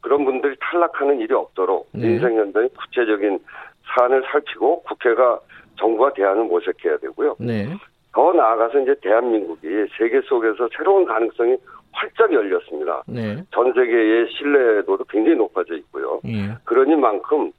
그런 0.05 0.27
분들이 0.27 0.55
탈락하는 0.61 1.19
일이 1.19 1.33
없도록 1.33 1.89
네. 1.93 2.09
민생 2.09 2.37
연단의 2.37 2.69
구체적인 2.79 3.39
사안을 3.87 4.23
살피고 4.31 4.83
국회가 4.83 5.41
정부와 5.77 6.13
대안을 6.13 6.45
모색해야 6.45 6.99
되고요. 6.99 7.37
네. 7.39 7.67
더 8.13 8.33
나아가서 8.35 8.81
이제 8.81 8.95
대한민국이 9.01 9.67
세계 9.97 10.21
속에서 10.21 10.69
새로운 10.77 11.07
가능성이 11.07 11.57
활짝 11.93 12.31
열렸습니다. 12.35 13.03
네. 13.07 13.43
전 13.51 13.73
세계의 13.73 14.29
신뢰도도 14.31 15.05
굉장히 15.05 15.39
높아져 15.39 15.75
있고요. 15.77 16.21
예. 16.27 16.55
그러니 16.65 16.97
만큼 16.97 17.51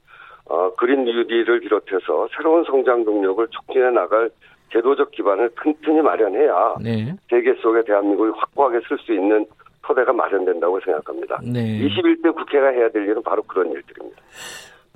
어, 0.44 0.72
그린 0.76 1.04
뉴딜을 1.04 1.60
비롯해서 1.60 2.28
새로운 2.36 2.62
성장 2.64 3.04
동력을 3.04 3.44
촉진해 3.48 3.90
나갈 3.90 4.30
제도적 4.72 5.10
기반을 5.10 5.50
튼튼히 5.60 6.00
마련해야 6.00 6.76
네. 6.80 7.12
세계 7.28 7.54
속에 7.54 7.82
대한민국이 7.82 8.30
확고하게 8.38 8.80
쓸 8.88 8.98
수 8.98 9.12
있는 9.12 9.46
토대가 9.86 10.12
마련된다고 10.12 10.80
생각합니다. 10.84 11.38
네. 11.44 11.80
21대 11.88 12.34
국회가 12.34 12.68
해야 12.68 12.90
될 12.90 13.04
일은 13.04 13.22
바로 13.22 13.42
그런 13.44 13.70
일들입니다. 13.72 14.20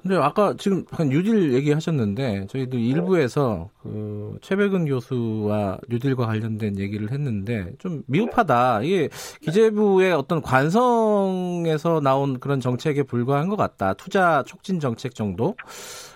근데 0.02 0.16
아까 0.16 0.54
지금 0.56 0.82
한 0.90 1.10
뉴딜 1.10 1.52
얘기하셨는데 1.52 2.46
저희도 2.46 2.78
일부에서 2.78 3.68
그 3.82 4.38
최백은 4.40 4.86
교수와 4.86 5.76
뉴딜과 5.90 6.24
관련된 6.24 6.78
얘기를 6.78 7.10
했는데 7.10 7.72
좀 7.78 8.02
미흡하다. 8.06 8.80
이게 8.82 9.10
기재부의 9.42 10.12
어떤 10.14 10.40
관성에서 10.40 12.00
나온 12.00 12.40
그런 12.40 12.60
정책에 12.60 13.02
불과한 13.02 13.50
것 13.50 13.56
같다. 13.56 13.92
투자 13.92 14.42
촉진 14.46 14.80
정책 14.80 15.14
정도. 15.14 15.54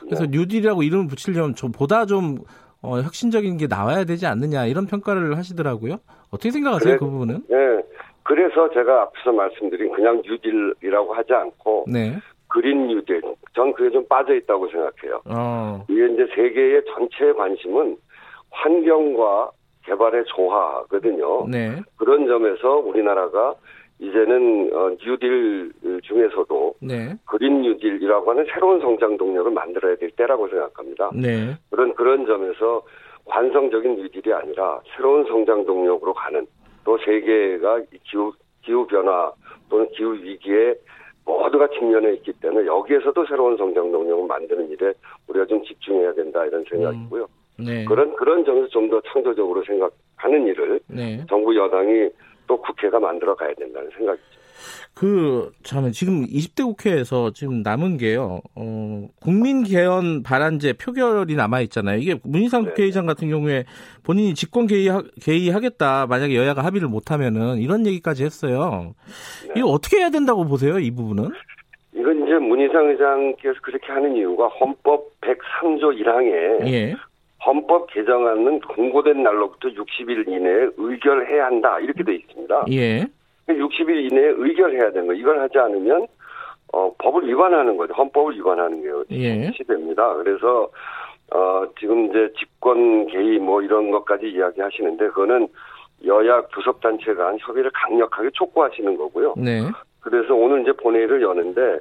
그래서 0.01 0.25
뉴딜이라고 0.31 0.83
이름을 0.83 1.07
붙이려면 1.07 1.55
좀 1.55 1.70
보다 1.70 2.07
좀 2.07 2.39
어, 2.81 3.01
혁신적인 3.01 3.57
게 3.59 3.66
나와야 3.66 4.05
되지 4.05 4.27
않느냐 4.27 4.64
이런 4.66 4.87
평가를 4.87 5.37
하시더라고요. 5.37 5.99
어떻게 6.31 6.51
생각하세요 6.51 6.97
그래- 6.97 6.99
그 6.99 7.07
부분은? 7.11 7.45
네. 7.49 7.57
그래서 8.25 8.70
제가 8.70 9.03
앞서 9.03 9.33
말씀드린 9.33 9.93
그냥 9.93 10.22
뉴딜이라고 10.25 11.14
하지 11.14 11.33
않고 11.33 11.85
네. 11.89 12.16
그린 12.49 12.89
뉴딜. 12.89 13.20
전 13.55 13.72
그게 13.72 13.91
좀 13.91 14.07
빠져 14.09 14.35
있다고 14.35 14.68
생각해요. 14.68 15.20
어. 15.27 15.85
이게 15.89 16.07
이제 16.07 16.27
세계의 16.35 16.83
전체의 16.95 17.35
관심은 17.35 17.97
환경과 18.51 19.51
개발의 19.85 20.25
조화거든요. 20.27 21.47
네. 21.49 21.83
그런 21.97 22.27
점에서 22.27 22.77
우리나라가 22.77 23.55
이제는 23.99 24.70
어, 24.72 24.91
뉴딜 25.05 25.72
중에서도 26.03 26.75
네. 26.81 27.14
그린 27.27 27.62
뉴딜이라고 27.62 28.31
하는 28.31 28.47
새로운 28.53 28.81
성장 28.81 29.16
동력을 29.16 29.51
만들어야 29.51 29.97
될 29.97 30.11
때라고 30.12 30.49
생각합니다. 30.49 31.11
네. 31.14 31.57
그런 31.70 31.95
그런 31.95 32.27
점에서 32.27 32.83
관성적인 33.27 33.97
뉴딜이 33.97 34.33
아니라 34.33 34.81
새로운 34.97 35.25
성장 35.27 35.64
동력으로 35.64 36.14
가는 36.14 36.47
또 36.85 36.99
세계가 36.99 37.80
이 37.80 37.99
기후 38.05 38.32
기후 38.62 38.87
변화 38.87 39.32
또는 39.68 39.89
기후 39.93 40.14
위기에 40.14 40.74
모두가 41.24 41.68
직면해 41.68 42.14
있기 42.14 42.32
때문에 42.35 42.66
여기에서도 42.66 43.26
새로운 43.26 43.57
성장 43.57 43.91
동력을 43.91 44.26
만드는 44.26 44.70
일에 44.70 44.93
우리가 45.28 45.47
좀 45.47 45.62
집중해야 45.64 46.12
된다 46.12 46.45
이런 46.45 46.64
생각이고요. 46.68 47.26
네. 47.59 47.85
그런 47.85 48.14
그런 48.16 48.45
점에서 48.45 48.68
좀 48.68 48.91
더 48.91 49.01
창조적으로 49.12 49.62
생각하는 49.64 50.47
일을 50.47 50.80
네. 50.89 51.24
정부 51.28 51.57
여당이 51.57 52.11
또 52.47 52.61
국회가 52.61 53.01
만들어 53.01 53.35
가야 53.35 53.55
된다는 53.55 53.91
생각이죠. 53.97 54.43
그, 54.95 55.53
참, 55.62 55.91
지금 55.93 56.25
20대 56.27 56.65
국회에서 56.65 57.33
지금 57.33 57.62
남은 57.62 57.97
게요, 57.97 58.41
어, 58.55 59.09
국민 59.21 59.65
개헌 59.65 60.23
발안제 60.23 60.75
표결이 60.75 61.35
남아있잖아요. 61.35 61.99
이게 61.99 62.17
문희상 62.23 62.65
네. 62.65 62.69
국회의장 62.71 63.07
같은 63.07 63.29
경우에 63.29 63.65
본인이 64.03 64.35
직권 64.35 64.67
개의, 64.67 64.89
개의하겠다. 65.23 66.07
만약에 66.07 66.35
여야가 66.35 66.65
합의를 66.65 66.89
못하면은 66.89 67.59
이런 67.59 67.87
얘기까지 67.87 68.25
했어요. 68.25 68.95
네. 69.49 69.55
이거 69.57 69.69
어떻게 69.69 69.99
해야 69.99 70.11
된다고 70.11 70.45
보세요, 70.45 70.79
이 70.79 70.91
부분은? 70.91 71.31
이건 71.95 72.25
이제 72.25 72.35
문희상 72.35 72.89
의장께서 72.91 73.55
그렇게 73.62 73.87
하는 73.93 74.17
이유가 74.17 74.49
헌법 74.49 75.09
103조 75.21 76.01
1항에 76.01 76.67
예. 76.67 76.95
헌법 77.47 77.93
개정안은 77.93 78.61
공고된 78.61 79.23
날로부터 79.23 79.69
60일 79.69 80.27
이내에 80.29 80.69
의결해야 80.77 81.47
한다 81.47 81.79
이렇게 81.81 82.03
돼 82.03 82.15
있습니다. 82.17 82.65
예. 82.73 83.07
60일 83.49 84.11
이내에 84.11 84.34
의결해야 84.36 84.92
되는 84.92 85.07
거 85.07 85.12
이걸 85.12 85.40
하지 85.40 85.59
않으면 85.59 86.07
어, 86.72 86.92
법을 86.99 87.28
위반하는 87.28 87.76
거죠. 87.76 87.92
헌법을 87.95 88.34
위반하는 88.36 88.82
게 88.82 89.16
예. 89.16 89.51
시됩니다. 89.53 90.14
그래서 90.14 90.68
어, 91.32 91.64
지금 91.78 92.07
이제 92.07 92.32
집권 92.38 93.07
개의 93.07 93.38
뭐 93.38 93.62
이런 93.62 93.90
것까지 93.90 94.28
이야기하시는데 94.28 95.09
그거는 95.09 95.49
여야 96.05 96.42
교섭 96.42 96.80
단체 96.80 97.14
간 97.14 97.38
협의를 97.40 97.70
강력하게 97.72 98.30
촉구하시는 98.32 98.97
거고요. 98.97 99.34
네. 99.36 99.62
그래서 100.01 100.34
오늘 100.34 100.62
이제 100.62 100.72
본회의를 100.72 101.22
여는데 101.22 101.78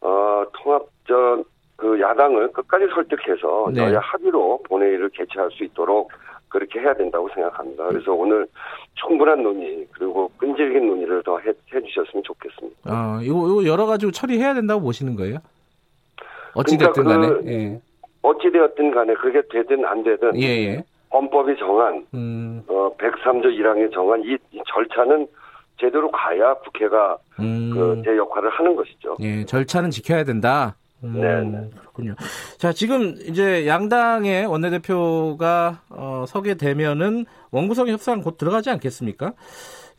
어, 0.00 0.44
통합전 0.62 1.44
그 1.76 2.00
야당을 2.00 2.52
끝까지 2.52 2.86
설득해서 2.94 3.70
네. 3.74 3.82
여야 3.82 3.98
합의로 3.98 4.62
본회의를 4.68 5.10
개최할 5.10 5.50
수 5.50 5.64
있도록 5.64 6.10
그렇게 6.52 6.80
해야 6.80 6.92
된다고 6.94 7.28
생각합니다. 7.34 7.88
그래서 7.88 8.12
오늘 8.12 8.46
충분한 8.94 9.42
논의 9.42 9.86
그리고 9.92 10.30
끈질긴 10.36 10.86
논의를 10.86 11.22
더 11.22 11.38
해, 11.38 11.50
해주셨으면 11.74 12.22
좋겠습니다. 12.22 12.78
아, 12.84 13.20
이거, 13.22 13.48
이거 13.48 13.64
여러 13.64 13.86
가지로 13.86 14.10
처리해야 14.12 14.52
된다고 14.54 14.82
보시는 14.82 15.16
거예요? 15.16 15.38
어찌 16.54 16.76
됐든 16.76 17.04
그러니까 17.04 17.28
간에. 17.34 17.42
그- 17.42 17.50
예. 17.50 17.80
어찌 18.20 18.52
되었든 18.52 18.90
간에 18.92 19.14
그게 19.14 19.40
되든 19.50 19.84
안 19.86 20.04
되든 20.04 20.38
예, 20.40 20.46
예. 20.46 20.84
헌법이 21.12 21.56
정한 21.58 22.06
음, 22.14 22.62
어, 22.68 22.94
103조 22.98 23.46
1항에 23.46 23.92
정한 23.92 24.22
이, 24.22 24.36
이 24.52 24.62
절차는 24.72 25.26
제대로 25.80 26.08
가야 26.10 26.54
국회가 26.54 27.16
음. 27.40 27.70
그제 27.74 28.16
역할을 28.16 28.50
하는 28.50 28.76
것이죠. 28.76 29.16
예, 29.20 29.44
절차는 29.44 29.90
지켜야 29.90 30.22
된다. 30.22 30.76
음, 31.04 31.20
네, 31.20 31.70
그렇군요. 31.78 32.14
자, 32.58 32.72
지금 32.72 33.16
이제 33.26 33.66
양당의 33.66 34.46
원내대표가 34.46 35.82
어, 35.90 36.24
서게 36.28 36.54
되면은 36.54 37.26
원구성 37.50 37.88
협상 37.88 38.22
곧 38.22 38.36
들어가지 38.38 38.70
않겠습니까? 38.70 39.32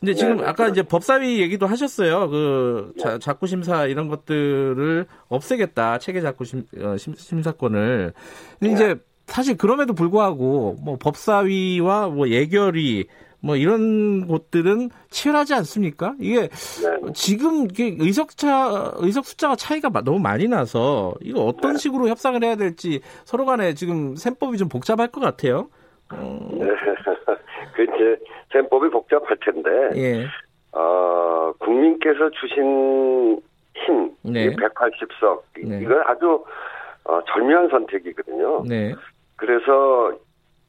근데 0.00 0.14
지금 0.14 0.38
네, 0.38 0.44
아까 0.44 0.64
네. 0.64 0.70
이제 0.70 0.82
법사위 0.82 1.40
얘기도 1.40 1.66
하셨어요. 1.66 2.28
그 2.28 2.92
자, 2.98 3.12
네. 3.12 3.18
자꾸 3.18 3.46
심사 3.46 3.86
이런 3.86 4.08
것들을 4.08 5.06
없애겠다. 5.28 5.98
체계 5.98 6.20
자꾸 6.20 6.44
심, 6.44 6.66
어, 6.78 6.96
심, 6.96 7.14
심사권을. 7.14 8.12
근데 8.58 8.68
네. 8.68 8.74
이제 8.74 9.00
사실 9.26 9.56
그럼에도 9.56 9.94
불구하고 9.94 10.76
뭐 10.82 10.98
법사위와 10.98 12.08
뭐 12.08 12.28
예결위 12.28 13.06
뭐 13.44 13.56
이런 13.56 14.26
곳들은 14.26 14.88
치열하지 15.10 15.52
않습니까? 15.54 16.14
이게 16.18 16.48
네. 16.48 17.12
지금 17.14 17.64
이게 17.70 17.94
의석차 17.98 18.92
의석 18.96 19.26
숫자가 19.26 19.54
차이가 19.54 19.90
마- 19.90 20.00
너무 20.00 20.18
많이 20.18 20.48
나서 20.48 21.12
이거 21.20 21.42
어떤 21.44 21.72
네. 21.72 21.78
식으로 21.78 22.08
협상을 22.08 22.42
해야 22.42 22.56
될지 22.56 23.02
서로 23.24 23.44
간에 23.44 23.74
지금 23.74 24.16
셈법이 24.16 24.56
좀 24.56 24.70
복잡할 24.70 25.08
것 25.08 25.20
같아요. 25.20 25.68
어, 26.10 26.48
네. 26.52 26.64
그 27.76 27.82
이제 27.82 28.16
셈법이 28.52 28.88
복잡할 28.88 29.36
텐데 29.44 29.70
예. 29.96 30.26
어, 30.72 31.52
국민께서 31.58 32.30
주신 32.40 33.38
힘, 33.76 34.10
네. 34.22 34.54
180석, 34.56 35.42
네. 35.66 35.80
이건 35.82 36.00
아주 36.06 36.42
어, 37.04 37.20
절묘한 37.26 37.68
선택이거든요. 37.68 38.64
네. 38.66 38.94
그래서 39.36 40.16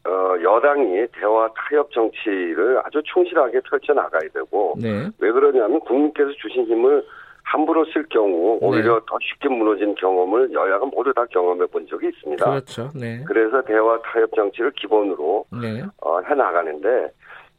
어, 0.05 0.35
여당이 0.41 1.07
대화 1.13 1.49
타협 1.55 1.91
정치를 1.91 2.79
아주 2.83 3.01
충실하게 3.03 3.59
펼쳐 3.61 3.93
나가야 3.93 4.29
되고 4.33 4.75
네. 4.79 5.09
왜 5.19 5.31
그러냐면 5.31 5.79
국민께서 5.79 6.31
주신 6.39 6.65
힘을 6.65 7.03
함부로 7.43 7.85
쓸 7.85 8.05
경우 8.09 8.59
네. 8.61 8.67
오히려 8.67 8.99
더 9.07 9.17
쉽게 9.21 9.49
무너진 9.49 9.95
경험을 9.95 10.51
여야가 10.53 10.85
모두 10.85 11.13
다 11.13 11.25
경험해 11.31 11.65
본 11.67 11.87
적이 11.87 12.09
있습니다. 12.09 12.45
그렇죠. 12.45 12.89
네. 12.95 13.23
그래서 13.25 13.61
대화 13.63 13.99
타협 14.01 14.31
정치를 14.35 14.71
기본으로 14.71 15.45
네. 15.61 15.83
어, 16.01 16.19
해 16.21 16.35
나가는데 16.35 17.11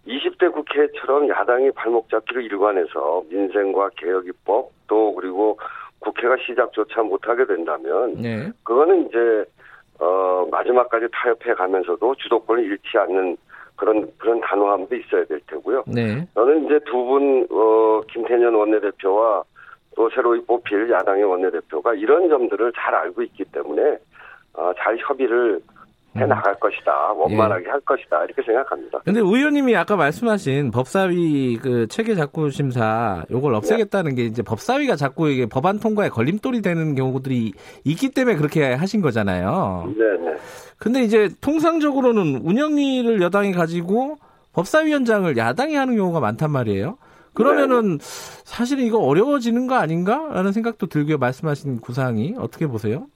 20대 0.06 0.52
국회처럼 0.52 1.28
야당이 1.28 1.72
발목 1.72 2.08
잡기를 2.08 2.44
일관해서 2.44 3.24
민생과 3.28 3.90
개혁 3.96 4.26
입법 4.26 4.70
또 4.86 5.14
그리고 5.14 5.58
국회가 5.98 6.36
시작조차 6.46 7.02
못하게 7.02 7.44
된다면 7.44 8.14
네. 8.14 8.50
그거는 8.62 9.08
이제 9.08 9.44
어 9.98 10.46
마지막까지 10.50 11.06
타협해 11.12 11.54
가면서도 11.54 12.14
주도권을 12.16 12.64
잃지 12.64 12.98
않는 12.98 13.36
그런 13.76 14.10
그런 14.18 14.40
단호함도 14.40 14.94
있어야 14.94 15.24
될 15.24 15.40
테고요. 15.46 15.84
네. 15.86 16.26
저는 16.34 16.66
이제 16.66 16.78
두 16.86 17.04
분 17.04 17.46
어, 17.50 18.00
김태년 18.10 18.54
원내대표와 18.54 19.42
또 19.96 20.10
새로이 20.10 20.40
뽑힐 20.44 20.90
야당의 20.90 21.24
원내대표가 21.24 21.94
이런 21.94 22.28
점들을 22.28 22.72
잘 22.76 22.94
알고 22.94 23.22
있기 23.22 23.44
때문에 23.46 23.98
어, 24.54 24.72
잘 24.78 24.96
협의를 24.98 25.60
해 26.16 26.24
음. 26.24 26.28
나갈 26.28 26.54
것이다 26.58 27.12
원만하게 27.12 27.68
할 27.68 27.80
것이다 27.80 28.24
이렇게 28.24 28.42
생각합니다. 28.42 29.00
근데 29.04 29.20
의원님이 29.20 29.76
아까 29.76 29.96
말씀하신 29.96 30.70
법사위 30.70 31.58
그 31.62 31.86
체계 31.88 32.14
작구 32.14 32.50
심사 32.50 33.24
요걸 33.30 33.54
없애겠다는 33.54 34.14
게 34.14 34.24
이제 34.24 34.42
법사위가 34.42 34.96
자꾸 34.96 35.28
이게 35.28 35.46
법안 35.46 35.78
통과에 35.78 36.08
걸림돌이 36.08 36.62
되는 36.62 36.94
경우들이 36.94 37.52
있기 37.84 38.10
때문에 38.10 38.36
그렇게 38.36 38.72
하신 38.72 39.00
거잖아요. 39.02 39.92
네 39.96 40.04
네. 40.18 40.36
근데 40.78 41.02
이제 41.02 41.30
통상적으로는 41.40 42.42
운영위를 42.44 43.22
여당이 43.22 43.52
가지고 43.52 44.16
법사위원장을 44.52 45.36
야당이 45.36 45.74
하는 45.74 45.96
경우가 45.96 46.20
많단 46.20 46.50
말이에요. 46.50 46.98
그러면은 47.34 47.98
사실은 48.00 48.84
이거 48.84 48.98
어려워지는 48.98 49.66
거 49.66 49.74
아닌가라는 49.74 50.52
생각도 50.52 50.86
들고요. 50.86 51.18
말씀하신 51.18 51.80
구상이 51.80 52.34
어떻게 52.38 52.66
보세요? 52.66 53.06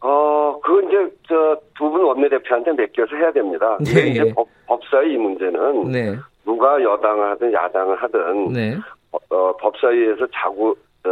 어, 0.00 0.31
그 0.62 0.82
이제 0.84 1.14
저 1.28 1.56
두 1.76 1.90
분 1.90 2.02
원내대표한테 2.02 2.72
맡겨서 2.72 3.16
해야 3.16 3.32
됩니다. 3.32 3.76
네, 3.80 4.08
이제 4.08 4.24
예. 4.26 4.32
법, 4.32 4.46
법사위 4.66 5.14
이 5.14 5.16
문제는 5.16 5.90
네, 5.90 6.16
누가 6.44 6.80
여당을 6.80 7.30
하든 7.32 7.52
야당을 7.52 7.96
하든 7.96 8.52
네, 8.52 8.76
어, 9.10 9.18
어, 9.34 9.56
법사위에서 9.56 10.26
자구 10.32 10.76
어, 11.04 11.10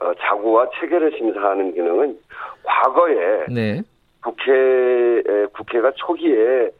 어, 0.00 0.14
자구와 0.20 0.68
체계를 0.78 1.12
심사하는 1.16 1.74
기능은 1.74 2.16
과거에 2.62 3.46
네, 3.50 3.82
국회 4.22 5.22
국회가 5.52 5.90
초기에 5.96 6.70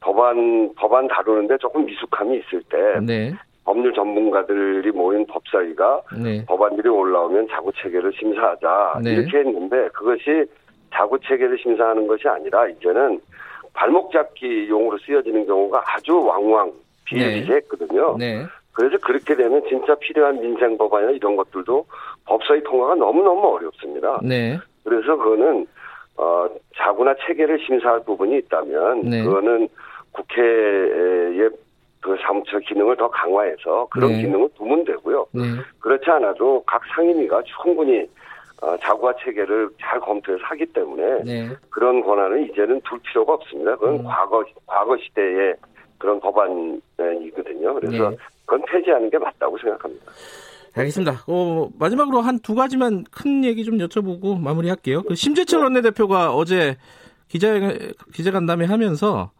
법안 0.00 0.74
법안 0.74 1.06
다루는데 1.08 1.58
조금 1.58 1.84
미숙함이 1.84 2.38
있을 2.38 2.62
때 2.70 3.00
네, 3.00 3.32
법률 3.64 3.92
전문가들이 3.92 4.90
모인 4.90 5.26
법사위가 5.26 6.02
네, 6.22 6.44
법안들이 6.46 6.88
올라오면 6.88 7.48
자구 7.50 7.70
체계를 7.72 8.12
심사하자 8.18 9.00
네. 9.04 9.12
이렇게 9.12 9.38
했는데 9.38 9.88
그것이 9.92 10.44
자구 10.92 11.18
체계를 11.20 11.58
심사하는 11.58 12.06
것이 12.06 12.28
아니라 12.28 12.68
이제는 12.68 13.20
발목 13.72 14.12
잡기 14.12 14.68
용으로 14.68 14.98
쓰여지는 14.98 15.46
경우가 15.46 15.82
아주 15.86 16.20
왕왕 16.20 16.72
비일비재했거든요. 17.04 18.16
네, 18.18 18.44
그래서 18.72 18.96
그렇게 18.98 19.34
되면 19.34 19.62
진짜 19.68 19.94
필요한 19.96 20.40
민생 20.40 20.76
법안이나 20.76 21.12
이런 21.12 21.36
것들도 21.36 21.86
법사위 22.26 22.62
통과가 22.64 22.94
너무 22.96 23.22
너무 23.22 23.56
어렵습니다. 23.56 24.20
네, 24.22 24.58
그래서 24.84 25.16
그거는 25.16 25.66
어 26.16 26.48
자구나 26.76 27.14
체계를 27.26 27.58
심사할 27.66 28.00
부분이 28.04 28.38
있다면 28.38 29.02
네. 29.02 29.22
그거는 29.22 29.68
국회의 30.12 31.50
그 32.00 32.16
사무처 32.22 32.58
기능을 32.58 32.96
더 32.96 33.08
강화해서 33.08 33.86
그런 33.90 34.12
네. 34.12 34.22
기능을 34.22 34.48
두면 34.56 34.84
되고요. 34.84 35.26
네, 35.32 35.42
그렇지 35.80 36.10
않아도 36.10 36.62
각 36.66 36.82
상임위가 36.94 37.42
충분히 37.62 38.00
어, 38.02 38.06
자구와 38.82 39.14
체계를 39.24 39.70
잘 39.80 39.98
검토해서 40.00 40.42
하기 40.44 40.66
때문에 40.66 41.22
네. 41.24 41.48
그런 41.70 42.02
권한을 42.02 42.50
이제는 42.50 42.80
둘 42.88 42.98
필요가 43.00 43.34
없습니다. 43.34 43.76
그건 43.76 44.00
음. 44.00 44.04
과거 44.04 44.44
과거 44.66 44.96
시대의 44.98 45.54
그런 45.98 46.20
법안이거든요. 46.20 47.74
그래서 47.74 48.10
네. 48.10 48.16
그건 48.44 48.62
폐지하는 48.66 49.08
게 49.10 49.18
맞다고 49.18 49.56
생각합니다. 49.58 50.12
알겠습니다. 50.74 51.24
어, 51.26 51.68
마지막으로 51.78 52.20
한 52.20 52.38
두 52.40 52.54
가지만 52.54 53.04
큰 53.10 53.44
얘기 53.44 53.64
좀 53.64 53.78
여쭤보고 53.78 54.40
마무리할게요. 54.40 55.02
그 55.02 55.14
심재철 55.14 55.62
원내대표가 55.62 56.34
어제 56.34 56.76
기자 57.28 57.54
기자간담회 58.14 58.66
하면서 58.66 59.30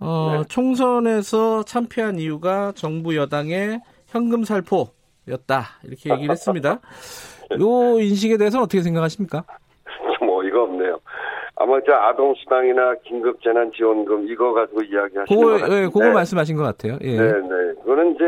어, 0.00 0.38
네. 0.42 0.48
총선에서 0.48 1.62
참패한 1.64 2.18
이유가 2.18 2.72
정부 2.74 3.16
여당의 3.16 3.80
현금 4.08 4.44
살포였다 4.44 5.64
이렇게 5.84 6.10
얘기를 6.10 6.30
했습니다. 6.32 6.80
요 7.60 7.98
인식에 8.00 8.36
대해서는 8.36 8.64
어떻게 8.64 8.82
생각하십니까? 8.82 9.44
좀 10.18 10.28
어이가 10.28 10.62
없네요. 10.62 10.98
아마 11.56 11.78
저 11.86 11.92
아동 11.94 12.34
수당이나 12.34 12.94
긴급 13.04 13.40
재난 13.42 13.70
지원금 13.72 14.28
이거 14.28 14.52
가지고 14.52 14.82
이야기하시는 14.82 15.24
것 15.26 15.34
그거 15.34 15.50
같은데. 15.52 15.76
예, 15.82 15.86
그거 15.86 16.10
말씀하신 16.10 16.56
것 16.56 16.62
같아요. 16.64 16.98
예. 17.02 17.16
네, 17.16 17.32
네. 17.32 17.74
그거는 17.82 18.14
이제 18.14 18.24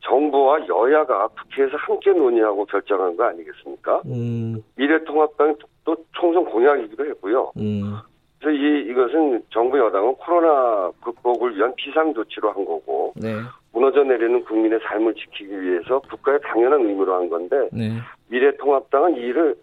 정부와 0.00 0.60
여야가 0.68 1.28
국회에서 1.28 1.76
함께 1.76 2.10
논의하고 2.12 2.64
결정한 2.66 3.16
거 3.16 3.24
아니겠습니까? 3.24 4.02
음, 4.06 4.62
미래통합당이 4.76 5.54
또 5.84 5.96
총선 6.12 6.44
공약이기도 6.46 7.04
했고요. 7.06 7.52
음, 7.58 7.96
그래서 8.40 8.56
이, 8.58 8.90
이것은 8.90 9.42
정부 9.50 9.78
여당은 9.78 10.14
코로나 10.16 10.90
극복을 11.02 11.56
위한 11.56 11.72
비상 11.76 12.12
조치로 12.12 12.50
한 12.50 12.64
거고, 12.64 13.12
네, 13.16 13.34
무너져 13.72 14.02
내리는 14.04 14.44
국민의 14.44 14.78
삶을 14.86 15.14
지키기 15.14 15.60
위해서 15.60 16.00
국가의 16.10 16.38
당연한 16.42 16.80
의무로 16.86 17.14
한 17.14 17.28
건데, 17.30 17.68
네, 17.72 17.92
미래통합당은 18.34 19.16
이 19.16 19.20
일을 19.20 19.54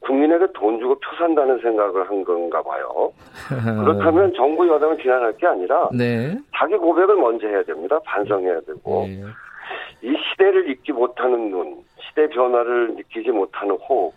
국민에게 0.00 0.46
돈 0.54 0.78
주고 0.78 0.94
표 0.94 1.16
산다는 1.18 1.58
생각을 1.58 2.08
한 2.08 2.24
건가 2.24 2.62
봐요. 2.62 3.12
그렇다면 3.84 4.32
정부 4.34 4.66
여당을 4.66 4.96
비난할 4.96 5.36
게 5.36 5.46
아니라 5.46 5.90
네, 5.92 6.38
자기 6.56 6.76
고백을 6.76 7.16
먼저 7.16 7.46
해야 7.48 7.62
됩니다. 7.64 7.98
반성해야 8.04 8.60
되고 8.60 9.06
네. 9.06 9.22
이 10.02 10.16
시대를 10.16 10.70
읽지 10.70 10.92
못하는 10.92 11.50
눈, 11.50 11.76
시대 11.98 12.26
변화를 12.28 12.94
느끼지 12.94 13.30
못하는 13.30 13.76
호흡, 13.76 14.14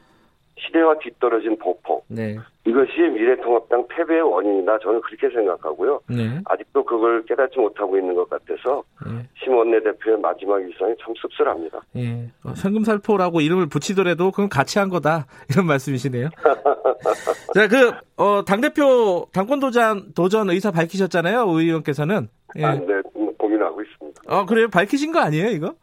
시대와 0.57 0.99
뒤떨어진 0.99 1.57
보폭 1.57 2.05
네, 2.07 2.37
이것이 2.65 3.01
미래통합당 3.01 3.87
패배의 3.87 4.21
원인이다. 4.21 4.79
저는 4.79 5.01
그렇게 5.01 5.29
생각하고요. 5.29 5.99
네, 6.07 6.41
아직도 6.45 6.83
그걸 6.85 7.23
깨닫지 7.25 7.59
못하고 7.59 7.97
있는 7.97 8.15
것 8.15 8.29
같아서 8.29 8.83
네. 9.05 9.27
심원내 9.43 9.81
대표의 9.83 10.19
마지막 10.19 10.59
일상이 10.61 10.93
참 11.01 11.13
씁쓸합니다. 11.19 11.81
예, 11.97 12.29
어, 12.43 12.53
현금살포라고 12.55 13.41
이름을 13.41 13.67
붙이더라도 13.67 14.31
그건 14.31 14.49
같이 14.49 14.79
한 14.79 14.89
거다 14.89 15.25
이런 15.49 15.65
말씀이시네요. 15.65 16.29
자, 17.53 17.67
그 17.67 17.91
어, 18.17 18.43
당 18.45 18.61
대표 18.61 19.27
당권 19.33 19.59
도전 19.59 20.13
도전 20.13 20.49
의사 20.49 20.71
밝히셨잖아요, 20.71 21.49
의 21.49 21.65
의원께서는. 21.65 22.29
예. 22.57 22.63
아, 22.63 22.75
네, 22.75 23.01
음, 23.15 23.33
고민하고 23.37 23.81
있습니다. 23.81 24.21
어, 24.27 24.45
그래요? 24.45 24.69
밝히신 24.69 25.11
거 25.11 25.19
아니에요, 25.19 25.47
이거? 25.49 25.73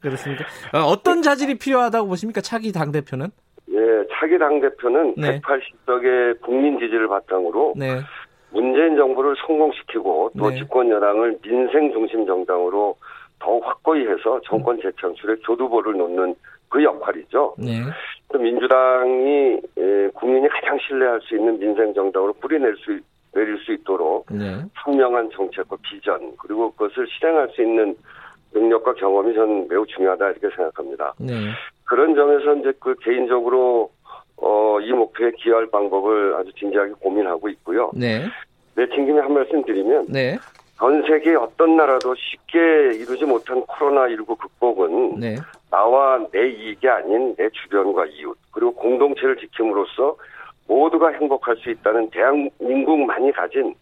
그렇습니까? 0.00 0.44
어, 0.72 1.02
떤 1.02 1.22
자질이 1.22 1.56
필요하다고 1.58 2.08
보십니까, 2.08 2.40
차기 2.40 2.72
당 2.72 2.92
대표는? 2.92 3.28
예, 3.76 4.06
차기 4.12 4.38
당 4.38 4.60
대표는 4.60 5.14
네. 5.16 5.40
180석의 5.40 6.40
국민 6.40 6.78
지지를 6.78 7.08
바탕으로 7.08 7.74
네, 7.76 8.00
문재인 8.50 8.96
정부를 8.96 9.34
성공시키고 9.46 10.30
또 10.38 10.50
네. 10.50 10.56
집권 10.56 10.88
여당을 10.88 11.38
민생 11.42 11.92
중심 11.92 12.26
정당으로 12.26 12.96
더욱 13.38 13.66
확고히 13.66 14.06
해서 14.06 14.40
정권 14.44 14.80
재창출에 14.80 15.36
교두보를 15.46 15.92
놓는 15.92 16.34
그 16.70 16.82
역할이죠. 16.82 17.54
네, 17.58 17.82
또 18.32 18.38
민주당이 18.38 19.60
예, 19.78 20.08
국민이 20.14 20.48
가장 20.48 20.78
신뢰할 20.78 21.20
수 21.20 21.36
있는 21.36 21.58
민생 21.58 21.92
정당으로 21.92 22.32
뿌리낼 22.34 22.74
수 22.76 22.98
내릴 23.34 23.58
수 23.58 23.72
있도록 23.74 24.26
네, 24.30 24.56
선명한 24.82 25.30
정책과 25.30 25.76
비전 25.82 26.34
그리고 26.38 26.70
그것을 26.72 27.06
실행할 27.08 27.48
수 27.50 27.62
있는 27.62 27.94
능력과 28.54 28.94
경험이 28.94 29.34
전 29.34 29.68
매우 29.68 29.86
중요하다 29.86 30.30
이렇게 30.30 30.48
생각합니다. 30.56 31.12
네. 31.18 31.34
그런 31.86 32.14
점에서 32.14 32.54
이제 32.56 32.72
그 32.78 32.94
개인적으로 32.96 33.90
어, 34.36 34.78
이 34.80 34.92
목표에 34.92 35.30
기여할 35.38 35.66
방법을 35.68 36.34
아주 36.34 36.52
진지하게 36.58 36.92
고민하고 37.00 37.48
있고요. 37.48 37.90
네. 37.94 38.26
내친 38.74 39.06
김에 39.06 39.20
한 39.20 39.32
말씀 39.32 39.64
드리면 39.64 40.06
네. 40.08 40.36
전 40.78 41.02
세계 41.08 41.34
어떤 41.34 41.76
나라도 41.76 42.14
쉽게 42.14 42.58
이루지 42.98 43.24
못한 43.24 43.62
코로나19 43.62 44.36
극복은 44.36 45.20
네. 45.20 45.36
나와 45.70 46.18
내 46.30 46.50
이익이 46.50 46.86
아닌 46.86 47.34
내 47.36 47.48
주변과 47.48 48.04
이웃 48.06 48.36
그리고 48.50 48.74
공동체를 48.74 49.38
지킴으로써 49.38 50.16
모두가 50.68 51.12
행복할 51.12 51.56
수 51.56 51.70
있다는 51.70 52.10
대한민국만이 52.10 53.32
가진 53.32 53.74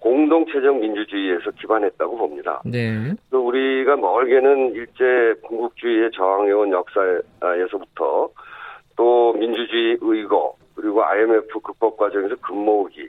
공동체적 0.00 0.78
민주주의에서 0.78 1.50
기반했다고 1.52 2.16
봅니다. 2.16 2.62
네. 2.64 3.12
또 3.30 3.46
우리가 3.46 3.96
멀게는 3.96 4.72
일제 4.74 5.34
군국주의에 5.42 6.10
저항해온 6.10 6.72
역사에서부터 6.72 8.30
또 8.96 9.32
민주주의 9.34 9.96
의거 10.00 10.54
그리고 10.74 11.04
IMF 11.04 11.60
극복 11.60 11.96
과정에서 11.98 12.34
금모으기 12.36 13.08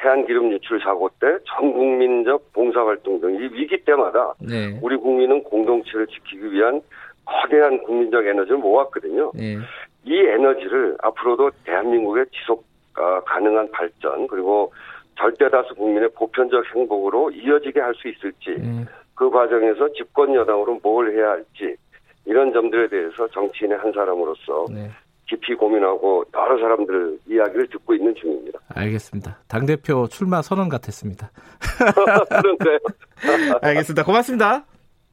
태안기름 0.00 0.52
유출 0.52 0.80
사고 0.80 1.08
때 1.20 1.26
전국민적 1.46 2.52
봉사활동 2.52 3.20
등 3.20 3.34
이 3.34 3.48
위기 3.52 3.84
때마다 3.84 4.34
네. 4.40 4.78
우리 4.82 4.96
국민은 4.96 5.42
공동체를 5.44 6.06
지키기 6.08 6.52
위한 6.52 6.80
거대한 7.24 7.78
국민적 7.82 8.26
에너지를 8.26 8.58
모았거든요. 8.58 9.32
네. 9.34 9.58
이 10.04 10.16
에너지를 10.16 10.96
앞으로도 11.02 11.50
대한민국의 11.64 12.26
지속 12.32 12.64
어, 12.96 13.20
가능한 13.26 13.70
발전 13.70 14.26
그리고 14.26 14.72
절대다수 15.18 15.74
국민의 15.74 16.08
보편적 16.14 16.64
행복으로 16.74 17.30
이어지게 17.32 17.80
할 17.80 17.92
수 17.94 18.08
있을지 18.08 18.50
네. 18.60 18.84
그 19.14 19.28
과정에서 19.30 19.92
집권 19.92 20.32
여당으로 20.34 20.78
뭘 20.82 21.12
해야 21.12 21.30
할지 21.30 21.76
이런 22.24 22.52
점들에 22.52 22.88
대해서 22.88 23.26
정치인의 23.28 23.78
한 23.78 23.92
사람으로서 23.92 24.66
네. 24.70 24.90
깊이 25.28 25.54
고민하고 25.54 26.24
여러 26.34 26.58
사람들 26.58 27.18
이야기를 27.26 27.66
듣고 27.68 27.94
있는 27.94 28.14
중입니다. 28.14 28.60
알겠습니다. 28.74 29.38
당 29.48 29.66
대표 29.66 30.06
출마 30.08 30.40
선언 30.40 30.68
같았습니다. 30.68 31.30
그런가요? 32.40 32.78
알겠습니다. 33.60 34.04
고맙습니다. 34.04 34.64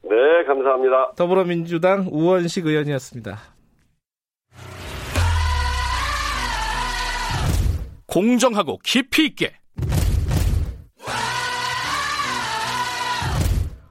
네, 0.02 0.44
감사합니다. 0.46 1.12
더불어민주당 1.16 2.06
우원식 2.10 2.66
의원이었습니다. 2.66 3.36
공정하고 8.06 8.78
깊이 8.82 9.26
있게 9.26 9.52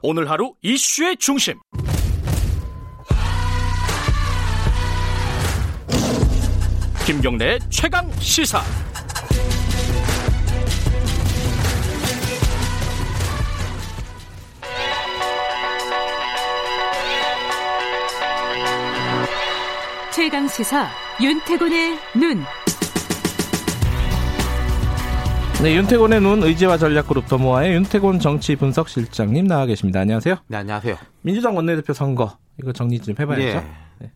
오늘 0.07 0.29
하루 0.29 0.53
이슈의 0.61 1.17
중심 1.17 1.55
김경래 7.07 7.57
최강 7.71 8.11
시사 8.19 8.61
최강 20.13 20.47
시사 20.47 20.87
윤태곤의 21.19 21.97
눈. 22.13 22.45
네, 25.65 25.75
윤태곤의 25.77 26.21
눈 26.21 26.43
의제와 26.43 26.77
전략그룹 26.77 27.27
더모아의 27.27 27.73
윤태곤 27.73 28.19
정치 28.19 28.55
분석 28.55 28.87
실장님 28.87 29.47
나와 29.47 29.65
계십니다. 29.65 29.99
안녕하세요. 29.99 30.35
네, 30.45 30.57
안녕하세요. 30.57 30.95
민주당 31.23 31.55
원내대표 31.55 31.91
선거 31.91 32.37
이거 32.59 32.71
정리 32.71 32.99
좀 32.99 33.15
해봐야죠. 33.17 33.43
예. 33.43 33.63
네. 33.97 34.11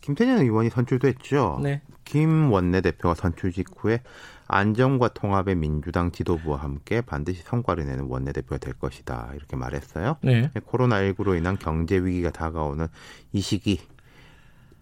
김태년 0.00 0.40
의원이 0.40 0.70
선출됐죠. 0.70 1.60
네. 1.62 1.80
김 2.04 2.50
원내대표가 2.50 3.14
선출 3.14 3.52
직후에 3.52 4.02
안정과 4.48 5.10
통합의 5.10 5.54
민주당 5.54 6.10
지도부와 6.10 6.56
함께 6.56 7.02
반드시 7.02 7.40
성과를 7.44 7.86
내는 7.86 8.06
원내대표가 8.08 8.58
될 8.58 8.74
것이다. 8.74 9.30
이렇게 9.36 9.54
말했어요. 9.54 10.16
네. 10.22 10.50
코로나19로 10.56 11.38
인한 11.38 11.56
경제 11.56 11.98
위기가 11.98 12.30
다가오는 12.30 12.88
이 13.32 13.40
시기 13.40 13.78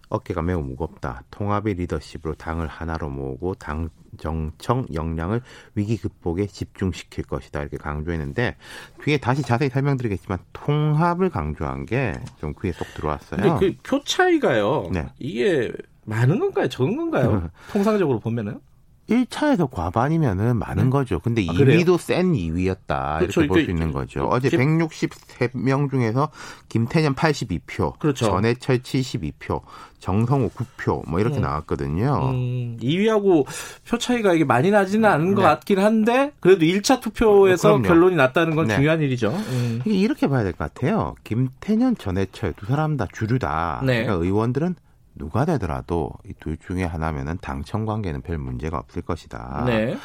어깨가 0.09 0.41
매우 0.41 0.61
무겁다. 0.61 1.23
통합의 1.31 1.75
리더십으로 1.75 2.33
당을 2.35 2.67
하나로 2.67 3.09
모으고 3.09 3.53
당 3.55 3.89
정청 4.17 4.85
역량을 4.93 5.41
위기 5.75 5.97
극복에 5.97 6.47
집중시킬 6.47 7.23
것이다. 7.25 7.61
이렇게 7.61 7.77
강조했는데 7.77 8.55
뒤에 9.03 9.17
다시 9.17 9.43
자세히 9.43 9.69
설명드리겠지만 9.69 10.39
통합을 10.53 11.29
강조한 11.29 11.85
게 11.85 12.19
좀 12.39 12.53
귀에 12.61 12.71
쏙 12.71 12.87
들어왔어요. 12.95 13.39
근데 13.41 13.59
그 13.73 13.77
표 13.83 14.03
차이가요. 14.03 14.89
네. 14.91 15.05
이게 15.19 15.71
많은 16.05 16.39
건가요? 16.39 16.67
적은 16.67 16.95
건가요? 16.97 17.49
통상적으로 17.71 18.19
보면은. 18.19 18.59
1차에서 19.09 19.69
과반이면은 19.71 20.57
많은 20.57 20.85
네. 20.85 20.89
거죠. 20.89 21.19
근데 21.19 21.45
아, 21.49 21.53
그래요? 21.53 21.79
2위도 21.79 21.97
센 21.99 22.33
2위였다. 22.33 23.19
그렇죠. 23.19 23.41
이렇게 23.41 23.47
볼 23.47 23.65
수 23.65 23.71
있는 23.71 23.91
거죠. 23.91 24.21
그 24.29 24.35
어제 24.35 24.49
김- 24.49 24.77
163명 24.77 25.89
중에서 25.89 26.29
김태년 26.69 27.15
82표, 27.15 27.97
그렇죠. 27.99 28.25
전해철 28.27 28.79
72표, 28.79 29.61
정성호 29.99 30.49
9표 30.51 31.09
뭐 31.09 31.19
이렇게 31.19 31.37
음. 31.37 31.41
나왔거든요. 31.41 32.29
음, 32.33 32.77
2위하고 32.81 33.45
표 33.89 33.97
차이가 33.97 34.33
이게 34.33 34.43
많이 34.45 34.69
나지는 34.71 35.09
않은 35.09 35.33
것 35.35 35.41
네. 35.41 35.47
같긴 35.47 35.79
한데 35.79 36.31
그래도 36.39 36.61
1차 36.65 37.01
투표에서 37.01 37.69
그럼요. 37.69 37.83
결론이 37.87 38.15
났다는 38.15 38.55
건 38.55 38.67
네. 38.67 38.75
중요한 38.75 39.01
일이죠. 39.01 39.29
음. 39.29 39.81
이렇게 39.85 40.27
봐야 40.27 40.43
될 40.43 40.53
것 40.53 40.73
같아요. 40.73 41.15
김태년, 41.23 41.97
전해철 41.97 42.53
두 42.53 42.65
사람 42.67 42.95
다 42.97 43.07
주류다. 43.11 43.81
네. 43.85 44.03
그러니까 44.03 44.25
의원들은 44.25 44.75
누가 45.19 45.45
되더라도 45.45 46.11
이 46.25 46.33
둘 46.39 46.57
중에 46.57 46.85
하나면은 46.85 47.37
당청 47.41 47.85
관계는 47.85 48.21
별 48.21 48.37
문제가 48.37 48.77
없을 48.77 49.01
것이다. 49.01 49.63
네. 49.67 49.97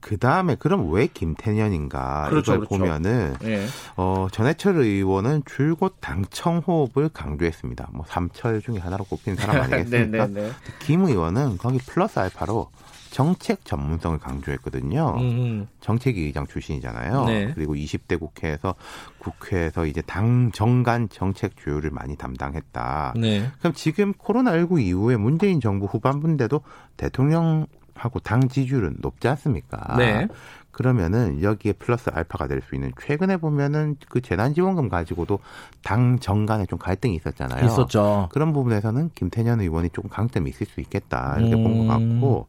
그 0.00 0.16
다음에 0.18 0.54
그럼 0.56 0.90
왜 0.90 1.06
김태년인가 1.06 2.28
그렇죠, 2.30 2.54
이걸 2.54 2.66
그렇죠. 2.66 2.78
보면은 2.78 3.34
네. 3.40 3.66
어, 3.96 4.26
전해철 4.32 4.76
의원은 4.78 5.42
줄곧 5.44 5.96
당청 6.00 6.58
호흡을 6.58 7.10
강조했습니다. 7.10 7.90
뭐 7.92 8.04
삼철 8.08 8.62
중에 8.62 8.78
하나로 8.78 9.04
꼽히는 9.04 9.36
사람 9.36 9.60
아니겠습니까? 9.70 10.26
네, 10.28 10.32
네, 10.32 10.42
네. 10.48 10.52
김 10.80 11.04
의원은 11.04 11.58
거기 11.58 11.78
플러스 11.78 12.18
알파로 12.18 12.70
정책 13.12 13.64
전문성을 13.66 14.18
강조했거든요. 14.18 15.16
음, 15.18 15.68
정책위 15.80 16.22
의장 16.22 16.46
출신이잖아요. 16.46 17.24
네. 17.26 17.52
그리고 17.54 17.74
20대 17.74 18.18
국회에서 18.18 18.74
국회에서 19.18 19.84
이제 19.84 20.00
당 20.00 20.50
정간 20.52 21.10
정책 21.10 21.56
주요를 21.58 21.90
많이 21.90 22.16
담당했다. 22.16 23.12
네. 23.16 23.50
그럼 23.58 23.74
지금 23.74 24.14
코로나19 24.14 24.80
이후에 24.80 25.18
문재인 25.18 25.60
정부 25.60 25.84
후반부인데도 25.84 26.62
대통령 26.96 27.66
하고 27.94 28.18
당 28.18 28.48
지지율은 28.48 28.96
높지 29.00 29.28
않습니까? 29.28 29.94
네. 29.98 30.26
그러면은 30.72 31.42
여기에 31.42 31.74
플러스 31.74 32.10
알파가 32.10 32.48
될 32.48 32.62
수 32.62 32.74
있는 32.74 32.92
최근에 33.00 33.36
보면은 33.36 33.96
그 34.08 34.20
재난지원금 34.20 34.88
가지고도 34.88 35.38
당 35.82 36.18
정간에 36.18 36.64
좀 36.66 36.78
갈등이 36.78 37.14
있었잖아요. 37.16 37.64
있었죠. 37.66 38.28
그런 38.32 38.52
부분에서는 38.52 39.10
김태년 39.14 39.60
의원이 39.60 39.90
조금 39.90 40.08
강점이 40.10 40.48
있을 40.50 40.66
수 40.66 40.80
있겠다 40.80 41.36
이렇게 41.38 41.54
본것 41.56 42.00
음. 42.00 42.20
같고 42.20 42.46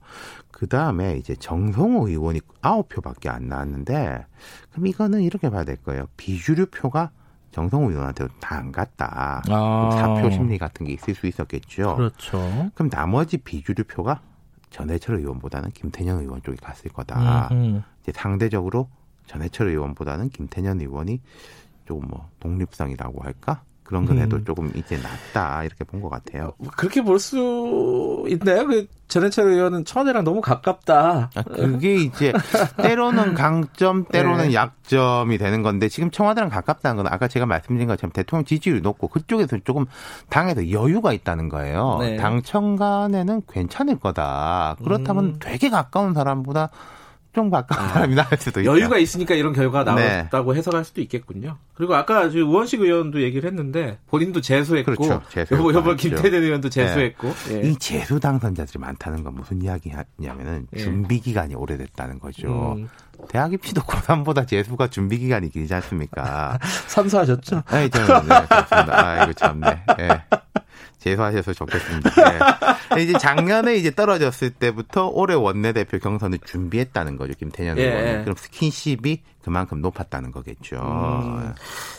그 0.52 0.68
다음에 0.68 1.18
이제 1.18 1.36
정성호 1.36 2.08
의원이 2.08 2.42
아홉 2.62 2.90
표밖에 2.90 3.28
안 3.30 3.48
나왔는데 3.50 4.26
그럼 4.72 4.88
이거는 4.88 5.22
이렇게 5.22 5.50
봐야 5.50 5.64
될 5.64 5.76
거예요. 5.78 6.06
비주류 6.16 6.68
표가 6.68 7.10
정성호 7.52 7.90
의원한테 7.92 8.28
다안 8.40 8.72
갔다. 8.72 9.42
아. 9.50 9.90
사표 9.92 10.30
심리 10.32 10.58
같은 10.58 10.86
게 10.86 10.94
있을 10.94 11.14
수 11.16 11.28
있었겠죠. 11.28 11.96
그렇죠. 11.98 12.70
그럼 12.76 12.90
나머지 12.90 13.38
비주류 13.38 13.84
표가 13.86 14.22
전해철 14.74 15.18
의원보다는 15.18 15.72
김태년 15.72 16.20
의원 16.20 16.42
쪽에 16.42 16.58
갔을 16.58 16.92
거다. 16.92 17.48
음, 17.52 17.84
이제 18.02 18.12
상대적으로 18.14 18.90
전해철 19.28 19.70
의원보다는 19.70 20.30
김태년 20.30 20.82
의원이 20.82 21.22
조금 21.86 22.08
뭐 22.10 22.30
독립성이라고 22.40 23.22
할까 23.22 23.64
그런 23.94 24.06
건 24.06 24.18
해도 24.18 24.38
음. 24.38 24.44
조금 24.46 24.72
이제 24.76 24.98
낫다 24.98 25.64
이렇게 25.64 25.84
본 25.84 26.02
것 26.02 26.10
같아요. 26.10 26.54
그렇게 26.76 27.02
볼 27.04 27.20
수 27.20 28.26
있나요? 28.28 28.66
그 28.66 28.88
전해철 29.08 29.50
의원은 29.52 29.86
천혜랑 29.86 30.24
너무 30.24 30.42
가깝다. 30.42 31.30
아, 31.36 31.42
그게 31.44 31.94
이제 31.96 32.34
때로는 32.82 33.36
강점, 33.36 34.06
때로는 34.06 34.48
네. 34.48 34.54
약점이 34.56 35.38
되는 35.38 35.62
건데 35.62 35.88
지금 35.90 36.10
청와대랑 36.10 36.50
가깝다는 36.50 36.98
건 37.04 37.14
아까 37.14 37.28
제가 37.28 37.46
말씀드린 37.46 37.88
것처럼 37.88 38.12
대통령 38.12 38.44
지지율이 38.46 38.82
높고 38.82 39.10
그쪽에서 39.10 39.60
조금 39.64 39.86
당에서 40.30 40.72
여유가 40.72 41.14
있다는 41.14 41.50
거예요. 41.50 41.98
네. 42.02 42.18
당청 42.18 42.76
간에는 42.76 43.44
괜찮을 43.48 44.00
거다. 44.00 44.78
그렇다면 44.84 45.26
음. 45.26 45.36
되게 45.40 45.70
가까운 45.70 46.16
사람보다 46.16 46.70
각종 47.34 47.52
아, 47.54 47.64
바람이 47.64 48.14
날 48.16 48.28
수도. 48.38 48.64
여유가 48.64 48.98
있으니까 49.00 49.34
이런 49.34 49.54
결과가 49.54 49.96
네. 49.96 50.18
나왔다고 50.18 50.56
해석할 50.56 50.86
수도 50.86 51.02
있겠군요. 51.02 51.58
그리고 51.74 51.96
아까 51.96 52.30
지금 52.30 52.50
우원식 52.50 52.82
의원도 52.82 53.24
얘기를 53.24 53.50
했는데 53.50 53.98
본인도 54.08 54.40
재수했고 54.40 54.94
그렇죠. 54.94 55.22
재수했고 55.30 55.74
여보 55.74 55.92
여보. 55.92 55.96
김태년 55.96 56.44
의원도 56.44 56.70
재수했고 56.70 57.34
예. 57.52 57.62
이 57.68 57.76
재수 57.78 58.20
당선자들이 58.20 58.80
많다는 58.80 59.24
건 59.24 59.34
무슨 59.34 59.62
이야기냐면은 59.64 60.68
예. 60.76 60.80
준비 60.80 61.20
기간이 61.20 61.56
오래됐다는 61.56 62.20
거죠. 62.20 62.76
음, 62.78 62.88
대학 63.30 63.52
입시도 63.52 63.82
고3보다 63.82 64.48
재수가 64.48 64.88
준비 64.90 65.18
기간이 65.18 65.50
길지 65.50 65.74
않습니까? 65.74 66.60
선수하셨죠? 66.88 67.64
네, 67.72 67.90
저는 67.90 68.28
네, 68.28 68.46
그렇습니다. 68.48 69.06
아, 69.06 69.24
이거 69.24 69.34
참네. 69.34 69.84
예. 70.00 70.10
재수하셔서 71.04 71.54
좋겠습니다. 71.54 72.12
예. 72.98 73.04
이제 73.04 73.14
작년에 73.14 73.76
이제 73.76 73.92
떨어졌을 73.92 74.52
때부터 74.52 75.08
올해 75.08 75.36
원내대표 75.36 76.00
경선을 76.00 76.40
준비했다는 76.46 77.18
거죠, 77.18 77.34
김태년 77.38 77.78
예, 77.78 77.84
의원은. 77.84 78.20
예. 78.20 78.24
그럼 78.24 78.36
스킨십이 78.38 79.22
그만큼 79.44 79.82
높았다는 79.82 80.32
거겠죠. 80.32 80.78
음. 80.78 81.52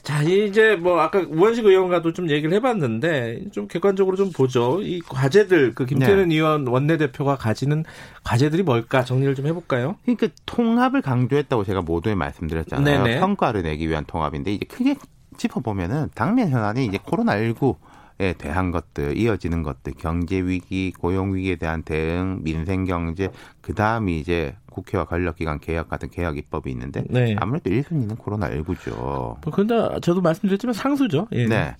자, 0.02 0.22
이제 0.22 0.76
뭐 0.76 1.00
아까 1.00 1.22
우원식 1.28 1.66
의원과도 1.66 2.14
좀 2.14 2.30
얘기를 2.30 2.54
해봤는데 2.54 3.50
좀 3.52 3.68
객관적으로 3.68 4.16
좀 4.16 4.32
보죠. 4.32 4.80
이 4.80 5.00
과제들 5.00 5.74
그 5.74 5.84
김태년 5.84 6.28
네. 6.28 6.36
의원 6.36 6.66
원내대표가 6.66 7.36
가지는 7.36 7.84
과제들이 8.24 8.62
뭘까 8.62 9.04
정리를 9.04 9.34
좀 9.34 9.46
해볼까요? 9.46 9.96
그러니까 10.04 10.28
통합을 10.46 11.02
강조했다고 11.02 11.64
제가 11.64 11.82
모두에 11.82 12.14
말씀드렸잖아요. 12.14 13.02
네네. 13.04 13.20
평가를 13.20 13.62
내기 13.62 13.90
위한 13.90 14.06
통합인데 14.06 14.54
이제 14.54 14.64
크게 14.64 14.94
짚어보면은 15.36 16.08
당면 16.14 16.48
현안이 16.48 16.86
이제 16.86 16.96
코로나19 16.96 17.74
에 17.74 17.93
대한 18.16 18.70
것들, 18.70 19.16
이어지는 19.16 19.62
것들, 19.62 19.94
경제 19.98 20.40
위기, 20.40 20.92
고용 20.92 21.34
위기에 21.34 21.56
대한 21.56 21.82
대응, 21.82 22.40
민생 22.42 22.84
경제, 22.84 23.30
그 23.60 23.74
다음이 23.74 24.18
이제 24.20 24.54
국회와 24.70 25.04
권력기관 25.04 25.60
개혁 25.60 25.88
같은 25.88 26.10
개혁 26.10 26.36
입법이 26.36 26.70
있는데 26.70 27.04
네. 27.08 27.36
아무래도 27.38 27.70
1순위는 27.70 28.18
코로나19죠. 28.18 28.94
뭐 28.96 29.40
근데 29.52 29.74
저도 30.02 30.20
말씀드렸지만 30.20 30.74
상수죠. 30.74 31.28
예. 31.32 31.46
네. 31.46 31.76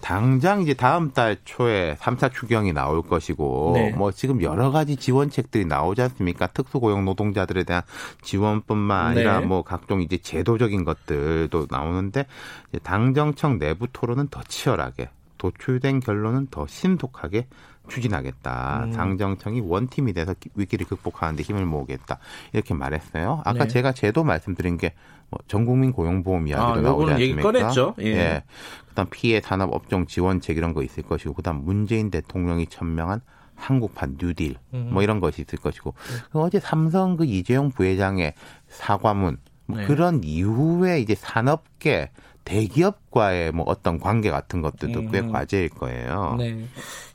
당장 0.00 0.62
이제 0.62 0.74
다음 0.74 1.10
달 1.10 1.36
초에 1.44 1.96
3차 1.96 2.32
추경이 2.32 2.72
나올 2.72 3.02
것이고 3.02 3.72
네. 3.74 3.90
뭐 3.92 4.12
지금 4.12 4.42
여러 4.42 4.70
가지 4.70 4.96
지원책들이 4.96 5.64
나오지 5.64 6.02
않습니까? 6.02 6.46
특수고용 6.48 7.04
노동자들에 7.04 7.64
대한 7.64 7.82
지원뿐만 8.22 9.06
아니라 9.06 9.40
네. 9.40 9.46
뭐 9.46 9.62
각종 9.62 10.02
이제 10.02 10.18
제도적인 10.18 10.84
것들도 10.84 11.66
나오는데 11.70 12.26
이제 12.68 12.78
당정청 12.78 13.58
내부 13.58 13.86
토론은 13.92 14.28
더 14.28 14.42
치열하게 14.46 15.08
도출된 15.38 16.00
결론은 16.00 16.48
더 16.50 16.66
신속하게 16.66 17.46
추진하겠다. 17.88 18.84
음. 18.84 18.90
당정청이 18.92 19.60
원팀이 19.60 20.12
돼서 20.12 20.34
기- 20.34 20.50
위기를 20.56 20.86
극복하는데 20.86 21.42
힘을 21.42 21.64
모으겠다. 21.66 22.18
이렇게 22.52 22.74
말했어요. 22.74 23.42
아까 23.44 23.64
네. 23.64 23.68
제가 23.68 23.92
제도 23.92 24.24
말씀드린 24.24 24.76
게 24.78 24.92
뭐 25.28 25.40
전국민 25.48 25.90
고용보험 25.90 26.46
이야기도 26.46 26.68
아, 26.68 26.80
나오지 26.80 27.12
않습니까? 27.14 27.42
꺼냈죠. 27.42 27.94
예. 27.98 28.44
그다음 28.90 29.08
피해 29.10 29.40
산업 29.40 29.74
업종 29.74 30.06
지원책 30.06 30.56
이런 30.56 30.72
거 30.72 30.84
있을 30.84 31.02
것이고 31.02 31.34
그다음 31.34 31.64
문재인 31.64 32.12
대통령이 32.12 32.68
천명한 32.68 33.20
한국판 33.56 34.18
뉴딜 34.20 34.54
음. 34.74 34.90
뭐 34.92 35.02
이런 35.02 35.18
것이 35.18 35.42
있을 35.42 35.58
것이고 35.58 35.94
그 36.30 36.40
어제 36.40 36.60
삼성 36.60 37.16
그 37.16 37.24
이재용 37.24 37.70
부회장의 37.72 38.34
사과문 38.68 39.38
뭐 39.66 39.78
네. 39.78 39.86
그런 39.86 40.22
이후에 40.22 41.00
이제 41.00 41.16
산업계 41.16 42.10
대기업과의 42.46 43.52
뭐 43.52 43.64
어떤 43.66 43.98
관계 43.98 44.30
같은 44.30 44.62
것들도 44.62 45.10
꽤 45.10 45.18
음. 45.20 45.32
과제일 45.32 45.68
거예요. 45.68 46.36
네. 46.38 46.64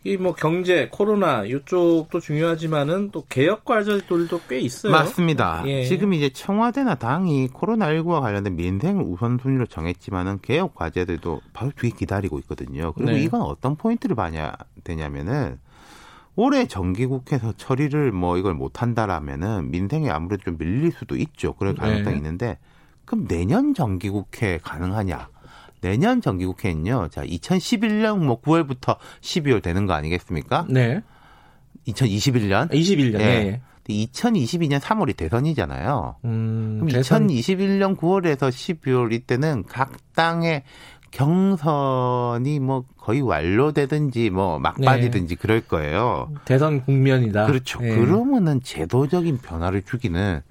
이 0.04 0.18
뭐 0.18 0.34
경제, 0.34 0.90
코로나 0.92 1.46
이쪽도 1.46 2.20
중요하지만은 2.20 3.12
또 3.12 3.24
개혁 3.30 3.64
과제들도 3.66 4.42
꽤 4.50 4.60
있어요. 4.60 4.92
맞습니다. 4.92 5.64
예. 5.68 5.86
지금 5.86 6.14
이제 6.14 6.30
청와대나 6.30 6.96
당이 6.96 7.50
코로나19와 7.50 8.20
관련된 8.20 8.56
민생을 8.56 9.04
우선순위로 9.04 9.68
정했지만은 9.68 10.40
개혁 10.42 10.76
과제들도 10.76 11.42
바로 11.54 11.72
뒤에 11.80 11.92
기다리고 11.92 12.40
있거든요. 12.40 12.92
그리고 12.94 13.12
네. 13.12 13.22
이건 13.22 13.42
어떤 13.42 13.76
포인트를 13.78 14.16
봐야 14.16 14.54
되냐면은 14.84 15.60
올해 16.36 16.66
정기국회에서 16.68 17.54
처리를 17.58 18.12
뭐 18.12 18.38
이걸 18.38 18.54
못한다라면은 18.54 19.72
민생에 19.72 20.10
아무래도 20.10 20.44
좀 20.44 20.58
밀릴 20.58 20.92
수도 20.92 21.16
있죠. 21.16 21.54
그럴 21.54 21.76
가능성이 21.76 22.16
네. 22.16 22.18
있는데 22.18 22.58
그럼 23.12 23.28
내년 23.28 23.74
정기국회 23.74 24.60
가능하냐? 24.64 25.28
내년 25.82 26.22
정기국회는요. 26.22 27.10
자, 27.12 27.26
2011년 27.26 28.20
뭐 28.20 28.40
9월부터 28.40 28.96
12월 29.20 29.62
되는 29.62 29.86
거 29.86 29.92
아니겠습니까? 29.92 30.66
네. 30.70 31.02
2021년 31.88 32.72
21년. 32.72 33.20
예. 33.20 33.20
네. 33.20 33.62
2022년 33.90 34.80
3월이 34.80 35.18
대선이잖아요. 35.18 36.16
음, 36.24 36.78
그럼 36.80 36.90
대선 36.90 37.28
2021년 37.28 37.98
9월에서 37.98 38.50
12월 38.50 39.12
이때는 39.12 39.64
각 39.68 39.92
당의 40.16 40.64
경선이 41.10 42.62
뭐 42.62 42.86
거의 42.98 43.20
완료되든지 43.20 44.30
뭐 44.30 44.58
막바지든지 44.60 45.36
그럴 45.36 45.60
거예요. 45.60 46.32
대선 46.46 46.86
국면이다. 46.86 47.48
그렇죠. 47.48 47.80
예. 47.84 47.94
그러면은 47.94 48.62
제도적인 48.64 49.40
변화를 49.40 49.82
주기는 49.82 50.42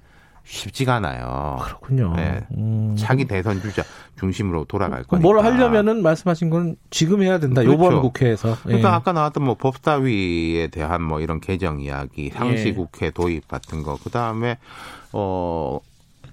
쉽지가 0.43 0.95
않아요. 0.95 1.59
그렇군요. 1.61 2.13
네. 2.15 2.45
음. 2.57 2.95
차기 2.97 3.25
대선 3.25 3.61
주자 3.61 3.83
중심으로 4.19 4.65
돌아갈 4.65 5.03
거니까. 5.03 5.25
뭘 5.25 5.43
하려면은 5.43 6.03
말씀하신 6.03 6.49
건 6.49 6.75
지금 6.89 7.21
해야 7.21 7.39
된다. 7.39 7.61
그렇죠. 7.61 7.73
요번 7.73 8.01
국회에서. 8.01 8.57
그러니까 8.63 8.89
예. 8.89 8.93
아까 8.93 9.13
나왔던 9.13 9.43
뭐 9.43 9.55
법사위에 9.55 10.67
대한 10.67 11.01
뭐 11.01 11.21
이런 11.21 11.39
개정 11.39 11.79
이야기, 11.79 12.25
예. 12.25 12.29
상시 12.29 12.73
국회 12.73 13.11
도입 13.11 13.47
같은 13.47 13.83
거, 13.83 13.97
그 14.03 14.09
다음에 14.09 14.57
어 15.13 15.79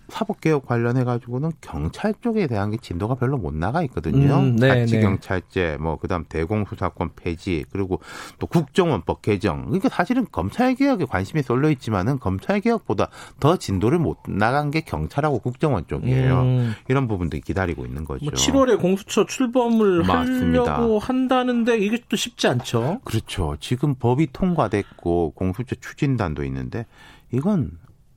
사법개혁 0.09 0.67
관련해 0.67 1.05
가지고는 1.05 1.53
경찰 1.61 2.15
쪽에 2.21 2.47
대한 2.47 2.71
게 2.71 2.79
진도가 2.79 3.17
별로 3.17 3.37
못 3.37 3.55
나가 3.55 3.83
있거든요. 3.85 4.39
음, 4.39 4.57
네, 4.57 4.69
자치 4.81 4.97
네. 4.97 5.03
경찰제, 5.03 5.77
뭐 5.79 5.99
그 5.99 6.09
다음 6.09 6.25
대공수사권 6.29 7.11
폐지, 7.17 7.65
그리고 7.71 8.01
또 8.39 8.47
국정원법 8.47 9.23
개정. 9.23 9.65
그러니까 9.67 9.89
사실은 9.89 10.27
검찰 10.31 10.75
개혁에 10.75 11.05
관심이 11.05 11.43
쏠려 11.43 11.71
있지만은 11.71 12.19
검찰 12.19 12.61
개혁보다 12.61 13.09
더 13.41 13.57
진도를 13.57 13.99
못 13.99 14.19
나간 14.29 14.71
게 14.71 14.81
경찰하고 14.81 15.41
국정원 15.41 15.87
쪽이에요. 15.87 16.41
음, 16.41 16.75
이런 16.89 17.09
부분들이 17.09 17.43
기다리고 17.43 17.85
있는 17.85 18.05
거죠. 18.05 18.25
뭐 18.25 18.33
7월에 18.33 18.81
공수처 18.81 19.27
출범을 19.27 20.05
맞습니다. 20.05 20.77
하려고 20.77 20.99
한다는데 20.99 21.79
이게 21.79 21.99
또 22.09 22.17
쉽지 22.17 22.47
않죠. 22.47 23.01
그렇죠. 23.05 23.57
지금 23.61 23.95
법이 23.95 24.29
통과됐고 24.33 25.33
공수처 25.33 25.75
추진단도 25.77 26.45
있는데 26.45 26.87
이건 27.33 27.73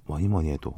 뭐니 0.06 0.28
뭐니 0.28 0.50
해도 0.52 0.74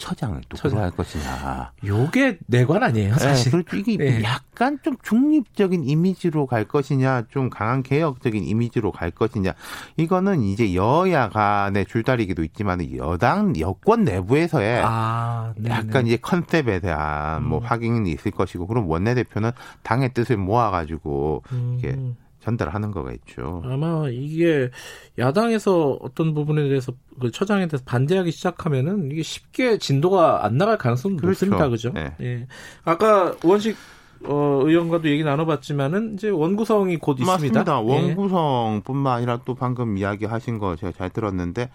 처장을 0.00 0.36
누구로 0.50 0.56
처장. 0.56 0.82
할 0.82 0.90
것이냐. 0.90 1.72
요게 1.84 2.38
내관 2.46 2.82
아니에요, 2.82 3.14
사실. 3.14 3.44
네, 3.44 3.50
그렇죠. 3.50 3.76
이게 3.76 3.96
네. 3.96 4.22
약간 4.24 4.78
좀 4.82 4.96
중립적인 5.02 5.84
이미지로 5.84 6.46
갈 6.46 6.64
것이냐, 6.64 7.26
좀 7.30 7.50
강한 7.50 7.84
개혁적인 7.84 8.42
이미지로 8.42 8.90
갈 8.90 9.12
것이냐. 9.12 9.52
이거는 9.96 10.42
이제 10.42 10.74
여야 10.74 11.28
간의 11.28 11.86
줄다리기도 11.86 12.42
있지만 12.42 12.96
여당 12.96 13.52
여권 13.60 14.04
내부에서의 14.04 14.82
아, 14.84 15.52
네, 15.56 15.70
약간 15.70 16.04
네. 16.04 16.10
이제 16.10 16.16
컨셉에 16.16 16.80
대한 16.80 17.46
뭐 17.46 17.58
음. 17.60 17.64
확인이 17.64 18.10
있을 18.10 18.32
것이고, 18.32 18.66
그럼 18.66 18.88
원내대표는 18.88 19.52
당의 19.82 20.12
뜻을 20.14 20.38
모아 20.38 20.70
가지고 20.70 21.44
이게 21.76 21.90
음. 21.90 22.16
전달하는 22.40 22.90
거가 22.90 23.12
있죠. 23.12 23.62
아마 23.64 24.08
이게 24.10 24.70
야당에서 25.18 25.98
어떤 26.00 26.34
부분에 26.34 26.68
대해서 26.68 26.92
그 27.20 27.30
처장에 27.30 27.68
대해서 27.68 27.84
반대하기 27.84 28.30
시작하면은 28.30 29.10
이게 29.12 29.22
쉽게 29.22 29.78
진도가 29.78 30.44
안 30.44 30.56
나갈 30.56 30.78
가능성이 30.78 31.16
그렇죠. 31.16 31.46
높습니다, 31.46 31.68
그죠? 31.68 31.92
네. 31.92 32.14
예. 32.20 32.46
아까 32.84 33.34
원식 33.44 33.76
어, 34.24 34.60
의원과도 34.64 35.08
얘기 35.08 35.24
나눠봤지만은 35.24 36.14
이제 36.14 36.28
원구성이 36.28 36.96
곧 36.98 37.18
있습니다. 37.20 37.32
맞습니다. 37.32 37.82
예. 37.82 38.06
원구성뿐만 38.06 39.16
아니라 39.16 39.40
또 39.44 39.54
방금 39.54 39.96
이야기하신 39.96 40.58
거 40.58 40.76
제가 40.76 40.92
잘 40.92 41.10
들었는데 41.10 41.70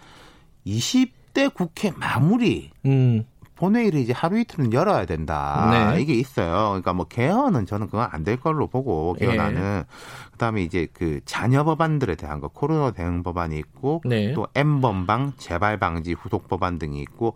20대 0.65 1.53
국회 1.53 1.91
마무리 1.95 2.69
음, 2.85 3.25
본회의를 3.55 3.99
이제 3.99 4.13
하루 4.13 4.37
이틀은 4.39 4.73
열어야 4.73 5.05
된다. 5.05 5.93
네. 5.95 6.01
이게 6.01 6.13
있어요. 6.13 6.69
그러니까 6.69 6.93
뭐 6.93 7.05
개헌은 7.05 7.65
저는 7.65 7.87
그건 7.87 8.07
안 8.11 8.23
될 8.25 8.37
걸로 8.37 8.67
보고 8.67 9.13
개헌안은 9.13 9.83
그다음에 10.31 10.63
이제 10.63 10.87
그 10.93 11.19
자녀 11.25 11.63
법안들에 11.63 12.15
대한 12.15 12.39
거 12.39 12.47
코로나 12.47 12.91
대응 12.91 13.23
법안이 13.23 13.57
있고 13.59 14.01
네. 14.05 14.33
또 14.33 14.47
M 14.55 14.81
번방 14.81 15.33
재발 15.37 15.77
방지 15.79 16.13
후속 16.13 16.47
법안 16.47 16.79
등이 16.79 16.99
있고 17.01 17.35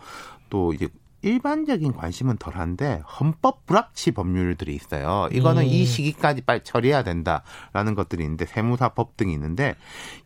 또 0.50 0.74
이제 0.74 0.88
일반적인 1.22 1.94
관심은 1.94 2.38
덜한데 2.38 3.02
헌법 3.20 3.66
불합치 3.66 4.12
법률들이 4.12 4.74
있어요. 4.76 5.28
이거는 5.32 5.64
음. 5.64 5.68
이 5.68 5.86
시기까지 5.86 6.42
빨리 6.42 6.62
처리해야 6.64 7.04
된다라는 7.04 7.96
것들이 7.96 8.24
있는데 8.24 8.46
세무사법 8.46 9.18
등이 9.18 9.34
있는데 9.34 9.76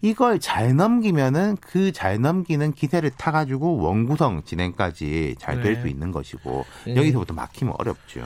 이걸 0.02 0.40
잘 0.40 0.76
넘기면은 0.76 1.58
그 1.62 1.92
잘 1.94 2.20
넘기는 2.20 2.72
기세를 2.74 3.12
타가지고 3.12 3.78
원구성 3.78 4.44
진행까지 4.46 5.36
잘 5.40 5.62
될수 5.62 5.84
네. 5.84 5.92
있는 5.92 6.12
것이고 6.12 6.66
네. 6.86 6.96
여기서부터 6.96 7.34
막히면 7.34 7.76
어렵죠. 7.78 8.22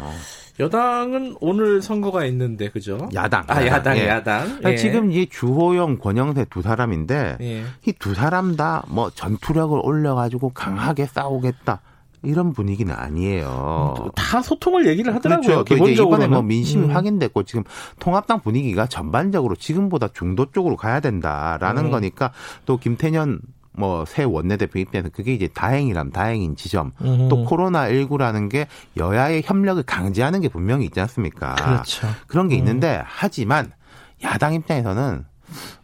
여당은 0.59 1.35
오늘 1.39 1.81
선거가 1.81 2.25
있는데 2.25 2.69
그죠? 2.69 3.09
야당. 3.13 3.43
아 3.47 3.63
야당 3.65 3.97
예. 3.97 4.07
야당. 4.07 4.59
예. 4.65 4.75
지금 4.75 5.11
이 5.11 5.27
주호영 5.29 5.99
권영세 5.99 6.45
두 6.49 6.61
사람인데 6.61 7.37
예. 7.41 7.63
이두 7.85 8.13
사람 8.15 8.55
다 8.55 8.83
뭐 8.87 9.09
전투력을 9.09 9.79
올려가지고 9.83 10.49
강하게 10.51 11.05
싸우겠다. 11.05 11.81
이런 12.27 12.53
분위기는 12.53 12.93
아니에요. 12.93 14.11
다 14.15 14.41
소통을 14.41 14.87
얘기를 14.87 15.15
하더라고요. 15.15 15.63
그렇죠. 15.63 15.83
그 15.83 15.89
이번에 15.89 16.27
뭐 16.27 16.41
민심이 16.41 16.85
음. 16.85 16.95
확인됐고 16.95 17.43
지금 17.43 17.63
통합당 17.99 18.41
분위기가 18.41 18.85
전반적으로 18.85 19.55
지금보다 19.55 20.09
중도 20.09 20.51
쪽으로 20.51 20.75
가야 20.75 20.99
된다라는 20.99 21.85
음. 21.85 21.91
거니까 21.91 22.31
또 22.65 22.77
김태년 22.77 23.39
뭐새 23.73 24.23
원내대표 24.23 24.79
입장에서 24.79 25.09
그게 25.13 25.33
이제 25.33 25.47
다행이람 25.47 26.11
다행인 26.11 26.55
지점 26.55 26.91
음. 27.01 27.27
또 27.29 27.45
코로나 27.45 27.87
19라는 27.89 28.49
게 28.49 28.67
여야의 28.97 29.43
협력을 29.45 29.81
강제하는 29.83 30.41
게 30.41 30.49
분명히 30.49 30.85
있지 30.85 30.99
않습니까? 30.99 31.55
그렇죠. 31.55 32.07
그런 32.27 32.47
게 32.49 32.55
음. 32.55 32.59
있는데 32.59 33.01
하지만 33.05 33.71
야당 34.23 34.53
입장에서는 34.55 35.25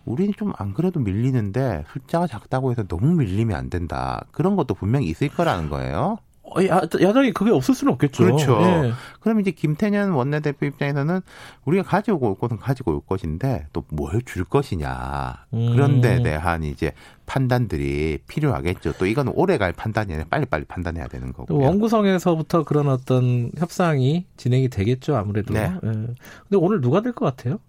우리는 0.05 0.33
좀 0.35 0.51
안 0.57 0.73
그래도 0.73 0.99
밀리는데 0.99 1.85
숫자가 1.93 2.27
작다고 2.27 2.71
해서 2.71 2.83
너무 2.83 3.13
밀리면 3.15 3.55
안 3.55 3.69
된다. 3.69 4.25
그런 4.31 4.55
것도 4.55 4.73
분명히 4.73 5.07
있을 5.07 5.29
거라는 5.29 5.69
거예요. 5.69 6.17
어, 6.55 6.63
야, 6.65 6.81
야당이 7.01 7.31
그게 7.33 7.51
없을 7.51 7.73
수는 7.75 7.93
없겠죠. 7.93 8.23
그렇죠. 8.23 8.59
예. 8.61 8.93
그럼 9.19 9.39
이제 9.39 9.51
김태년 9.51 10.11
원내대표 10.11 10.65
입장에서는 10.65 11.21
우리가 11.65 11.83
가지고 11.83 12.29
올 12.29 12.35
것은 12.37 12.57
가지고 12.57 12.93
올 12.93 13.01
것인데 13.05 13.67
또 13.73 13.83
뭘 13.91 14.21
줄 14.25 14.43
것이냐. 14.43 15.45
음. 15.53 15.71
그런 15.73 16.01
데 16.01 16.21
대한 16.23 16.63
이제 16.63 16.91
판단들이 17.25 18.19
필요하겠죠. 18.27 18.93
또 18.99 19.05
이건 19.05 19.27
오래 19.29 19.57
갈 19.57 19.73
판단이 19.73 20.13
아니라 20.13 20.27
빨리빨리 20.29 20.65
판단해야 20.65 21.07
되는 21.07 21.33
거고. 21.33 21.57
원구성에서부터 21.57 22.63
그런 22.63 22.87
어떤 22.89 23.51
협상이 23.57 24.25
진행이 24.37 24.69
되겠죠. 24.69 25.15
아무래도. 25.15 25.53
네. 25.53 25.71
예. 25.83 25.87
근데 25.87 26.15
오늘 26.57 26.81
누가 26.81 27.01
될 27.01 27.13
것 27.13 27.25
같아요? 27.25 27.59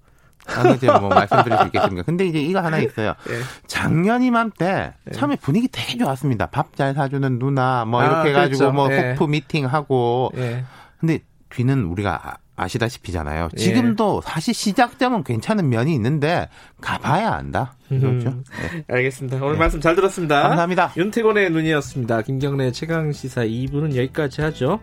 아, 0.46 0.68
이제 0.70 0.86
뭐 0.86 1.08
말씀드릴 1.08 1.58
수 1.58 1.64
있겠습니까? 1.66 2.02
근데 2.02 2.26
이제 2.26 2.38
이거 2.40 2.60
하나 2.60 2.78
있어요. 2.78 3.14
네. 3.26 3.34
작년 3.66 4.22
이맘때 4.22 4.92
네. 5.04 5.12
처음에 5.12 5.36
분위기 5.36 5.68
되게 5.68 5.96
좋았습니다. 5.98 6.46
밥 6.46 6.74
잘 6.74 6.92
사주는 6.94 7.38
누나 7.38 7.84
뭐 7.84 8.02
이렇게 8.02 8.16
아, 8.18 8.22
해가지고 8.24 8.58
그렇죠. 8.58 8.72
뭐 8.72 8.88
네. 8.88 9.12
호프 9.12 9.24
미팅 9.30 9.66
하고. 9.66 10.32
네. 10.34 10.64
근데 10.98 11.20
뒤는 11.50 11.84
우리가 11.84 12.38
아시다시피잖아요. 12.56 13.48
예. 13.56 13.60
지금도 13.60 14.20
사실 14.22 14.54
시작점은 14.54 15.24
괜찮은 15.24 15.68
면이 15.68 15.94
있는데 15.94 16.48
가봐야 16.80 17.32
안다. 17.32 17.76
그렇죠. 17.88 18.30
음, 18.30 18.44
네. 18.72 18.84
알겠습니다. 18.88 19.38
오늘 19.38 19.52
네. 19.52 19.58
말씀 19.58 19.80
잘 19.80 19.94
들었습니다. 19.96 20.42
감사합니다. 20.42 20.92
윤태곤의 20.96 21.50
눈이었습니다. 21.50 22.22
김경래 22.22 22.72
최강 22.72 23.12
시사 23.12 23.42
2부는 23.44 23.96
여기까지 23.96 24.40
하죠. 24.42 24.80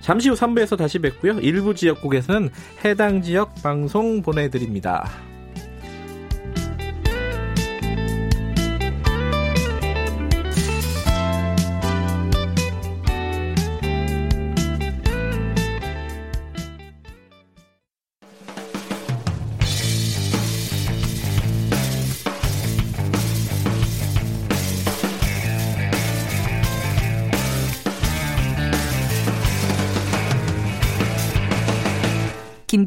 잠시 0.00 0.28
후 0.28 0.34
3부에서 0.34 0.76
다시 0.76 0.98
뵙고요. 0.98 1.38
일부 1.40 1.74
지역국에서는 1.74 2.50
해당 2.84 3.22
지역 3.22 3.54
방송 3.62 4.22
보내드립니다. 4.22 5.08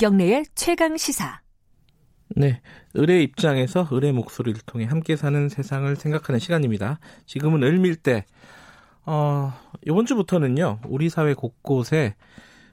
김경래의 0.04 0.48
최강 0.54 0.98
시사. 0.98 1.40
네. 2.36 2.62
을의 2.98 3.24
입장에서 3.24 3.88
을의 3.90 4.12
목소리를 4.12 4.60
통해 4.66 4.84
함께 4.84 5.16
사는 5.16 5.48
세상을 5.48 5.96
생각하는 5.96 6.40
시간입니다. 6.40 7.00
지금은 7.26 7.64
을밀 7.64 7.96
때, 7.96 8.26
어, 9.06 9.54
이번 9.88 10.06
주부터는요, 10.06 10.82
우리 10.88 11.10
사회 11.10 11.34
곳곳에 11.34 12.16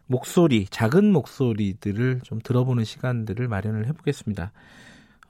목소리, 0.07 0.67
작은 0.71 1.13
목소리들을 1.13 2.23
좀 2.25 2.41
들어보는 2.43 2.83
시간들을 2.83 3.47
마련을 3.47 3.87
해보겠습니다. 3.87 4.51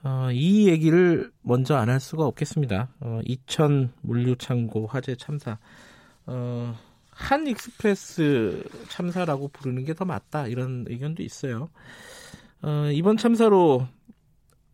어, 0.01 0.29
이 0.31 0.69
얘기를 0.69 1.31
먼저 1.43 1.75
안 1.75 1.89
할 1.89 1.99
수가 1.99 2.25
없겠습니다. 2.25 2.89
어, 3.01 3.19
이천 3.25 3.93
물류창고 4.01 4.87
화재 4.87 5.15
참사. 5.15 5.59
어, 6.25 6.75
한익스프레스 7.11 8.63
참사라고 8.89 9.49
부르는 9.49 9.85
게 9.85 9.93
더 9.93 10.05
맞다 10.05 10.47
이런 10.47 10.85
의견도 10.87 11.23
있어요. 11.23 11.69
어, 12.61 12.89
이번 12.91 13.17
참사로 13.17 13.87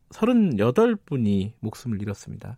38분이 0.09 1.53
목숨을 1.59 2.01
잃었습니다. 2.01 2.57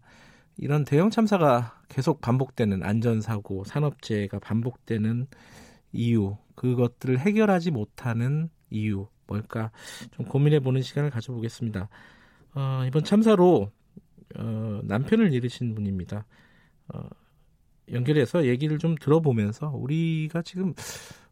이런 0.57 0.83
대형 0.85 1.09
참사가 1.09 1.81
계속 1.87 2.21
반복되는 2.21 2.83
안전사고, 2.83 3.63
산업재해가 3.63 4.39
반복되는 4.39 5.27
이유, 5.93 6.37
그것들을 6.55 7.17
해결하지 7.19 7.71
못하는 7.71 8.49
이유, 8.69 9.07
뭘까 9.27 9.71
좀 10.11 10.25
고민해 10.25 10.59
보는 10.59 10.81
시간을 10.81 11.09
가져보겠습니다. 11.11 11.89
어, 12.55 12.83
이번 12.87 13.03
참사로 13.03 13.71
어, 14.35 14.81
남편을 14.83 15.33
잃으신 15.33 15.73
분입니다. 15.75 16.25
어, 16.93 16.99
연결해서 17.91 18.45
얘기를 18.45 18.77
좀 18.77 18.95
들어보면서 18.95 19.71
우리가 19.75 20.41
지금 20.41 20.73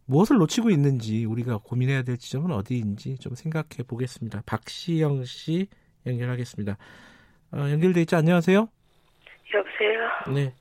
무엇을 0.06 0.38
놓치고 0.38 0.70
있는지 0.70 1.26
우리가 1.26 1.60
고민해야 1.64 2.04
될 2.04 2.18
지점은 2.18 2.52
어디인지 2.52 3.18
좀 3.18 3.36
생각해 3.36 3.84
보겠습니다. 3.88 4.44
박시영 4.46 5.26
씨 5.26 5.68
연결하겠습니다. 6.06 6.78
어, 7.52 7.58
연결돼 7.58 8.02
있죠? 8.02 8.18
안녕하세요. 8.18 8.70
여보세요. 9.54 10.34
네. 10.34 10.54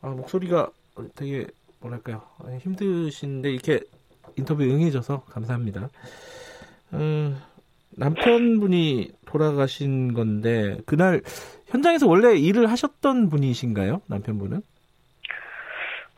아, 0.00 0.10
목소리가 0.10 0.70
되게 1.14 1.46
뭐랄까요 1.80 2.22
힘드신데 2.60 3.50
이렇게 3.50 3.80
인터뷰 4.36 4.62
응해줘서 4.62 5.24
감사합니다. 5.24 5.88
어, 6.92 7.36
남편분이 7.96 9.12
돌아가신 9.26 10.12
건데 10.12 10.78
그날 10.86 11.22
현장에서 11.66 12.06
원래 12.06 12.36
일을 12.36 12.70
하셨던 12.70 13.28
분이신가요? 13.28 14.02
남편분은? 14.06 14.62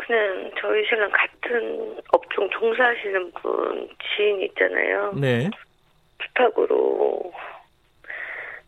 그냥 0.06 0.50
저희 0.60 0.84
신랑 0.86 1.10
같은 1.10 1.96
업종 2.12 2.48
종사하시는 2.50 3.32
분 3.32 3.88
지인 4.16 4.40
있잖아요. 4.42 5.12
네. 5.14 5.48
부탁으로 6.18 7.32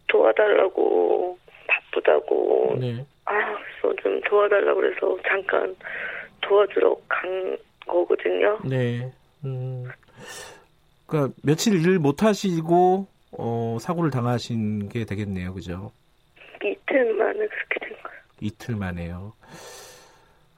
도와달라고 0.09 1.39
바쁘다고. 1.67 2.77
네. 2.81 3.05
아, 3.27 3.33
그래서 3.81 4.03
좀 4.03 4.21
도와달라고 4.23 4.81
그래서 4.81 5.19
잠깐 5.29 5.75
도와주러 6.41 6.97
간 7.09 7.59
거거든요. 7.87 8.59
네. 8.65 9.11
음. 9.45 9.85
그러니까 11.07 11.35
며칠 11.43 11.75
일 11.75 11.99
못 11.99 12.23
하시고 12.23 13.07
어, 13.33 13.77
사고를 13.81 14.11
당하신 14.11 14.89
게 14.89 15.05
되겠네요. 15.05 15.53
그죠? 15.55 15.93
이틀 16.65 17.13
만에 17.15 17.35
그렇게 17.35 17.81
된 17.81 17.91
거예요. 18.03 18.19
이틀 18.41 18.77
만에요. 18.77 19.33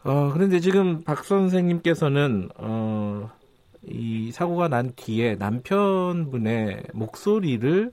어, 0.05 0.31
그런데 0.33 0.61
지금 0.61 1.03
박 1.05 1.25
선생님께서는, 1.25 2.51
어, 2.57 3.31
이 3.83 4.31
사고가 4.33 4.69
난 4.69 4.93
뒤에 4.95 5.35
남편분의 5.37 6.83
목소리를 6.95 7.91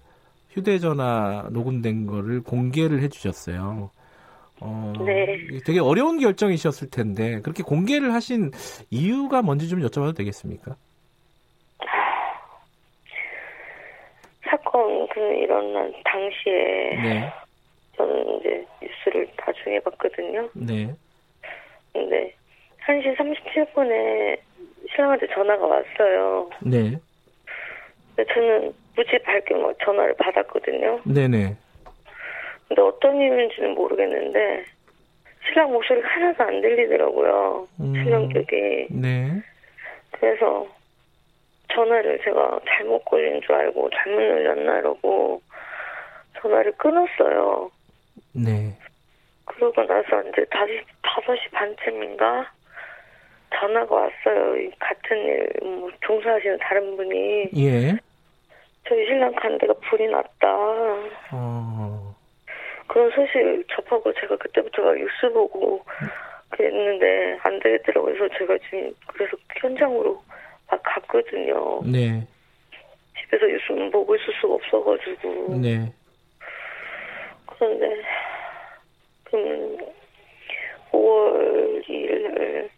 휴대전화 0.51 1.49
녹음된 1.51 2.05
거를 2.05 2.41
공개를 2.41 3.01
해주셨어요. 3.01 3.89
어, 4.61 4.93
네. 5.05 5.59
되게 5.65 5.79
어려운 5.79 6.19
결정이셨을 6.19 6.89
텐데, 6.89 7.41
그렇게 7.41 7.63
공개를 7.63 8.13
하신 8.13 8.51
이유가 8.89 9.41
뭔지 9.41 9.67
좀 9.67 9.81
여쭤봐도 9.81 10.15
되겠습니까? 10.15 10.75
사건 14.47 15.07
그 15.09 15.19
일어난 15.19 15.91
당시에 16.03 17.01
네. 17.01 17.33
저는 17.97 18.39
이제 18.39 18.65
뉴스를 18.81 19.27
나중에 19.37 19.79
봤거든요. 19.79 20.49
네. 20.53 20.93
근데 21.95 22.35
1시 22.85 23.15
37분에 23.15 24.37
신랑한테 24.91 25.27
전화가 25.27 25.65
왔어요. 25.65 26.49
네. 26.61 26.99
저는 28.33 28.73
무지 28.97 29.17
밝게 29.23 29.55
뭐 29.55 29.73
전화를 29.83 30.13
받았거든요. 30.17 30.99
네네. 31.05 31.55
근데 32.67 32.81
어떤 32.81 33.15
이유인지는 33.15 33.75
모르겠는데 33.75 34.65
신랑 35.47 35.71
목소리가 35.71 36.07
하나도 36.07 36.43
안 36.43 36.61
들리더라고요. 36.61 37.67
음, 37.79 37.93
신랑 37.93 38.29
쪽이. 38.29 38.87
네. 38.91 39.41
그래서 40.11 40.67
전화를 41.73 42.19
제가 42.23 42.59
잘못 42.67 43.05
걸린 43.05 43.41
줄 43.41 43.55
알고 43.55 43.89
잘못 43.95 44.19
눌렸나 44.19 44.79
이러고 44.79 45.41
전화를 46.41 46.73
끊었어요. 46.73 47.71
네. 48.33 48.73
그러고 49.45 49.85
나서 49.85 50.21
이제 50.29 50.45
다시 50.49 50.81
5시 51.03 51.51
반쯤인가 51.51 52.51
전화가 53.53 53.95
왔어요. 53.95 54.69
같은 54.79 55.17
일, 55.17 55.49
뭐, 55.61 55.89
종사하시는 56.01 56.57
다른 56.59 56.97
분이. 56.97 57.49
예. 57.57 57.95
저희 58.87 59.05
신랑 59.05 59.33
간 59.35 59.57
데가 59.57 59.73
불이 59.89 60.07
났다. 60.07 60.47
어. 61.31 62.15
그런 62.87 63.09
소식 63.11 63.65
접하고 63.69 64.13
제가 64.13 64.35
그때부터 64.37 64.83
막 64.83 64.95
뉴스 64.95 65.33
보고 65.33 65.83
그랬는데 66.49 67.39
안 67.43 67.59
되겠더라고요. 67.59 68.13
그래서 68.13 68.37
제가 68.37 68.57
지금 68.69 68.93
그래서 69.07 69.35
현장으로 69.59 70.21
막 70.69 70.81
갔거든요. 70.83 71.81
네. 71.83 72.25
집에서 73.19 73.45
뉴스만 73.47 73.91
보고 73.91 74.15
있을 74.15 74.33
수가 74.39 74.53
없어가지고. 74.53 75.55
네. 75.61 75.91
그런데 77.47 78.01
그 79.25 79.77
5월 80.91 81.83
2일 81.87 82.69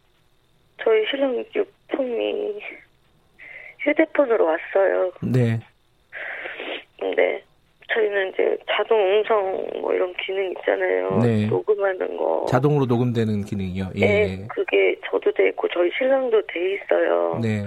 저희 0.83 1.05
신랑 1.09 1.43
유품이 1.55 2.59
휴대폰으로 3.79 4.45
왔어요. 4.45 5.11
네. 5.21 5.59
근데 6.99 7.43
저희는 7.93 8.29
이제 8.29 8.57
자동 8.69 8.99
음성 8.99 9.81
뭐 9.81 9.93
이런 9.93 10.13
기능 10.15 10.51
있잖아요. 10.51 11.19
네. 11.19 11.45
녹음하는 11.47 12.17
거. 12.17 12.45
자동으로 12.49 12.85
녹음되는 12.85 13.43
기능이요. 13.45 13.89
예. 13.95 13.99
네, 14.05 14.47
그게 14.49 14.95
저도 15.09 15.31
돼 15.31 15.49
있고 15.49 15.67
저희 15.69 15.89
신랑도 15.97 16.41
돼 16.47 16.73
있어요. 16.75 17.39
네. 17.41 17.63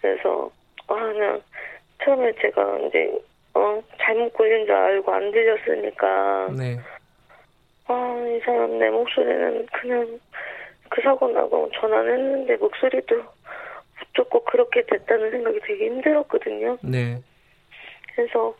그래서 0.00 0.50
아 0.88 0.94
그냥 0.94 1.40
처음에 2.04 2.32
제가 2.40 2.78
이제 2.88 3.10
어 3.54 3.82
잘못 3.98 4.32
걸린 4.34 4.66
줄 4.66 4.74
알고 4.74 5.12
안 5.12 5.30
들렸으니까 5.30 6.48
네. 6.58 6.78
아 7.86 8.14
이 8.34 8.40
사람 8.40 8.78
내 8.78 8.90
목소리는 8.90 9.66
그냥 9.66 10.18
그 10.88 11.00
사고 11.02 11.28
나고 11.28 11.70
전화를 11.74 12.14
했는데 12.14 12.56
목소리도 12.56 13.22
어쩌고 14.02 14.44
그렇게 14.44 14.82
됐다는 14.82 15.30
생각이 15.30 15.60
되게 15.60 15.86
힘들었거든요. 15.86 16.78
네. 16.82 17.20
그래서 18.14 18.54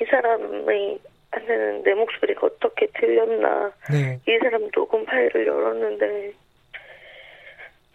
이 0.00 0.04
사람의 0.04 0.98
한테는 1.32 1.82
내 1.82 1.94
목소리가 1.94 2.46
어떻게 2.46 2.86
들렸나 2.86 3.72
네. 3.90 4.20
이 4.28 4.38
사람 4.38 4.70
녹음 4.70 5.04
파일을 5.04 5.46
열었는데 5.46 6.32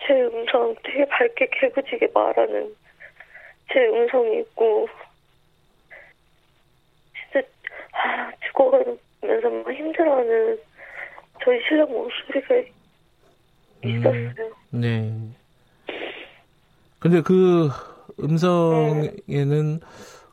제 0.06 0.14
음성 0.22 0.76
되게 0.84 1.06
밝게 1.06 1.48
개구지게 1.52 2.10
말하는 2.14 2.76
제 3.72 3.88
음성이 3.88 4.40
있고 4.42 4.90
진짜 7.32 7.48
아 7.94 8.32
죽어가 8.48 8.84
면서 9.22 9.50
막 9.50 9.72
힘들어하는 9.72 10.58
저희 11.44 11.60
신랑 11.68 11.90
목소리가 11.92 12.56
있었어요. 13.84 14.52
네. 14.72 15.12
근데 17.00 17.22
그 17.22 17.70
음성에는 18.20 19.80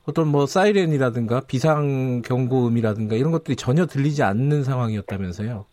어떤 0.07 0.29
뭐 0.29 0.47
사이렌이라든가 0.47 1.41
비상 1.47 2.23
경고음이라든가 2.23 3.17
이런 3.17 3.31
것들이 3.31 3.57
전혀 3.57 3.87
들리지 3.87 4.23
않는 4.23 4.65
상황이었다면서요? 4.65 5.67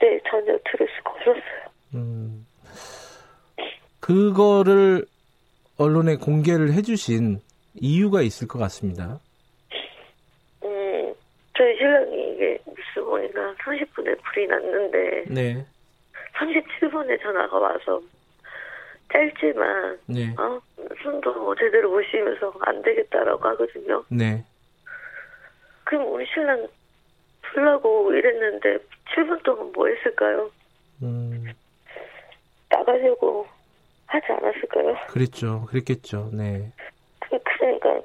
네, 0.00 0.20
전혀 0.30 0.58
들을 0.70 0.88
수가 0.96 1.10
없었어요. 1.10 1.42
음. 1.94 2.46
그거를 4.00 5.06
언론에 5.78 6.16
공개를 6.16 6.72
해주신 6.74 7.40
이유가 7.74 8.20
있을 8.20 8.46
것 8.46 8.58
같습니다. 8.58 9.18
음, 10.62 11.14
저희 11.56 11.74
뉴스 11.76 12.03
보니까 13.14 13.54
30분에 13.54 14.20
불이 14.22 14.46
났는데 14.46 15.24
네. 15.28 15.66
37분에 16.34 17.20
전화가 17.22 17.58
와서 17.58 18.00
짧지만 19.12 19.98
네. 20.06 20.34
어 20.38 20.60
숨도 21.02 21.54
제대로 21.56 21.90
못 21.90 22.02
쉬면서 22.10 22.52
안 22.60 22.82
되겠다라고 22.82 23.48
하거든요. 23.50 24.04
네. 24.08 24.44
그럼 25.84 26.12
우리 26.12 26.26
신랑 26.26 26.66
불라고 27.42 28.12
이랬는데 28.12 28.78
7분 29.14 29.42
동안 29.44 29.70
뭐 29.72 29.86
했을까요? 29.86 30.50
음, 31.02 31.44
나가려고 32.68 33.46
하지 34.06 34.26
않았을까요? 34.32 34.96
그랬죠. 35.08 35.66
그랬겠죠. 35.68 36.30
네. 36.32 36.72
그, 37.20 37.38
그러니까 37.44 38.00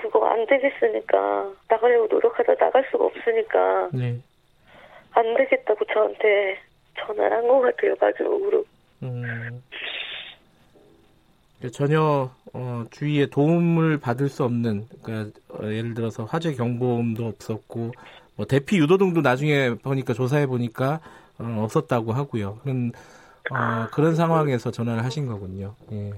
그, 0.00 0.08
그거 0.10 0.26
안 0.26 0.46
되겠으니까 0.46 1.50
나가려고 1.68 2.06
노력하다 2.08 2.54
나갈 2.56 2.86
수가 2.90 3.04
없으니까 3.06 3.90
네. 3.92 4.18
안 5.12 5.34
되겠다고 5.34 5.84
저한테 5.92 6.58
전화를 6.98 7.36
한 7.38 7.48
것 7.48 7.60
같아요 7.60 7.94
마지막으로. 8.00 8.64
음. 9.02 9.62
전혀 11.72 12.30
어, 12.52 12.84
주위에 12.90 13.26
도움을 13.26 13.98
받을 13.98 14.28
수 14.28 14.44
없는 14.44 14.86
그러니까 15.02 15.38
어, 15.48 15.64
예를 15.64 15.94
들어서 15.94 16.24
화재 16.24 16.52
경보음도 16.54 17.26
없었고 17.26 17.92
뭐 18.36 18.46
대피 18.46 18.78
유도 18.78 18.96
등도 18.96 19.22
나중에 19.22 19.74
보니까 19.74 20.12
조사해 20.14 20.46
보니까 20.46 21.00
어, 21.38 21.62
없었다고 21.64 22.12
하고요. 22.12 22.58
그런 22.62 22.92
어, 23.50 23.86
그런 23.92 24.14
상황에서 24.14 24.70
전화를 24.70 25.04
하신 25.04 25.26
거군요. 25.26 25.74
예. 25.92 26.10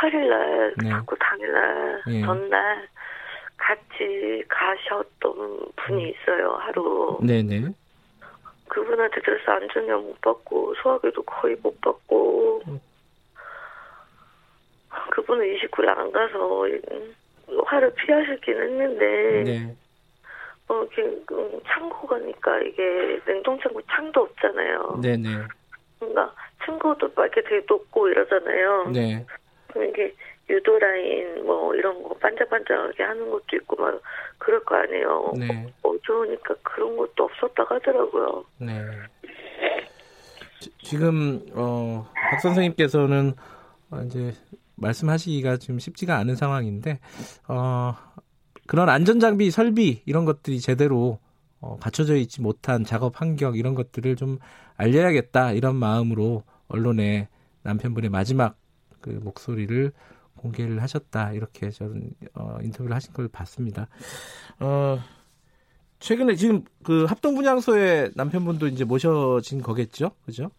저희 0.00 0.10
28일 0.10 0.28
날 0.28 0.74
네. 0.82 0.88
자꾸 0.90 1.16
당일날 1.18 2.02
예. 2.08 2.20
전날 2.22 2.88
같이 3.56 4.44
가셨던 4.48 5.72
분이 5.76 6.10
있어요 6.10 6.56
하루. 6.60 7.18
네네. 7.22 7.72
그분한테 8.68 9.20
들어서 9.22 9.52
안전료 9.52 10.00
못 10.00 10.20
받고 10.20 10.74
소화기도 10.82 11.22
거의 11.22 11.56
못 11.62 11.80
받고 11.80 12.62
그분은 15.12 15.46
29일 15.56 15.88
안 15.88 16.12
가서 16.12 16.64
음, 16.66 17.14
화를 17.64 17.94
피하셨긴 17.94 18.54
했는데 18.54 19.42
네. 19.44 19.76
어, 20.68 20.84
이게 20.84 21.02
음, 21.02 21.60
창고 21.66 22.06
가니까 22.06 22.60
이게 22.60 23.20
냉동창고 23.26 23.80
창도 23.82 24.22
없잖아요. 24.22 25.00
네네. 25.00 25.28
뭔가 26.00 26.34
층고도 26.64 27.12
막 27.14 27.24
이렇게 27.24 27.42
되게 27.42 27.64
높고 27.68 28.08
이러잖아요. 28.08 28.90
네. 28.90 29.24
이게 29.74 30.14
유도 30.48 30.78
라인 30.78 31.44
뭐 31.44 31.74
이런 31.74 32.02
거 32.02 32.14
반짝반짝하게 32.14 33.02
하는 33.02 33.30
것도 33.30 33.56
있고 33.56 33.76
막 33.82 34.00
그럴 34.38 34.62
거 34.64 34.76
아니에요. 34.76 35.32
네. 35.36 35.66
어두우니까 35.82 36.54
그런 36.62 36.96
것도 36.96 37.24
없었다고 37.24 37.74
하더라고요. 37.74 38.44
네. 38.58 38.80
지- 40.60 40.70
지금 40.82 41.44
어, 41.52 42.06
박 42.30 42.40
선생님께서는 42.40 43.32
어, 43.90 44.00
이제 44.06 44.32
말씀하시기가 44.76 45.56
좀 45.58 45.78
쉽지가 45.78 46.16
않은 46.18 46.36
상황인데 46.36 47.00
어, 47.48 47.94
그런 48.66 48.88
안전 48.88 49.20
장비 49.20 49.50
설비 49.50 50.02
이런 50.06 50.24
것들이 50.24 50.60
제대로 50.60 51.18
어, 51.60 51.76
갖춰져 51.80 52.14
있지 52.16 52.40
못한 52.42 52.84
작업 52.84 53.20
환경 53.20 53.56
이런 53.56 53.74
것들을 53.74 54.16
좀 54.16 54.38
알려야겠다 54.76 55.52
이런 55.52 55.76
마음으로 55.76 56.42
언론에 56.68 57.28
남편분의 57.62 58.10
마지막 58.10 58.56
그 59.06 59.20
목소리를 59.22 59.92
공개를 60.36 60.82
하셨다 60.82 61.32
이렇게 61.32 61.70
저는 61.70 62.10
어, 62.34 62.58
인터뷰를 62.62 62.94
하신 62.94 63.14
걸 63.14 63.28
봤습니다. 63.28 63.88
어, 64.60 64.98
최근에 66.00 66.34
지금 66.34 66.64
그 66.82 67.04
합동 67.04 67.36
분향소에 67.36 68.10
남편분도 68.14 68.66
이제 68.66 68.84
모셔진 68.84 69.62
거겠죠, 69.62 70.10
그죠? 70.26 70.50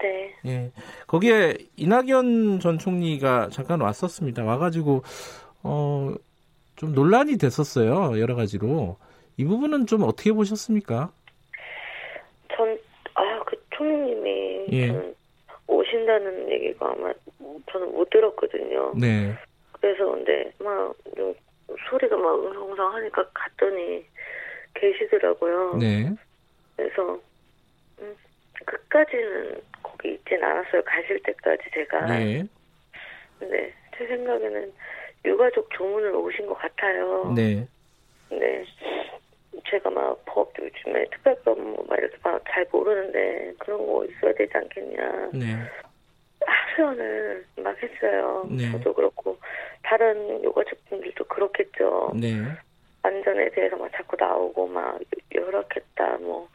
네. 0.00 0.34
예. 0.44 0.72
거기에 1.06 1.56
이낙연 1.76 2.60
전 2.60 2.78
총리가 2.78 3.48
잠깐 3.50 3.80
왔었습니다. 3.80 4.44
와가지고 4.44 5.02
어 5.62 6.14
좀 6.76 6.92
논란이 6.94 7.38
됐었어요. 7.38 8.20
여러 8.20 8.34
가지로 8.34 8.98
이 9.38 9.44
부분은 9.44 9.86
좀 9.86 10.02
어떻게 10.02 10.32
보셨습니까? 10.32 11.10
전, 12.54 12.78
아, 13.14 13.42
그 13.46 13.56
총리님이 13.70 14.66
예. 14.72 15.14
오신다는 15.68 16.50
얘기가 16.50 16.92
아마 16.92 17.12
저는 17.70 17.92
못 17.92 18.08
들었거든요. 18.10 18.92
네. 18.96 19.34
그래서 19.80 20.10
근데 20.10 20.52
막 20.58 20.94
좀 21.16 21.34
소리가 21.88 22.16
막 22.16 22.34
웅성웅성 22.34 22.94
하니까 22.94 23.28
갔더니 23.34 24.04
계시더라고요. 24.74 25.76
네. 25.78 26.10
그래서 26.76 27.18
음, 28.00 28.16
끝까지는 28.64 29.60
거기 29.82 30.14
있진 30.14 30.42
않았어요. 30.42 30.82
가실 30.84 31.20
때까지 31.22 31.62
제가. 31.72 32.06
네. 32.06 32.44
근데 33.38 33.72
제 33.96 34.06
생각에는 34.06 34.72
유가족 35.24 35.68
조문으로 35.70 36.22
오신 36.22 36.46
것 36.46 36.54
같아요. 36.54 37.32
네. 37.34 37.66
근데 38.28 38.64
제가 39.68 39.90
막법 39.90 40.52
요즘에 40.58 41.06
특별법 41.10 41.60
뭐막 41.60 41.98
이렇게 41.98 42.16
막 42.22 42.36
잘 42.56 42.66
모르는데 42.72 43.52
그런 43.58 43.86
거 43.86 44.04
있어야 44.06 44.32
되지 44.32 44.50
않겠냐. 44.56 45.30
네. 45.34 45.56
아, 46.46 46.74
표현을 46.74 47.44
막 47.58 47.76
했어요. 47.82 48.46
네. 48.50 48.72
저도 48.72 48.94
그렇고 48.94 49.36
다른 49.82 50.42
요가족분들도 50.42 51.24
그렇겠죠. 51.24 52.12
네. 52.14 52.42
안전에 53.02 53.50
대해서 53.50 53.76
막 53.76 53.92
자꾸 53.92 54.16
나오고 54.18 54.68
막 54.68 54.98
열악했다 55.34 56.18
뭐 56.18 56.48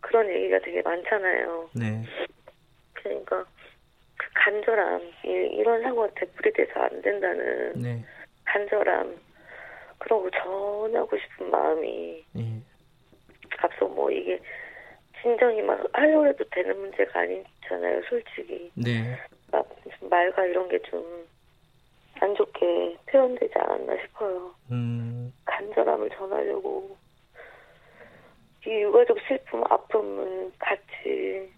그런 0.00 0.28
얘기가 0.30 0.60
되게 0.60 0.82
많잖아요. 0.82 1.70
네. 1.74 2.04
그러니까 2.92 3.44
그 4.16 4.28
간절함 4.34 5.02
이, 5.24 5.28
이런 5.28 5.82
사고가 5.82 6.08
되풀이돼서 6.14 6.80
안 6.80 7.02
된다는 7.02 7.72
네. 7.74 8.04
간절함 8.44 9.16
그러고 10.00 10.28
전하고 10.30 11.16
싶은 11.16 11.50
마음이 11.50 12.24
예. 12.36 12.42
앞서 13.58 13.86
뭐 13.86 14.10
이게 14.10 14.40
진정이 15.22 15.62
막 15.62 15.86
하려고 15.92 16.26
해도 16.26 16.44
되는 16.50 16.78
문제가 16.78 17.20
아니잖아요 17.20 18.02
솔직히 18.08 18.70
네. 18.74 19.16
막 19.52 19.68
말과 20.10 20.44
이런 20.46 20.68
게 20.68 20.78
좀 20.90 21.30
안 22.20 22.34
좋게 22.34 22.98
표현되지 23.06 23.54
않았나 23.56 23.96
싶어요 24.02 24.54
음. 24.70 25.32
간절함을 25.46 26.10
전하려고 26.10 26.96
이 28.66 28.70
유가족 28.70 29.18
슬픔 29.26 29.64
아픔을 29.64 30.52
같이 30.58 31.50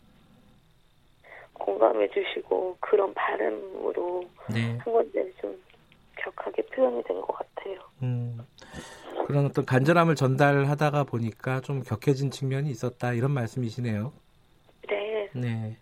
공감해 1.54 2.08
주시고 2.10 2.76
그런 2.80 3.12
바람으로 3.12 4.24
네. 4.54 4.78
한 4.78 4.92
건데 4.92 5.30
좀 5.40 5.60
격하게 6.16 6.62
표현이 6.66 7.02
된 7.04 7.20
것 7.20 7.32
같아요. 7.34 7.78
음. 8.02 8.38
그런 9.26 9.46
어떤 9.46 9.64
간절함을 9.64 10.14
전달하다가 10.16 11.04
보니까 11.04 11.60
좀 11.60 11.82
격해진 11.82 12.30
측면이 12.30 12.70
있었다 12.70 13.12
이런 13.12 13.30
말씀이시네요. 13.30 14.12
네. 14.88 15.30
네. 15.34 15.76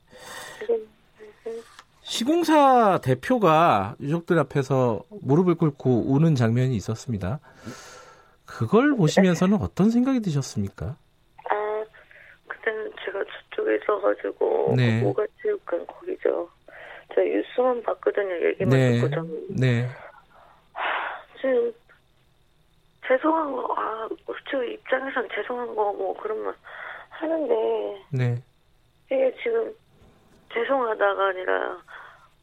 지금 0.60 0.86
시공사 2.02 3.00
대표가 3.02 3.94
유족들 4.00 4.38
앞에서 4.38 5.02
무릎을 5.22 5.54
꿇고 5.54 6.12
우는 6.12 6.34
장면이 6.34 6.74
있었습니다. 6.76 7.40
그걸 8.44 8.94
보시면서는 8.96 9.58
어떤 9.60 9.90
생각이 9.90 10.20
드셨습니까? 10.20 10.96
아 11.48 11.84
그때는 12.48 12.90
제가 13.04 13.18
저쪽에 13.50 13.76
있어가지고 13.76 14.74
네. 14.76 15.00
모가체육관 15.02 15.86
거기죠. 15.86 16.48
저 17.14 17.20
뉴스만 17.22 17.82
봤거든요. 17.84 18.46
얘기만 18.48 18.70
네. 18.70 18.94
듣고 19.00 19.08
저는 19.14 19.46
네. 19.50 19.88
지금 21.40 21.72
죄송한 23.06 23.52
거, 23.52 23.74
아, 23.76 24.08
저 24.50 24.62
입장에선 24.62 25.28
죄송한 25.34 25.74
거, 25.74 25.92
뭐, 25.92 26.14
그런 26.16 26.38
말 26.44 26.54
하는데, 27.10 27.54
네. 28.12 28.42
이게 29.06 29.34
지금 29.42 29.74
죄송하다가 30.52 31.26
아니라, 31.28 31.82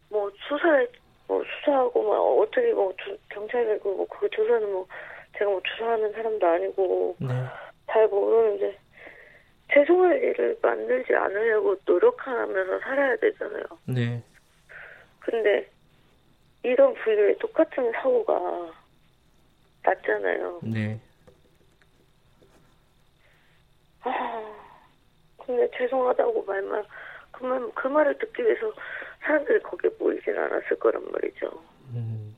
뭐, 0.09 0.29
수사에, 0.47 0.87
뭐, 1.27 1.43
수사하고, 1.43 2.03
막, 2.03 2.19
어떻게, 2.19 2.73
뭐, 2.73 2.93
조- 2.97 3.17
경찰이, 3.29 3.79
그, 3.79 3.87
뭐, 3.89 4.07
그거 4.07 4.27
조사는 4.29 4.71
뭐, 4.71 4.87
제가 5.37 5.51
뭐, 5.51 5.61
조사하는 5.63 6.11
사람도 6.13 6.47
아니고, 6.47 7.15
네. 7.19 7.27
잘 7.91 8.07
모르는데, 8.07 8.77
죄송할 9.73 10.21
일을 10.23 10.57
만들지 10.61 11.13
않으려고 11.13 11.75
노력하면서 11.85 12.79
살아야 12.79 13.15
되잖아요. 13.17 13.63
네. 13.85 14.23
근데, 15.19 15.69
이런 16.63 16.93
부류의 16.95 17.37
똑같은 17.37 17.91
사고가 17.93 18.73
났잖아요. 19.87 20.59
네. 20.63 20.99
아, 24.01 24.55
근데 25.45 25.69
죄송하다고 25.77 26.43
말만 26.43 26.83
그말그 27.31 27.87
말을 27.87 28.17
듣기 28.17 28.43
위해서 28.43 28.71
사람들이 29.21 29.59
거기에 29.61 29.91
모이진 29.99 30.37
않았을 30.37 30.77
거란 30.79 31.03
말이죠. 31.11 31.51
음. 31.93 32.35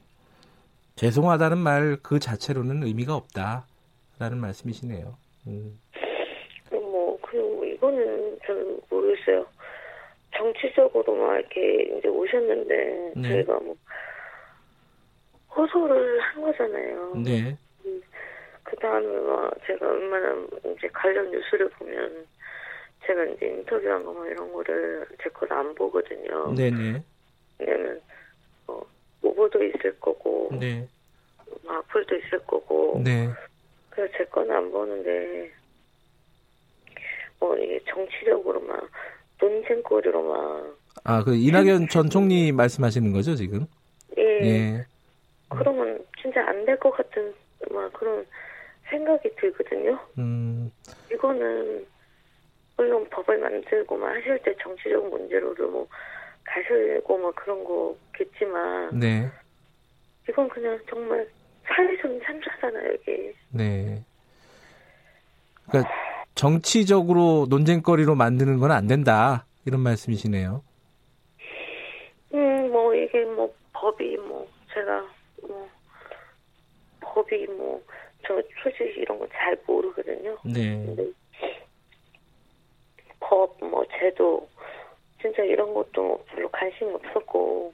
죄송하다는 0.96 1.58
말 1.58 1.98
그 2.04 2.20
자체로는 2.20 2.84
의미가 2.84 3.16
없다라는 3.16 4.38
말씀이시네요. 4.42 5.16
음. 5.48 5.80
뭐 6.72 7.18
그리고 7.22 7.64
이거는 7.66 8.40
저는 8.46 8.82
모르겠어요. 8.90 9.46
정치적으로만 10.36 11.40
이렇게 11.40 11.98
이제 11.98 12.08
오셨는데 12.08 13.14
네. 13.16 13.30
저희가 13.30 13.60
뭐 13.60 13.76
호소를 15.60 16.22
한 16.22 16.42
거잖아요. 16.42 17.16
네. 17.18 17.58
그 18.64 18.76
다음에 18.78 19.08
막 19.08 19.52
제가 19.66 19.88
웬만한 19.88 20.48
이제 20.78 20.88
관련 20.94 21.30
뉴스를 21.32 21.70
보면 21.72 22.26
제가 23.06 23.26
이제 23.26 23.48
인터뷰한 23.48 24.06
거막 24.06 24.28
이런 24.28 24.54
거를 24.54 25.06
제건안 25.22 25.76
보거든요. 25.76 26.54
네네. 26.54 27.04
왜냐면 27.58 28.02
어, 28.68 28.80
오보도 29.22 29.64
있을 29.64 30.00
거고 30.00 30.50
네. 30.60 30.88
뭐 31.64 31.74
악플도 31.74 32.16
있을 32.16 32.40
거고 32.46 33.02
네. 33.04 33.30
그래서 33.90 34.14
제 34.18 34.24
거는 34.26 34.56
안 34.56 34.72
보는데 34.72 35.52
뭐 37.40 37.58
이게 37.58 37.80
정치적으로만 37.90 38.80
논쟁거리로만 39.42 40.76
아, 41.04 41.24
그 41.24 41.36
이낙연 41.36 41.88
전 41.88 42.10
총리 42.10 42.52
말씀하시는 42.52 43.12
거죠, 43.14 43.36
지금? 43.36 43.66
예, 44.18 44.24
예. 44.24 44.86
그러면 45.50 46.04
진짜 46.22 46.46
안 46.48 46.66
될 46.66 46.78
것 46.80 46.92
같은 46.92 47.34
막 47.72 47.92
그런 47.94 48.26
생각이 48.90 49.30
들거든요. 49.36 50.00
음. 50.18 50.72
이거는 51.12 51.86
물론 52.78 53.08
법을 53.10 53.38
만들고만 53.40 54.16
하실 54.18 54.40
때 54.44 54.56
정치적 54.62 55.10
문제로도 55.10 55.70
뭐 55.70 55.88
가시고 56.44 57.18
뭐 57.18 57.32
그런 57.32 57.64
거겠지만 57.64 58.98
네. 59.00 59.30
이건 60.30 60.48
그냥 60.50 60.80
정말 60.90 61.28
사회적인 61.66 62.22
참사잖아요 62.24 62.94
이게. 62.94 63.34
네. 63.50 64.04
그러니까 65.68 65.92
정치적으로 66.36 67.48
논쟁거리로 67.50 68.16
만드는 68.16 68.60
건 68.60 68.72
안 68.72 68.88
된다. 68.88 69.46
이런 69.66 69.82
말씀이시네요. 69.82 70.64
음, 72.34 72.72
뭐, 72.72 72.94
이게 72.96 73.24
뭐, 73.26 73.54
법이 73.74 74.18
뭐, 74.18 74.48
제가, 74.74 75.06
뭐, 75.48 75.70
법이 77.02 77.48
뭐, 77.48 77.82
저 78.28 78.42
솔직히 78.62 79.02
이런 79.02 79.18
거 79.20 79.28
잘 79.32 79.58
모르거든요. 79.66 80.38
네. 80.44 80.86
근데, 80.86 81.12
법, 83.20 83.58
뭐, 83.64 83.86
제도, 84.00 84.48
진짜 85.22 85.44
이런 85.44 85.74
것도 85.74 86.24
별로 86.28 86.50
관심이 86.50 86.92
없었고, 86.94 87.74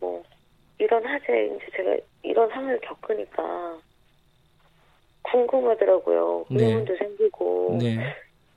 뭐, 0.00 0.22
이런 0.78 1.04
하재, 1.04 1.46
이제 1.56 1.66
제가 1.76 1.96
이런 2.22 2.48
상황을 2.50 2.80
겪으니까, 2.80 3.78
궁금하더라고요. 5.22 6.46
네. 6.50 6.64
의문도 6.66 6.96
생기고, 6.96 7.78
네. 7.80 7.96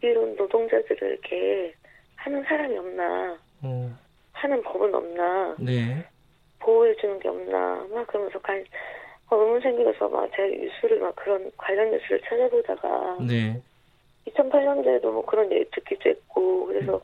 이런 0.02 0.36
노동자들을 0.36 1.12
이렇게 1.12 1.74
하는 2.16 2.44
사람이 2.44 2.78
없나, 2.78 3.38
음, 3.64 3.98
하는 4.32 4.62
법은 4.64 4.94
없나, 4.96 5.56
네. 5.60 6.06
보호해주는 6.64 7.20
게 7.20 7.28
없나, 7.30 7.86
막 7.92 8.08
그러면서 8.08 8.40
관, 8.40 8.64
어, 9.30 9.36
의문 9.36 9.62
생기면서 9.62 10.10
막 10.10 10.30
제가 10.36 10.48
뉴스를 10.48 11.00
막 11.00 11.16
그런 11.16 11.52
관련 11.58 11.92
뉴스를 11.92 12.22
찾아보다가, 12.22 13.18
네. 13.28 13.62
2008년도에도 14.28 15.12
뭐 15.12 15.26
그런 15.26 15.52
얘기 15.52 15.70
듣기도 15.72 16.10
했고, 16.10 16.66
그래서 16.68 17.02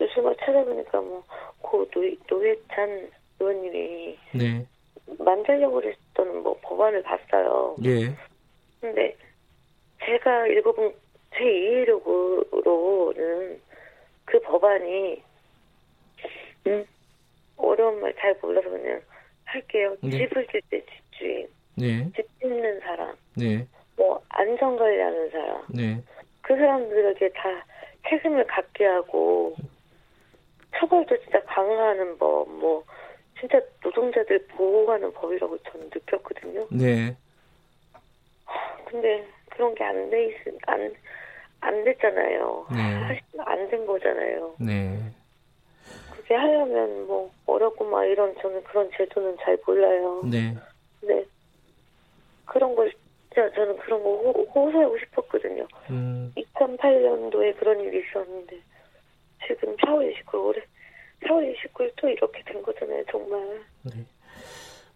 뉴스 0.00 0.20
막 0.20 0.36
찾아보니까 0.38 1.00
뭐, 1.00 1.22
고 1.60 1.88
노, 1.90 2.02
노회찬 2.28 3.10
의원님이 3.38 4.18
네. 4.32 4.66
만들려고 5.18 5.82
했던 5.82 6.42
뭐 6.42 6.58
법안을 6.62 7.02
봤어요. 7.02 7.76
예. 7.84 8.14
근데 8.80 9.16
제가 10.04 10.46
읽어본 10.48 10.92
제 11.34 11.44
이해력으로는 11.44 12.00
그 14.24 14.40
법안이 14.40 15.22
음, 16.66 16.84
어려운 17.56 18.00
말 18.00 18.12
잘 18.16 18.34
몰라서 18.42 18.68
그냥 18.70 19.00
할게요. 19.44 19.96
네. 20.02 20.10
집을 20.10 20.46
질 20.48 20.60
때 20.70 20.84
집주인, 20.86 21.48
네. 21.76 22.10
집 22.16 22.26
짓는 22.40 22.80
사람, 22.80 23.14
네. 23.36 23.66
뭐 23.96 24.20
안전 24.28 24.76
관리하는 24.76 25.30
사람, 25.30 25.62
네. 25.68 26.02
그 26.40 26.54
사람들에게 26.56 27.28
다 27.30 27.64
책임을 28.08 28.46
갖게 28.46 28.84
하고 28.86 29.54
처벌도 30.76 31.16
진짜 31.22 31.40
강화하는 31.44 32.16
법, 32.18 32.48
뭐 32.50 32.82
진짜 33.38 33.60
노동자들 33.82 34.46
보호하는 34.48 35.12
법이라고 35.12 35.58
저는 35.58 35.90
느꼈거든요. 35.94 36.66
네. 36.70 37.14
근데 38.86 39.26
그런 39.50 39.74
게 39.74 39.84
안 39.84 40.10
돼 40.10 40.26
있, 40.26 40.34
안, 40.66 40.94
안 41.60 41.84
됐잖아요. 41.84 42.66
네. 42.74 43.20
안된 43.38 43.86
거잖아요. 43.86 44.54
네. 44.60 44.98
그게 46.22 46.34
하려면 46.34 47.06
뭐 47.06 47.30
어렵고 47.46 47.84
막 47.84 48.04
이런 48.04 48.34
저는 48.40 48.62
그런 48.64 48.90
제도는 48.96 49.36
잘 49.42 49.58
몰라요. 49.66 50.22
네. 50.24 50.56
근데 51.00 51.24
그런 52.46 52.74
걸 52.74 52.92
진짜 53.28 53.50
저는 53.54 53.76
그런 53.78 54.02
거 54.02 54.10
호, 54.10 54.30
호소하고 54.54 54.98
싶었거든요. 54.98 55.66
음, 55.90 56.32
2008년도에 56.36 57.58
그런 57.58 57.80
일이 57.80 58.02
있었는데 58.06 58.60
지금 59.46 59.76
4월 59.76 60.14
29일 60.14 60.44
올해 60.44 60.60
4월 61.24 61.54
29일 61.56 61.92
또 61.96 62.08
이렇게 62.08 62.42
된 62.44 62.62
거잖아요, 62.62 63.04
정말. 63.10 63.60
네. 63.82 64.04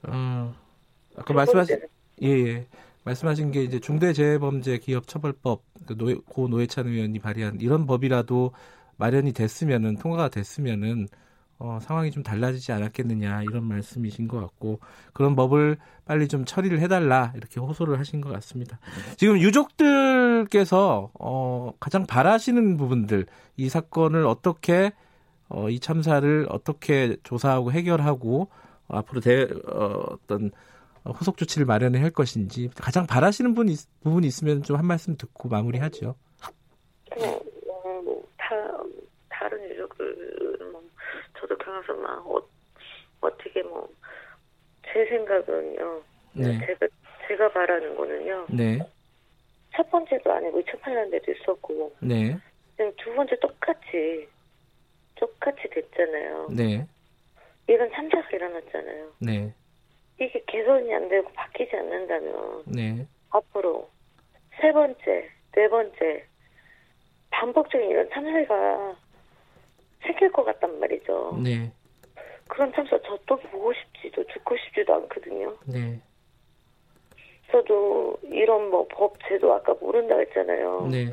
어, 0.09 0.55
아까 1.16 1.35
말씀하신 1.35 1.81
예, 2.23 2.28
예. 2.28 2.66
말씀하신 3.05 3.53
게 3.53 3.62
이제 3.62 3.78
중대재해범죄 3.78 4.78
기업처벌법 4.78 5.62
그 5.86 5.97
노, 5.97 6.20
고 6.23 6.48
노회찬 6.48 6.89
의원이 6.89 7.20
발의한 7.20 7.61
이런 7.61 7.86
법이라도 7.86 8.53
마련이 8.97 9.32
됐으면은 9.32 9.97
통과가 9.97 10.28
됐으면은 10.28 11.09
어, 11.59 11.78
상황이 11.81 12.10
좀 12.10 12.23
달라지지 12.23 12.73
않았겠느냐 12.73 13.43
이런 13.44 13.64
말씀이신 13.64 14.28
것 14.28 14.40
같고 14.40 14.78
그런 15.14 15.35
법을 15.36 15.78
빨리 16.05 16.28
좀 16.28 16.44
처리를 16.44 16.81
해달라 16.81 17.32
이렇게 17.35 17.60
호소를 17.60 17.98
하신 17.98 18.20
것 18.20 18.31
같습니다. 18.35 18.78
지금 19.16 19.39
유족들께서 19.40 21.10
어, 21.18 21.73
가장 21.81 22.06
바라시는 22.06 22.77
부분들 22.77 23.27
이 23.56 23.68
사건을 23.70 24.27
어떻게 24.27 24.93
어, 25.48 25.70
이 25.70 25.81
참사를 25.81 26.47
어떻게 26.51 27.16
조사하고 27.23 27.73
해결하고 27.73 28.48
어, 28.89 28.98
앞으로 28.98 29.20
대, 29.20 29.48
어, 29.73 30.05
어떤 30.10 30.51
후속 31.06 31.36
조치를 31.36 31.66
마련을 31.66 32.02
할 32.02 32.10
것인지 32.10 32.68
가장 32.74 33.06
바라시는 33.06 33.55
분 33.55 33.68
부분이 34.02 34.27
있으면 34.27 34.62
좀 34.62 34.77
한 34.77 34.86
말씀 34.86 35.16
듣고 35.16 35.48
마무리하죠. 35.48 36.16
뭐, 37.16 37.27
뭐, 37.27 37.40
다, 38.47 38.55
다른 39.28 39.68
유족들, 39.70 40.59
뭐, 40.70 40.82
저도 41.39 41.59
경험서 41.59 41.94
막, 41.94 42.27
어, 42.27 42.40
어떻게 43.20 43.62
뭐, 43.62 43.89
제 44.85 45.05
생각은요. 45.06 46.02
네. 46.35 46.59
제가, 46.64 46.86
제가 47.27 47.48
바라는 47.51 47.97
거는요. 47.97 48.47
네. 48.51 48.78
첫 49.74 49.90
번째도 49.90 50.32
아니고 50.32 50.60
2008년에도 50.62 51.36
있었고. 51.36 51.93
네. 52.01 52.36
지금 52.77 52.93
두 52.97 53.14
번째 53.14 53.36
똑같이, 53.40 54.28
똑같이 55.16 55.68
됐잖아요. 55.70 56.48
네. 56.52 56.86
이런 57.66 57.90
참사가 57.90 58.28
일어났잖아요. 58.31 59.12
네. 59.18 59.52
이게 60.20 60.43
개선이 60.47 60.94
안 60.94 61.09
되고 61.09 61.31
바뀌지 61.32 61.74
않는다면 61.77 62.62
네. 62.66 63.06
앞으로 63.31 63.90
세 64.60 64.73
번째, 64.73 65.31
네 65.52 65.68
번째 65.68 66.27
반복적인 67.41 67.91
이런 67.91 68.09
참사가 68.11 68.97
생길 70.03 70.33
것 70.33 70.45
같단 70.45 70.81
말이죠. 70.81 71.39
네. 71.43 71.71
그런 72.49 72.73
참사 72.73 72.99
저 73.03 73.17
또 73.27 73.37
보고 73.37 73.73
싶지도 73.75 74.25
죽고 74.29 74.57
싶지도 74.57 74.95
않거든요. 74.95 75.53
네. 75.67 76.01
저도 77.51 78.17
이런 78.23 78.71
뭐 78.71 78.87
법 78.89 79.17
제도 79.29 79.53
아까 79.53 79.75
모른다 79.81 80.17
했잖아요. 80.17 80.89
네. 80.91 81.13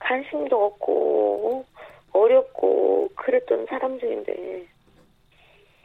관심도 0.00 0.64
없고 0.66 1.64
어렵고 2.12 3.10
그랬던 3.14 3.66
사람 3.66 3.98
중인데 4.00 4.66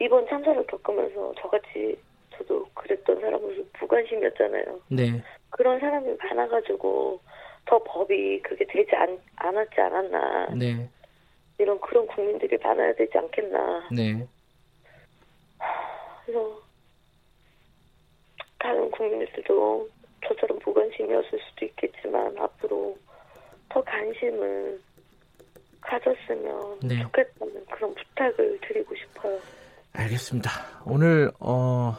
이번 0.00 0.26
참사를 0.28 0.66
겪으면서 0.66 1.34
저같이 1.40 1.96
저도 2.36 2.66
그랬던 2.74 3.20
사람으로서 3.20 3.62
무관심이었잖아요. 3.80 4.80
네. 4.88 5.22
그런 5.50 5.78
사람이 5.80 6.16
많아가지고 6.22 7.20
더 7.68 7.78
법이 7.84 8.40
그게 8.42 8.64
되지 8.66 8.96
않, 8.96 9.18
않았지 9.36 9.78
않았나. 9.78 10.46
네. 10.54 10.88
이런 11.58 11.78
그런 11.80 12.06
국민들이 12.06 12.56
많아야 12.56 12.94
되지 12.94 13.18
않겠나. 13.18 13.88
네. 13.92 14.26
그래서 16.24 16.62
다른 18.58 18.90
국민들도 18.90 19.88
저처럼 20.26 20.58
무관심이었을 20.64 21.38
수도 21.50 21.66
있겠지만 21.66 22.36
앞으로 22.38 22.96
더 23.68 23.82
관심을 23.82 24.80
가졌으면 25.82 26.78
네. 26.80 27.02
좋겠다는 27.02 27.66
그런 27.66 27.94
부탁을 27.94 28.58
드리고 28.62 28.94
싶어요. 28.96 29.38
알겠습니다. 29.92 30.50
오늘 30.86 31.30
어 31.38 31.94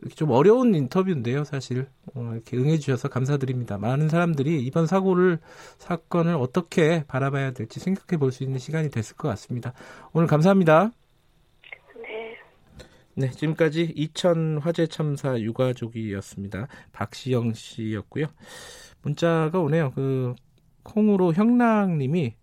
이렇게 0.00 0.14
좀 0.14 0.30
어려운 0.30 0.74
인터뷰인데요, 0.74 1.44
사실 1.44 1.86
어, 2.14 2.30
이렇게 2.32 2.56
응해주셔서 2.56 3.08
감사드립니다. 3.08 3.76
많은 3.78 4.08
사람들이 4.08 4.62
이번 4.64 4.86
사고를 4.86 5.38
사건을 5.78 6.34
어떻게 6.36 7.04
바라봐야 7.06 7.52
될지 7.52 7.80
생각해 7.80 8.18
볼 8.18 8.32
수 8.32 8.42
있는 8.44 8.58
시간이 8.58 8.90
됐을 8.90 9.16
것 9.16 9.28
같습니다. 9.28 9.72
오늘 10.12 10.26
감사합니다. 10.26 10.92
네. 12.00 12.36
네, 13.14 13.30
지금까지 13.30 13.92
이천 13.94 14.58
화재 14.58 14.86
참사 14.86 15.38
유가족이었습니다. 15.38 16.68
박시영 16.92 17.52
씨였고요. 17.54 18.26
문자가 19.02 19.58
오네요. 19.58 19.92
그 19.94 20.34
콩으로 20.82 21.34
형랑님이 21.34 22.34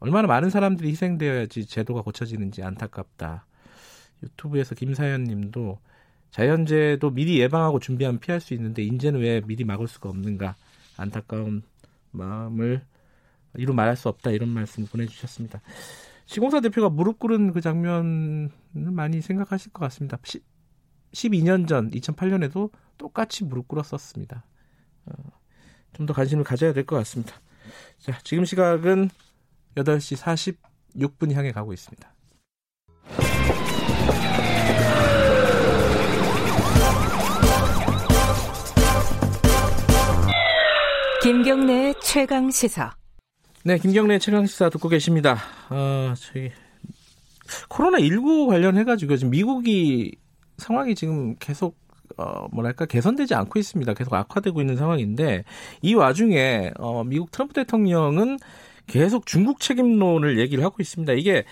얼마나 0.00 0.28
많은 0.28 0.50
사람들이 0.50 0.90
희생되어야지 0.90 1.66
제도가 1.66 2.02
고쳐지는지 2.02 2.62
안타깝다. 2.62 3.46
유튜브에서 4.22 4.74
김사연 4.74 5.24
님도 5.24 5.78
자연재해도 6.30 7.10
미리 7.10 7.38
예방하고 7.40 7.80
준비하면 7.80 8.20
피할 8.20 8.40
수 8.40 8.54
있는데 8.54 8.82
인제는 8.82 9.20
왜 9.20 9.40
미리 9.40 9.64
막을 9.64 9.88
수가 9.88 10.08
없는가 10.08 10.54
안타까운 10.96 11.62
마음을 12.10 12.82
이루 13.56 13.72
말할 13.74 13.96
수 13.96 14.08
없다 14.08 14.30
이런 14.30 14.48
말씀 14.50 14.86
보내주셨습니다. 14.86 15.60
시공사 16.26 16.60
대표가 16.60 16.88
무릎 16.88 17.18
꿇은 17.18 17.52
그 17.52 17.60
장면을 17.60 18.50
많이 18.74 19.20
생각하실 19.20 19.72
것 19.72 19.80
같습니다. 19.84 20.18
12년 21.12 21.66
전 21.68 21.90
2008년에도 21.90 22.70
똑같이 22.98 23.44
무릎 23.44 23.68
꿇었었습니다. 23.68 24.44
어, 25.06 25.12
좀더 25.94 26.12
관심을 26.12 26.44
가져야 26.44 26.72
될 26.72 26.84
것 26.84 26.96
같습니다. 26.96 27.40
자, 27.98 28.18
지금 28.24 28.44
시각은 28.44 29.08
8시 29.76 30.16
46분 30.98 31.32
향해 31.32 31.52
가고 31.52 31.72
있습니다. 31.72 32.15
김경래 41.26 41.92
최강 42.00 42.52
시사. 42.52 42.94
네, 43.64 43.78
김경래 43.78 44.20
최강 44.20 44.46
시사 44.46 44.70
듣고 44.70 44.88
계십니다. 44.88 45.36
어, 45.70 46.14
저기 46.16 46.52
코로나 47.68 47.98
19 47.98 48.46
관련해 48.46 48.84
가지고 48.84 49.16
지금 49.16 49.32
미국이 49.32 50.14
상황이 50.56 50.94
지금 50.94 51.34
계속 51.40 51.76
어, 52.16 52.46
뭐랄까 52.52 52.86
개선되지 52.86 53.34
않고 53.34 53.58
있습니다. 53.58 53.92
계속 53.94 54.14
악화되고 54.14 54.60
있는 54.60 54.76
상황인데 54.76 55.42
이 55.82 55.94
와중에 55.94 56.70
어, 56.78 57.02
미국 57.02 57.32
트럼프 57.32 57.54
대통령은 57.54 58.38
계속 58.86 59.26
중국 59.26 59.58
책임론을 59.58 60.38
얘기를 60.38 60.62
하고 60.62 60.76
있습니다. 60.78 61.12
이게 61.14 61.44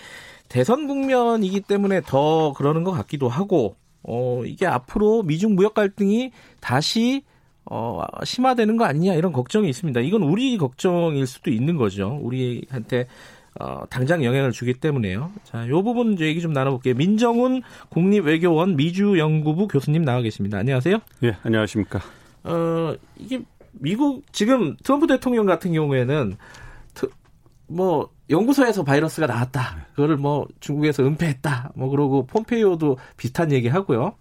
대선 0.47 0.87
국면이기 0.87 1.59
때문에 1.59 1.99
더 2.07 2.53
그러는 2.53 2.85
것 2.85 2.93
같기도 2.93 3.27
하고 3.27 3.75
어, 4.03 4.41
이게 4.45 4.67
앞으로 4.67 5.23
미중 5.23 5.55
무역 5.55 5.73
갈등이 5.73 6.31
다시 6.61 7.23
어, 7.69 8.01
심화되는 8.23 8.77
거 8.77 8.85
아니냐 8.85 9.13
이런 9.13 9.33
걱정이 9.33 9.69
있습니다. 9.69 9.99
이건 10.01 10.23
우리 10.23 10.57
걱정일 10.57 11.25
수도 11.25 11.51
있는 11.51 11.77
거죠. 11.77 12.19
우리한테 12.21 13.07
어, 13.59 13.83
당장 13.89 14.23
영향을 14.23 14.51
주기 14.51 14.73
때문에요. 14.73 15.31
자, 15.45 15.67
요 15.69 15.81
부분 15.81 16.13
이제 16.13 16.25
얘기 16.25 16.41
좀 16.41 16.51
나눠볼게요. 16.51 16.93
민정훈 16.95 17.61
국립외교원 17.89 18.75
미주연구부 18.75 19.67
교수님 19.67 20.03
나와 20.03 20.21
계십니다. 20.21 20.57
안녕하세요. 20.57 20.97
예, 21.23 21.37
안녕하십니까. 21.41 22.01
어, 22.43 22.93
이게 23.17 23.41
미국 23.71 24.23
지금 24.33 24.75
트럼프 24.83 25.07
대통령 25.07 25.45
같은 25.45 25.73
경우에는 25.73 26.35
트, 26.93 27.09
뭐 27.67 28.09
연구소에서 28.29 28.83
바이러스가 28.83 29.27
나왔다. 29.27 29.87
그거를 29.91 30.17
뭐 30.17 30.45
중국에서 30.59 31.03
은폐했다. 31.03 31.71
뭐 31.75 31.89
그러고 31.89 32.25
폼페이오도 32.25 32.97
비슷한 33.17 33.51
얘기 33.51 33.67
하고요. 33.67 34.15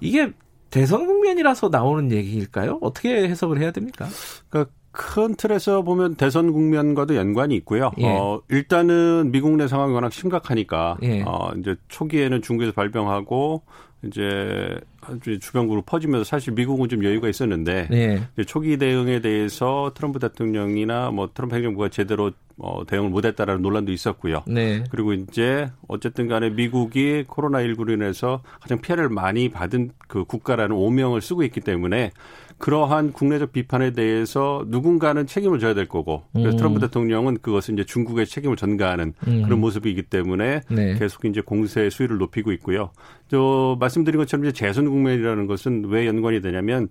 이게 0.00 0.32
대선 0.76 1.06
국면이라서 1.06 1.70
나오는 1.70 2.12
얘기일까요? 2.12 2.78
어떻게 2.82 3.26
해석을 3.26 3.58
해야 3.62 3.70
됩니까? 3.70 4.06
그러니까 4.50 4.70
큰 4.90 5.34
틀에서 5.34 5.80
보면 5.80 6.16
대선 6.16 6.52
국면과도 6.52 7.16
연관이 7.16 7.54
있고요. 7.56 7.92
예. 7.96 8.06
어, 8.06 8.42
일단은 8.50 9.30
미국 9.32 9.56
내 9.56 9.68
상황이 9.68 9.94
워낙 9.94 10.12
심각하니까 10.12 10.98
예. 11.02 11.22
어, 11.22 11.50
이제 11.58 11.76
초기에는 11.88 12.42
중국에서 12.42 12.72
발병하고 12.72 13.62
이제 14.04 14.78
아 14.95 14.95
주 15.22 15.38
주변국으로 15.38 15.82
퍼지면서 15.82 16.24
사실 16.24 16.52
미국은 16.54 16.88
좀 16.88 17.04
여유가 17.04 17.28
있었는데 17.28 17.88
네. 17.90 18.28
초기 18.46 18.76
대응에 18.76 19.20
대해서 19.20 19.92
트럼프 19.94 20.18
대통령이나 20.18 21.10
뭐 21.10 21.30
트럼프 21.32 21.56
행정부가 21.56 21.88
제대로 21.88 22.32
어, 22.58 22.86
대응을 22.86 23.10
못했다라는 23.10 23.60
논란도 23.60 23.92
있었고요. 23.92 24.42
네. 24.46 24.82
그리고 24.90 25.12
이제 25.12 25.70
어쨌든 25.88 26.26
간에 26.26 26.50
미국이 26.50 27.24
코로나19로 27.28 27.92
인해서 27.92 28.42
가장 28.60 28.80
피해를 28.80 29.10
많이 29.10 29.50
받은 29.50 29.90
그 30.08 30.24
국가라는 30.24 30.74
오명을 30.74 31.20
쓰고 31.20 31.42
있기 31.42 31.60
때문에 31.60 32.12
그러한 32.58 33.12
국내적 33.12 33.52
비판에 33.52 33.90
대해서 33.92 34.64
누군가는 34.68 35.26
책임을 35.26 35.58
져야 35.58 35.74
될 35.74 35.86
거고 35.86 36.22
그래서 36.32 36.52
음. 36.52 36.56
트럼프 36.56 36.80
대통령은 36.80 37.38
그것을 37.42 37.74
이제 37.74 37.84
중국의 37.84 38.26
책임을 38.26 38.56
전가하는 38.56 39.12
음. 39.26 39.42
그런 39.42 39.60
모습이기 39.60 40.04
때문에 40.04 40.62
네. 40.70 40.94
계속 40.98 41.26
이제 41.26 41.42
공세의 41.42 41.90
수위를 41.90 42.16
높이고 42.16 42.52
있고요. 42.52 42.90
저 43.28 43.76
말씀드린 43.78 44.18
것처럼 44.18 44.46
이제 44.46 44.52
재선 44.52 44.86
국면이라는 44.96 45.46
것은 45.46 45.86
왜 45.86 46.06
연관이 46.06 46.40
되냐면 46.40 46.88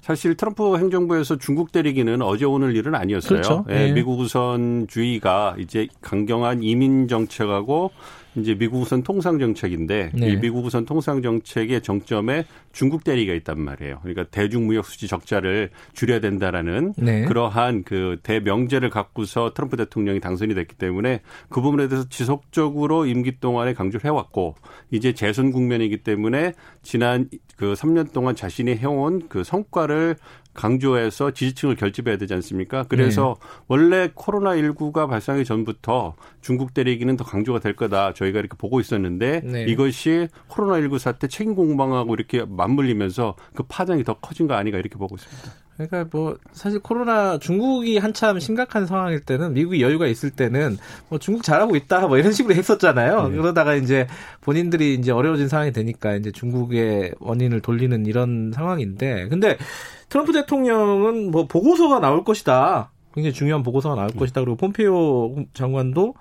사실 0.00 0.36
트럼프 0.36 0.76
행정부에서 0.76 1.36
중국 1.36 1.72
때리기는 1.72 2.22
어제 2.22 2.44
오늘 2.44 2.76
일은 2.76 2.94
아니었어요. 2.94 3.40
그렇죠. 3.40 3.64
예, 3.70 3.88
예. 3.88 3.92
미국 3.92 4.18
우선주의가 4.20 5.56
이제 5.58 5.88
강경한 6.00 6.62
이민 6.62 7.08
정책하고 7.08 7.90
이제 8.34 8.54
미국 8.54 8.80
우선 8.82 9.02
통상 9.02 9.38
정책인데 9.38 10.10
네. 10.14 10.28
이 10.28 10.36
미국 10.36 10.64
우선 10.64 10.84
통상 10.84 11.22
정책의 11.22 11.82
정점에 11.82 12.44
중국 12.72 13.04
대리가 13.04 13.34
있단 13.34 13.60
말이에요. 13.60 13.98
그러니까 14.02 14.24
대중 14.24 14.66
무역 14.66 14.86
수지 14.86 15.08
적자를 15.08 15.70
줄여야 15.94 16.20
된다라는 16.20 16.94
네. 16.96 17.24
그러한 17.24 17.84
그 17.84 18.18
대명제를 18.22 18.90
갖고서 18.90 19.52
트럼프 19.54 19.76
대통령이 19.76 20.20
당선이 20.20 20.54
됐기 20.54 20.76
때문에 20.76 21.22
그 21.48 21.60
부분에 21.60 21.88
대해서 21.88 22.08
지속적으로 22.08 23.06
임기 23.06 23.40
동안에 23.40 23.74
강조를 23.74 24.04
해왔고 24.04 24.54
이제 24.90 25.12
재선 25.12 25.50
국면이기 25.50 25.98
때문에 25.98 26.52
지난 26.82 27.28
그 27.56 27.74
3년 27.74 28.12
동안 28.12 28.36
자신이 28.36 28.76
해온 28.76 29.28
그 29.28 29.42
성과를 29.42 30.16
강조해서 30.58 31.30
지지층을 31.30 31.76
결집해야 31.76 32.16
되지 32.16 32.34
않습니까? 32.34 32.84
그래서 32.88 33.36
네. 33.40 33.46
원래 33.68 34.08
코로나19가 34.08 35.08
발생하기 35.08 35.44
전부터 35.44 36.14
중국 36.40 36.74
대리기는 36.74 37.16
더 37.16 37.22
강조가 37.22 37.60
될 37.60 37.76
거다. 37.76 38.12
저희가 38.12 38.40
이렇게 38.40 38.56
보고 38.56 38.80
있었는데 38.80 39.42
네. 39.44 39.64
이것이 39.68 40.26
코로나19 40.48 40.98
사태 40.98 41.28
책임 41.28 41.54
공방하고 41.54 42.12
이렇게 42.14 42.44
맞물리면서 42.44 43.36
그 43.54 43.62
파장이 43.62 44.02
더 44.02 44.14
커진 44.14 44.48
거 44.48 44.54
아닌가 44.54 44.78
이렇게 44.78 44.98
보고 44.98 45.14
있습니다. 45.14 45.67
그러니까 45.78 46.06
뭐 46.10 46.36
사실 46.52 46.80
코로나 46.80 47.38
중국이 47.38 47.98
한참 47.98 48.40
심각한 48.40 48.86
상황일 48.86 49.20
때는 49.20 49.54
미국이 49.54 49.80
여유가 49.80 50.08
있을 50.08 50.30
때는 50.30 50.76
뭐 51.08 51.20
중국 51.20 51.44
잘하고 51.44 51.76
있다 51.76 52.08
뭐 52.08 52.18
이런 52.18 52.32
식으로 52.32 52.54
했었잖아요. 52.56 53.28
네. 53.28 53.36
그러다가 53.36 53.76
이제 53.76 54.08
본인들이 54.40 54.94
이제 54.94 55.12
어려워진 55.12 55.46
상황이 55.46 55.70
되니까 55.72 56.16
이제 56.16 56.32
중국의 56.32 57.14
원인을 57.20 57.60
돌리는 57.60 58.06
이런 58.06 58.50
상황인데 58.52 59.28
근데 59.28 59.56
트럼프 60.08 60.32
대통령은 60.32 61.30
뭐 61.30 61.46
보고서가 61.46 62.00
나올 62.00 62.24
것이다. 62.24 62.90
굉장히 63.14 63.32
중요한 63.32 63.62
보고서가 63.62 63.94
나올 63.94 64.08
네. 64.10 64.18
것이다. 64.18 64.40
그리고 64.40 64.56
폼페이오 64.56 65.46
장관도 65.54 66.14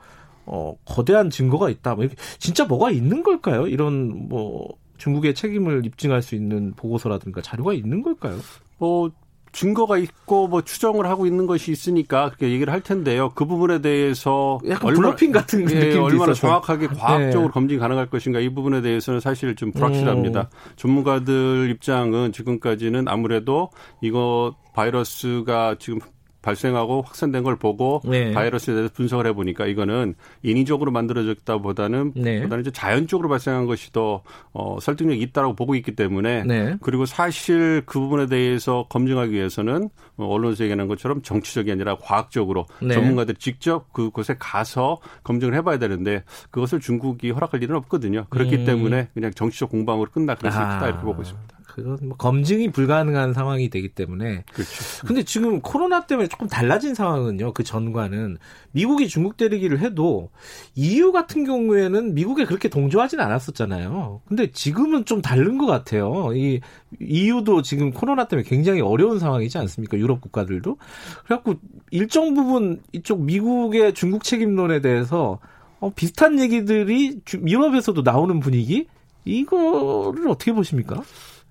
어 0.46 0.76
거대한 0.86 1.32
증거가 1.32 1.70
있다. 1.72 1.96
뭐 1.96 2.04
이렇게 2.04 2.16
진짜 2.38 2.66
뭐가 2.66 2.92
있는 2.92 3.24
걸까요? 3.24 3.68
이런 3.68 4.30
뭐 4.30 4.68
중국의 4.98 5.34
책임을 5.34 5.86
입증할 5.86 6.22
수 6.22 6.36
있는 6.36 6.74
보고서라든가 6.76 7.42
자료가 7.42 7.74
있는 7.74 8.04
걸까요? 8.04 8.38
뭐 8.78 9.12
증거가 9.58 9.98
있고 9.98 10.48
뭐 10.48 10.62
추정을 10.62 11.08
하고 11.08 11.26
있는 11.26 11.48
것이 11.48 11.72
있으니까 11.72 12.28
그렇게 12.28 12.52
얘기를 12.52 12.72
할 12.72 12.82
텐데요. 12.82 13.32
그 13.34 13.46
부분에 13.46 13.82
대해서 13.82 14.60
약간 14.68 14.90
얼마, 14.90 15.02
블러핑 15.02 15.32
같은 15.32 15.62
예, 15.72 15.74
느낌이 15.74 15.96
얼마나 15.96 16.32
있어서. 16.32 16.48
정확하게 16.48 16.88
과학적으로 16.90 17.48
네. 17.48 17.54
검증 17.54 17.80
가능할 17.80 18.06
것인가 18.12 18.40
이 18.40 18.50
부분에 18.50 18.82
대해서는 18.82 19.20
사실 19.20 19.56
좀 19.56 19.72
불확실합니다. 19.72 20.42
음. 20.42 20.72
전문가들 20.76 21.72
입장은 21.72 22.34
지금까지는 22.34 23.08
아무래도 23.08 23.72
이거 24.00 24.54
바이러스가 24.76 25.78
지금 25.80 26.02
발생하고 26.48 27.02
확산된 27.02 27.44
걸 27.44 27.58
보고 27.58 28.02
네. 28.06 28.32
바이러스에 28.32 28.74
대해서 28.74 28.94
분석을 28.94 29.28
해보니까 29.28 29.68
이거는 29.68 30.16
인위적으로 30.44 30.92
만들어졌다 30.92 31.58
보다는 31.58 32.14
네. 32.16 32.42
보다는 32.42 32.62
이제 32.62 32.72
자연적으로 32.72 33.28
발생한 33.28 33.66
것이 33.66 33.92
더 33.92 34.22
어, 34.54 34.80
설득력이 34.80 35.22
있다라고 35.22 35.56
보고 35.56 35.76
있기 35.76 35.96
때문에 35.96 36.44
네. 36.46 36.78
그리고 36.82 37.06
사실 37.06 37.84
그 37.86 38.00
부분에 38.00 38.28
대해서 38.28 38.86
검증하기 38.90 39.34
위해서는 39.34 39.90
어, 40.16 40.26
언론에서 40.26 40.64
얘기하는 40.64 40.88
것처럼 40.88 41.22
정치적이 41.22 41.74
아니라 41.74 41.98
과학적으로 41.98 42.66
네. 42.82 42.94
전문가들이 42.94 43.38
직접 43.40 43.92
그곳에 43.92 44.36
가서 44.40 45.00
검증을 45.24 45.54
해봐야 45.56 45.80
되는데 45.80 46.24
그것을 46.50 46.80
중국이 46.80 47.32
허락할 47.32 47.62
일은 47.62 47.76
없거든요. 47.76 48.26
그렇기 48.30 48.56
음. 48.58 48.66
때문에 48.66 49.10
그냥 49.14 49.32
정치적 49.34 49.70
공방으로 49.70 50.10
끝날 50.12 50.38
가능성이 50.38 50.66
아. 50.66 50.76
크다 50.76 50.88
이렇게 50.88 51.04
보고 51.04 51.22
있습니다. 51.22 51.57
그건 51.78 52.00
뭐 52.02 52.18
검증이 52.18 52.72
불가능한 52.72 53.34
상황이 53.34 53.70
되기 53.70 53.90
때문에. 53.90 54.44
그렇죠. 54.52 55.06
근데 55.06 55.22
지금 55.22 55.62
코로나 55.62 56.08
때문에 56.08 56.28
조금 56.28 56.48
달라진 56.48 56.96
상황은요. 56.96 57.54
그 57.54 57.64
전과는 57.64 58.38
미국이 58.72 59.08
중국 59.08 59.38
때리기를 59.38 59.80
해도 59.80 60.32
EU 60.74 61.12
같은 61.12 61.46
경우에는 61.46 62.16
미국에 62.16 62.46
그렇게 62.46 62.68
동조하진 62.68 63.20
않았었잖아요. 63.20 64.22
근데 64.28 64.52
지금은 64.52 65.06
좀 65.06 65.22
다른 65.22 65.60
것 65.60 65.68
같아요. 65.68 66.32
이 66.34 66.62
EU도 67.00 67.62
지금 67.62 67.92
코로나 67.92 68.28
때문에 68.28 68.48
굉장히 68.50 68.82
어려운 68.82 69.20
상황이지 69.20 69.60
않습니까? 69.60 69.98
유럽 70.00 70.20
국가들도. 70.20 70.78
그래갖고 71.26 71.58
일정 71.92 72.34
부분 72.34 72.82
이쪽 72.92 73.22
미국의 73.22 73.94
중국 73.94 74.24
책임론에 74.24 74.82
대해서 74.82 75.38
어, 75.80 75.92
비슷한 75.92 76.40
얘기들이 76.40 77.22
유럽에서도 77.46 78.02
나오는 78.02 78.40
분위기 78.40 78.88
이거를 79.26 80.28
어떻게 80.28 80.54
보십니까? 80.54 81.04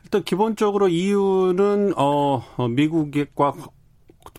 일단 0.07 0.23
기본적으로 0.23 0.89
이유는 0.89 1.95
어, 1.97 2.41
어 2.57 2.69
미국과 2.69 3.55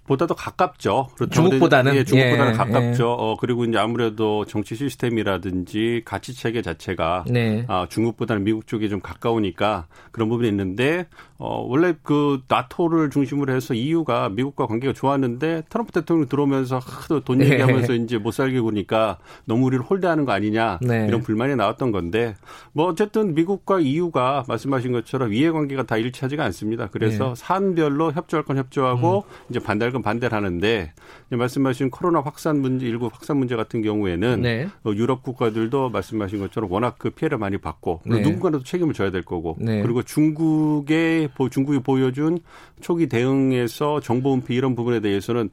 보다도 0.06 0.34
가깝죠. 0.34 1.10
그렇죠. 1.16 1.30
중국보다는 1.30 1.94
예, 1.96 2.06
중국보다는 2.06 2.54
예, 2.54 2.58
가깝죠. 2.58 3.04
예. 3.04 3.06
어 3.06 3.36
그리고 3.38 3.66
이제 3.66 3.78
아무래도 3.78 4.46
정치 4.46 4.76
시스템이라든지 4.76 6.04
가치 6.06 6.34
체계 6.34 6.62
자체가 6.62 7.26
네. 7.28 7.66
아, 7.68 7.86
중국보다는 7.90 8.46
미국 8.46 8.66
쪽에 8.66 8.88
좀 8.88 9.02
가까우니까 9.02 9.88
그런 10.12 10.30
부분이 10.30 10.48
있는데 10.48 11.08
어 11.40 11.64
원래 11.68 11.94
그 12.02 12.42
나토를 12.48 13.12
중심으로 13.12 13.54
해서 13.54 13.76
EU가 13.76 14.30
미국과 14.30 14.66
관계가 14.66 14.94
좋았는데 14.94 15.64
트럼프 15.70 15.92
대통령 15.92 16.28
들어오면서 16.28 16.80
하도 16.80 17.20
돈 17.20 17.40
네. 17.40 17.52
얘기하면서 17.52 17.94
네. 17.94 18.00
이제 18.00 18.18
못 18.18 18.32
살게 18.32 18.60
구니까 18.60 19.20
너무 19.46 19.68
우리를 19.68 19.86
홀대하는 19.86 20.26
거 20.26 20.32
아니냐 20.32 20.80
네. 20.82 21.06
이런 21.08 21.22
불만이 21.22 21.56
나왔던 21.56 21.92
건데 21.92 22.36
뭐 22.74 22.88
어쨌든 22.88 23.36
미국과 23.36 23.82
EU가 23.82 24.46
말씀하신 24.48 24.94
것처럼 24.94 25.32
이해 25.34 25.52
관계가 25.52 25.84
다 25.84 25.98
일치하지가 25.98 26.44
않습니다. 26.46 26.88
그래서 26.88 27.30
네. 27.30 27.34
산별로 27.36 28.14
협조할 28.14 28.44
건 28.44 28.58
협조하고 28.58 29.26
음. 29.28 29.46
이제 29.52 29.60
반대할 29.60 29.92
건 29.92 30.02
반대를 30.02 30.36
하는데 30.36 30.92
말씀하신 31.30 31.92
코로나 31.92 32.20
확산 32.20 32.62
문제 32.62 32.88
일부 32.88 33.10
확산 33.14 33.38
문제 33.38 33.56
같은 33.56 33.84
경우에는 33.84 34.42
네. 34.42 34.68
어, 34.84 34.92
유럽 34.96 35.22
국가들도 35.22 35.92
말씀하신 35.92 36.40
것처럼 36.40 36.72
워낙 36.72 36.96
그 36.98 37.12
피해를 37.12 37.38
많이 37.38 37.60
받고 37.60 38.02
네. 38.06 38.22
누군가도 38.22 38.64
책임을 38.64 38.96
져야 38.96 39.12
될 39.12 39.24
거고 39.24 39.56
그리고 39.58 40.02
중국의 40.02 41.27
중국이 41.50 41.80
보여준 41.80 42.40
초기 42.82 43.08
대응에서 43.08 44.00
정보 44.00 44.34
은폐 44.34 44.54
이런 44.54 44.76
부분에 44.76 45.00
대해서는 45.00 45.50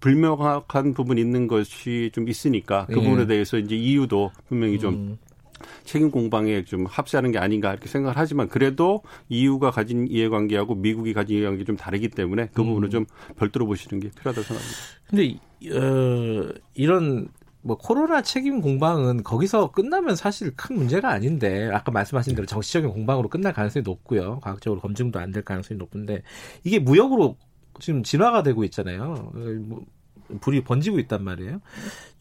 불명확한 0.00 0.94
부분이 0.94 1.20
있는 1.20 1.46
것이 1.46 2.10
좀 2.12 2.28
있으니까 2.28 2.86
그 2.86 2.98
예. 2.98 3.02
부분에 3.02 3.26
대해서 3.26 3.58
이제 3.58 3.76
이유도 3.76 4.30
분명히 4.48 4.78
좀 4.78 4.94
음. 4.94 5.18
책임 5.84 6.10
공방에 6.10 6.64
좀 6.64 6.86
합세하는 6.86 7.32
게 7.32 7.38
아닌가 7.38 7.72
이렇게 7.72 7.88
생각을 7.88 8.16
하지만 8.16 8.48
그래도 8.48 9.02
EU가 9.28 9.70
가진 9.70 10.06
이해관계하고 10.08 10.74
미국이 10.74 11.12
가진 11.12 11.38
이해관계 11.38 11.64
좀 11.64 11.76
다르기 11.76 12.08
때문에 12.08 12.48
그 12.52 12.62
음. 12.62 12.68
부분을 12.68 12.90
좀 12.90 13.06
별도로 13.36 13.66
보시는 13.66 14.00
게 14.00 14.10
필요하다고 14.10 14.42
생각합니다. 14.42 14.78
근데 15.08 15.38
어, 15.76 16.52
이런 16.74 17.28
뭐 17.62 17.76
코로나 17.76 18.22
책임 18.22 18.60
공방은 18.60 19.22
거기서 19.24 19.72
끝나면 19.72 20.16
사실 20.16 20.54
큰 20.56 20.76
문제가 20.76 21.10
아닌데 21.10 21.70
아까 21.72 21.90
말씀하신 21.92 22.34
대로 22.34 22.46
정치적인 22.46 22.90
공방으로 22.90 23.28
끝날 23.28 23.52
가능성이 23.52 23.82
높고요. 23.82 24.40
과학적으로 24.40 24.80
검증도 24.80 25.18
안 25.18 25.32
될 25.32 25.42
가능성이 25.44 25.76
높은데 25.78 26.22
이게 26.64 26.78
무역으로 26.78 27.36
지금 27.80 28.02
진화가 28.02 28.42
되고 28.42 28.64
있잖아요. 28.64 29.32
뭐 29.66 29.84
불이 30.40 30.64
번지고 30.64 30.98
있단 31.00 31.22
말이에요. 31.24 31.60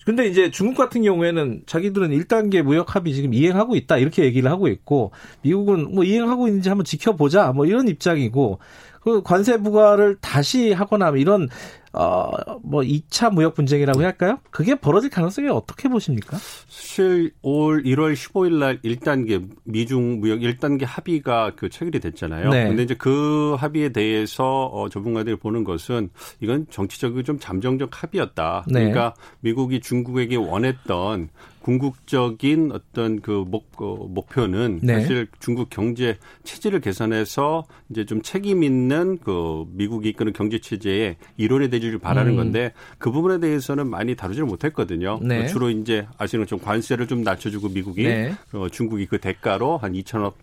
근데 0.06 0.26
이제 0.28 0.50
중국 0.52 0.78
같은 0.78 1.02
경우에는 1.02 1.64
자기들은 1.66 2.12
1단계 2.12 2.62
무역 2.62 2.96
합의 2.96 3.14
지금 3.14 3.34
이행하고 3.34 3.76
있다 3.76 3.98
이렇게 3.98 4.24
얘기를 4.24 4.50
하고 4.50 4.70
있고 4.70 5.12
미국은 5.42 5.94
뭐 5.94 6.06
이행하고 6.06 6.48
있는지 6.48 6.70
한번 6.70 6.86
지켜보자 6.86 7.52
뭐 7.52 7.66
이런 7.66 7.90
입장이고 7.90 8.60
그 9.02 9.22
관세 9.22 9.58
부과를 9.58 10.18
다시 10.22 10.72
하거나 10.72 11.10
이런 11.10 11.50
어뭐 11.98 12.84
2차 12.84 13.34
무역 13.34 13.56
분쟁이라고 13.56 14.04
할까요? 14.04 14.40
그게 14.52 14.76
벌어질 14.76 15.10
가능성이 15.10 15.50
어떻게 15.50 15.90
보십니까? 15.90 16.38
사실 16.38 17.32
올 17.42 17.84
1월 17.84 18.14
15일 18.14 18.60
날 18.60 18.80
1단계 18.82 19.50
미중 19.64 20.20
무역 20.20 20.40
1단계 20.42 20.84
합의가 20.86 21.54
그 21.56 21.70
체결이 21.70 22.00
됐잖아요. 22.00 22.50
네. 22.50 22.68
근데 22.68 22.84
이제 22.84 22.94
그 22.94 23.56
합의에 23.58 23.90
대해서 23.90 24.66
어 24.66 24.90
전문가들이 24.90 25.38
보는 25.38 25.64
것은 25.64 26.10
이건 26.40 26.68
정치적으로 26.70 27.24
좀 27.24 27.40
잠정적 27.40 28.04
합의였다. 28.04 28.66
네. 28.68 28.74
그러니까 28.74 29.16
미국이 29.40 29.80
중국에게 29.80 30.36
원했던 30.36 31.30
궁극적인 31.68 32.72
어떤 32.72 33.20
그 33.20 33.44
목, 33.46 33.76
그 33.76 33.84
목표는 33.84 34.80
네. 34.82 35.02
사실 35.02 35.28
중국 35.42 35.70
경제 35.70 36.18
체질을 36.46 36.80
개선해서 36.80 37.66
이제 37.90 38.06
좀 38.06 38.22
책임 38.22 38.64
있는 38.64 39.18
그 39.18 39.66
미국이 39.74 40.08
이끄는 40.08 40.32
경제 40.32 40.60
체제에 40.60 41.18
이론이 41.36 41.70
되지를 41.70 42.00
바라는 42.00 42.32
음. 42.32 42.38
건데 42.38 42.72
그 43.00 43.12
부분에 43.12 43.42
대해서는 43.42 43.90
많이 43.90 44.16
다루지를 44.16 44.48
못했거든요. 44.48 45.20
네. 45.22 45.40
뭐 45.40 45.48
주로 45.48 45.70
이제 45.70 46.08
아시는 46.18 46.46
좀 46.46 46.58
관세를 46.58 47.06
좀 47.06 47.22
낮춰주고 47.22 47.68
미국이 47.68 48.04
네. 48.04 48.34
어, 48.54 48.70
중국이 48.70 49.06
그 49.06 49.18
대가로 49.18 49.78
한 49.78 49.92
2천억 49.92 50.36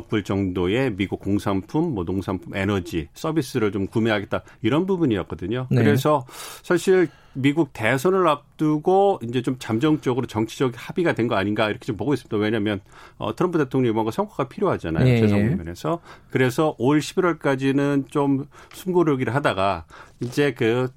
불 0.00 0.24
정도의 0.24 0.94
미국 0.94 1.20
공산품, 1.20 1.94
뭐 1.94 2.04
농산품, 2.04 2.56
에너지, 2.56 3.08
서비스를 3.14 3.72
좀 3.72 3.86
구매하겠다 3.86 4.42
이런 4.62 4.86
부분이었거든요. 4.86 5.66
네. 5.70 5.82
그래서 5.82 6.26
사실 6.62 7.08
미국 7.34 7.72
대선을 7.72 8.28
앞두고 8.28 9.20
이제 9.22 9.40
좀 9.42 9.56
잠정적으로 9.58 10.26
정치적 10.26 10.72
합의가 10.76 11.14
된 11.14 11.28
거 11.28 11.36
아닌가 11.36 11.68
이렇게 11.70 11.86
좀 11.86 11.96
보고 11.96 12.12
있습니다. 12.14 12.36
왜냐하면 12.36 12.80
어, 13.16 13.34
트럼프 13.34 13.58
대통령이 13.58 13.92
뭔가 13.94 14.10
성과가 14.10 14.48
필요하잖아요. 14.48 15.04
네. 15.04 15.20
재선 15.20 15.48
국면에서. 15.48 16.00
그래서 16.30 16.74
올 16.78 16.98
11월까지는 16.98 18.10
좀 18.10 18.46
숨고르기를 18.74 19.34
하다가 19.34 19.86
이제 20.20 20.52
그 20.52 20.88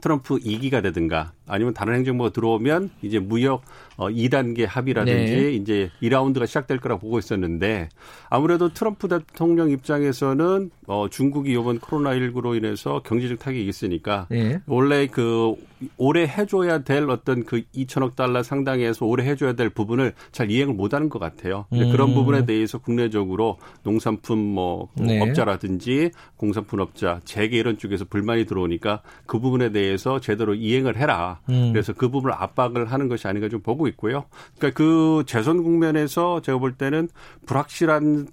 트럼프 0.00 0.36
2기가 0.38 0.82
되든가 0.82 1.32
아니면 1.46 1.74
다른 1.74 1.94
행정부가 1.94 2.30
들어오면 2.30 2.90
이제 3.02 3.18
무역 3.18 3.62
어 3.96 4.08
2단계 4.08 4.66
합의라든지 4.66 5.34
네. 5.34 5.52
이제 5.52 5.90
2라운드가 6.02 6.46
시작될 6.46 6.78
거라 6.80 6.96
보고 6.96 7.18
있었는데 7.18 7.88
아무래도 8.28 8.72
트럼프 8.72 9.08
대통령 9.08 9.70
입장에서는 9.70 10.70
어 10.86 11.06
중국이 11.10 11.52
이번 11.52 11.78
코로나19로 11.78 12.56
인해서 12.56 13.00
경제적 13.04 13.38
타격이 13.38 13.66
있으니까 13.66 14.26
네. 14.30 14.60
원래 14.66 15.06
그 15.06 15.54
올해 15.96 16.26
해줘야 16.26 16.78
될 16.78 17.08
어떤 17.10 17.44
그 17.44 17.62
2천억 17.74 18.16
달러 18.16 18.42
상당에서 18.42 19.04
올해 19.04 19.28
해줘야 19.28 19.52
될 19.54 19.68
부분을 19.68 20.14
잘 20.32 20.50
이행을 20.50 20.74
못하는 20.74 21.08
것 21.08 21.18
같아요. 21.18 21.66
음. 21.72 21.90
그런 21.92 22.14
부분에 22.14 22.46
대해서 22.46 22.78
국내적으로 22.78 23.58
농산품 23.82 24.38
뭐 24.38 24.88
네. 24.94 25.20
업자라든지 25.20 26.10
공산품 26.36 26.80
업자, 26.80 27.20
재계 27.24 27.58
이런 27.58 27.78
쪽에서 27.78 28.04
불만이 28.04 28.46
들어오니까 28.46 29.02
그 29.26 29.38
부분에 29.38 29.70
대해서 29.70 30.20
제대로 30.20 30.54
이행을 30.54 30.96
해라. 30.96 31.35
음. 31.48 31.72
그래서 31.72 31.92
그 31.92 32.08
부분을 32.08 32.34
압박을 32.34 32.90
하는 32.92 33.08
것이 33.08 33.26
아닌가 33.28 33.48
좀 33.48 33.60
보고 33.60 33.86
있고요. 33.88 34.24
그러니까 34.58 34.76
그 34.76 35.24
재선 35.26 35.62
국면에서 35.62 36.40
제가 36.42 36.58
볼 36.58 36.72
때는 36.76 37.08
불확실한 37.46 38.28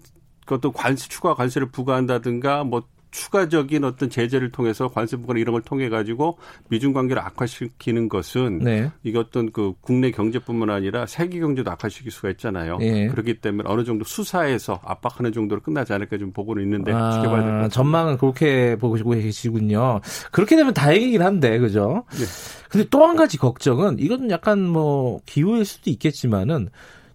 것도 0.46 0.72
관세 0.72 1.08
추가 1.08 1.36
관세를 1.36 1.70
부과한다든가 1.70 2.64
뭐 2.64 2.84
추가적인 3.14 3.84
어떤 3.84 4.10
제재를 4.10 4.52
통해서 4.52 4.88
관세 4.90 5.16
부과 5.16 5.36
이런 5.38 5.54
걸 5.54 5.62
통해 5.62 5.88
가지고 5.88 6.38
미중 6.70 6.92
관계를 6.94 7.22
악화시키는 7.22 8.10
것은 8.10 8.60
네. 8.60 8.92
이게 9.04 9.18
어떤 9.20 9.52
그 9.52 9.74
국내 9.82 10.12
경제뿐만 10.12 10.70
아니라 10.70 11.06
세계 11.06 11.40
경제도 11.40 11.70
악화시킬 11.72 12.12
수가 12.12 12.32
있잖아요. 12.32 12.78
네. 12.78 13.08
그렇기 13.08 13.36
때문에 13.36 13.70
어느 13.70 13.84
정도 13.84 14.04
수사에서 14.04 14.82
압박하는 14.84 15.32
정도로 15.32 15.62
끝나지 15.62 15.94
않을까 15.94 16.18
좀 16.18 16.32
보고는 16.34 16.64
있는데 16.64 16.92
아, 16.92 17.12
지켜봐야 17.12 17.42
될 17.42 17.44
것 17.44 17.46
같습니다. 17.46 17.70
전망은 17.70 18.18
그렇게 18.18 18.76
보고 18.76 18.96
계시군요. 18.96 20.02
그렇게 20.32 20.56
되면 20.56 20.74
다행이긴 20.74 21.22
한데 21.22 21.60
그죠? 21.60 22.04
네. 22.12 22.26
근데 22.70 22.88
또 22.90 23.04
한 23.04 23.16
가지 23.16 23.38
걱정은 23.38 23.98
이건 24.00 24.32
약간 24.32 24.64
뭐 24.68 25.20
기후일 25.28 25.66
수도 25.66 25.92
있겠지만은 25.92 26.70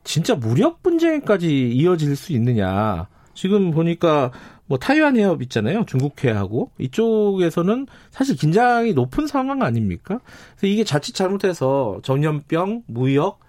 진짜 0.05 0.35
무력 0.37 0.83
분쟁까지 0.83 1.71
이어질 1.71 2.15
수 2.15 2.33
있느냐. 2.35 3.09
지금 3.35 3.71
보니까 3.73 4.31
뭐 4.69 4.79
타이완 4.79 5.17
해협 5.17 5.43
있잖아요. 5.43 5.85
중국해하고 5.87 6.71
이쪽에서는 6.79 7.87
사실 8.11 8.37
긴장이 8.37 8.93
높은 8.93 9.27
상황 9.27 9.63
아닙니까? 9.63 10.21
그래서 10.57 10.67
이게 10.73 10.85
자칫 10.85 11.15
잘못해서 11.15 11.99
전염병, 12.03 12.85
무역, 12.87 13.41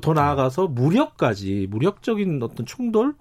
더 0.00 0.12
나아가서 0.12 0.68
무력까지 0.68 1.66
무력적인 1.70 2.40
어떤 2.42 2.66
충돌 2.66 3.14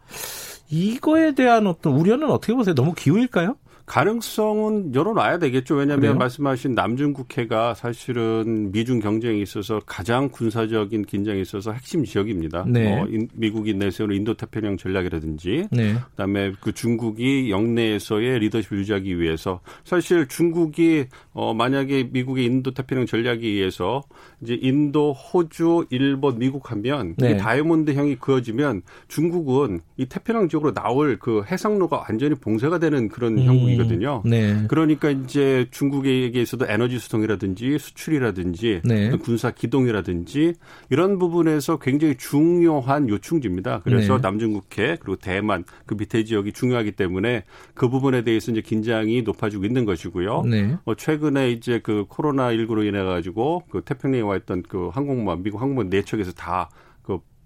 이거에 0.69 1.33
대한 1.33 1.65
어떤 1.65 1.93
우려는 1.93 2.29
어떻게 2.29 2.53
보세요? 2.53 2.75
너무 2.75 2.93
기우일까요? 2.93 3.55
가능성은 3.87 4.93
열어놔야 4.93 5.39
되겠죠. 5.39 5.75
왜냐하면 5.75 6.01
그래요? 6.01 6.15
말씀하신 6.15 6.75
남중 6.75 7.13
국해가 7.13 7.73
사실은 7.73 8.69
미중 8.73 8.99
경쟁에 8.99 9.39
있어서 9.39 9.79
가장 9.85 10.27
군사적인 10.27 11.05
긴장에 11.05 11.39
있어서 11.39 11.71
핵심 11.71 12.03
지역입니다. 12.03 12.65
네. 12.67 12.99
어, 12.99 13.07
인, 13.07 13.29
미국이 13.33 13.73
내세우는 13.73 14.13
인도태평양 14.17 14.75
전략이라든지, 14.75 15.69
네. 15.71 15.93
그다음에 16.11 16.51
그 16.59 16.73
중국이 16.73 17.49
영내에서의 17.49 18.39
리더십을 18.39 18.79
유지하기 18.79 19.21
위해서 19.21 19.61
사실 19.85 20.27
중국이 20.27 21.05
어, 21.31 21.53
만약에 21.53 22.09
미국의 22.11 22.43
인도태평양 22.43 23.05
전략에 23.05 23.47
의해서 23.47 24.03
이제 24.41 24.59
인도, 24.61 25.13
호주, 25.13 25.85
일본, 25.91 26.39
미국 26.39 26.71
하면 26.71 27.15
네. 27.17 27.31
이 27.31 27.37
다이아몬드 27.37 27.93
형이 27.93 28.17
그어지면 28.17 28.81
중국은 29.07 29.79
이 29.95 30.07
태평양 30.07 30.49
지역으로 30.49 30.73
나올 30.73 31.17
그 31.19 31.43
해상로가 31.49 32.03
완전히 32.09 32.35
봉쇄가 32.35 32.79
되는 32.79 33.07
그런 33.07 33.37
음. 33.37 33.45
형국이 33.45 33.76
있거든요. 33.77 34.21
네. 34.25 34.65
그러니까 34.67 35.09
이제 35.09 35.67
중국에게서도 35.71 36.65
에너지 36.67 36.99
수송이라든지 36.99 37.77
수출이라든지 37.77 38.81
네. 38.83 39.09
군사 39.17 39.51
기동이라든지 39.51 40.53
이런 40.89 41.19
부분에서 41.19 41.77
굉장히 41.79 42.15
중요한 42.17 43.09
요충지입니다. 43.09 43.81
그래서 43.83 44.15
네. 44.15 44.21
남중국해 44.21 44.97
그리고 44.99 45.15
대만 45.15 45.63
그 45.85 45.95
밑에 45.95 46.23
지역이 46.23 46.53
중요하기 46.53 46.93
때문에 46.93 47.43
그 47.73 47.89
부분에 47.89 48.23
대해서 48.23 48.51
이제 48.51 48.61
긴장이 48.61 49.21
높아지고 49.21 49.65
있는 49.65 49.85
것이고요. 49.85 50.43
네. 50.43 50.77
어, 50.85 50.95
최근에 50.95 51.51
이제 51.51 51.79
그 51.83 52.05
코로나 52.07 52.51
19로 52.51 52.85
인해 52.85 53.03
가지고 53.03 53.63
그 53.69 53.81
태평양에 53.81 54.21
와 54.21 54.35
있던 54.37 54.63
그 54.67 54.89
항공모함 54.89 55.43
미국 55.43 55.61
항공모함 55.61 55.89
네 55.89 56.01
척에서 56.01 56.31
다 56.31 56.69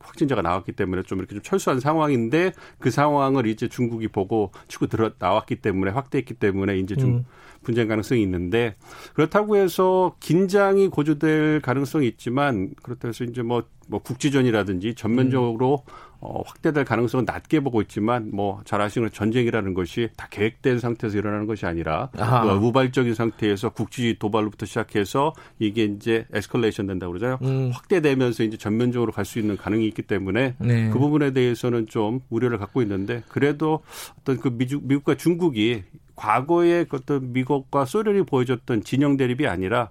확진자가 0.03 0.41
나왔기 0.41 0.73
때문에 0.73 1.03
좀 1.03 1.19
이렇게 1.19 1.36
좀 1.36 1.41
철수한 1.41 1.80
상황인데 1.80 2.53
그 2.80 2.91
상황을 2.91 3.48
이제 3.48 3.68
중국이 3.68 4.07
보고 4.07 4.52
치고 4.68 4.88
들어 4.88 5.11
나왔기 5.18 5.57
때문에 5.57 5.91
확대했기 5.91 6.36
때문에 6.36 6.78
이제 6.80 6.95
좀 6.95 7.10
음. 7.10 7.26
분쟁 7.64 7.88
가능성이 7.88 8.22
있는데 8.23 8.76
그렇다고 9.14 9.56
해서 9.56 10.15
긴장이 10.19 10.88
고조될 10.88 11.61
가능성이 11.61 12.07
있지만 12.07 12.73
그렇다고 12.82 13.10
해서 13.10 13.23
이제 13.23 13.41
뭐, 13.41 13.64
뭐 13.88 14.02
국지전이라든지 14.02 14.95
전면적으로 14.95 15.84
음. 15.88 16.10
어, 16.22 16.41
확대될 16.45 16.85
가능성은 16.85 17.26
낮게 17.26 17.60
보고 17.61 17.81
있지만 17.81 18.30
뭐 18.31 18.61
잘 18.64 18.80
아시는 18.81 19.10
전쟁이라는 19.11 19.73
것이 19.73 20.10
다 20.15 20.27
계획된 20.30 20.80
상태에서 20.80 21.18
일어나는 21.18 21.48
것이 21.48 21.65
아니라 21.65 22.10
그 22.11 22.65
우발적인 22.65 23.14
상태에서 23.15 23.69
국지 23.69 24.15
도발로부터 24.19 24.65
시작해서 24.65 25.34
이게 25.60 25.84
이제 25.85 26.26
에스컬레이션 26.34 26.88
된다고 26.88 27.14
그러잖아요. 27.14 27.39
음. 27.41 27.72
확대되면서 27.73 28.43
이제 28.43 28.57
전면적으로 28.57 29.11
갈 29.11 29.26
수 29.26 29.39
있는 29.39 29.56
가능이 29.56 29.85
있기 29.88 30.02
때문에 30.03 30.56
네. 30.60 30.89
그 30.89 30.99
부분에 30.99 31.31
대해서는 31.31 31.88
좀 31.88 32.22
우려를 32.30 32.57
갖고 32.57 32.81
있는데 32.81 33.23
그래도 33.30 33.81
어떤 34.19 34.39
그 34.39 34.49
미국, 34.49 34.85
미국과 34.85 35.15
중국이 35.15 35.84
과거에 36.15 36.85
어떤 36.91 37.31
미국과 37.34 37.85
소련이 37.85 38.23
보여줬던 38.23 38.84
진영 38.84 39.15
대립이 39.18 39.48
아니라 39.48 39.89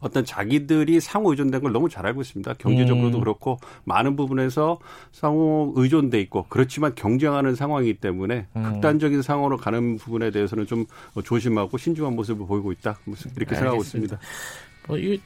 어떤 0.00 0.24
자기들이 0.24 1.00
상호 1.00 1.30
의존된 1.30 1.62
걸 1.62 1.72
너무 1.72 1.88
잘 1.88 2.06
알고 2.06 2.20
있습니다. 2.20 2.54
경제적으로도 2.54 3.18
음. 3.18 3.20
그렇고 3.20 3.58
많은 3.84 4.16
부분에서 4.16 4.78
상호 5.12 5.72
의존돼 5.76 6.20
있고 6.22 6.46
그렇지만 6.48 6.94
경쟁하는 6.94 7.54
상황이기 7.54 7.94
때문에 7.94 8.46
음. 8.56 8.62
극단적인 8.62 9.22
상황으로 9.22 9.56
가는 9.56 9.96
부분에 9.96 10.30
대해서는 10.30 10.66
좀 10.66 10.86
조심하고 11.24 11.78
신중한 11.78 12.14
모습을 12.14 12.46
보이고 12.46 12.72
있다. 12.72 12.98
이렇게 13.36 13.54
생각하고 13.54 13.82
있습니다. 13.82 14.18
어, 14.88 14.96
이게 14.96 15.20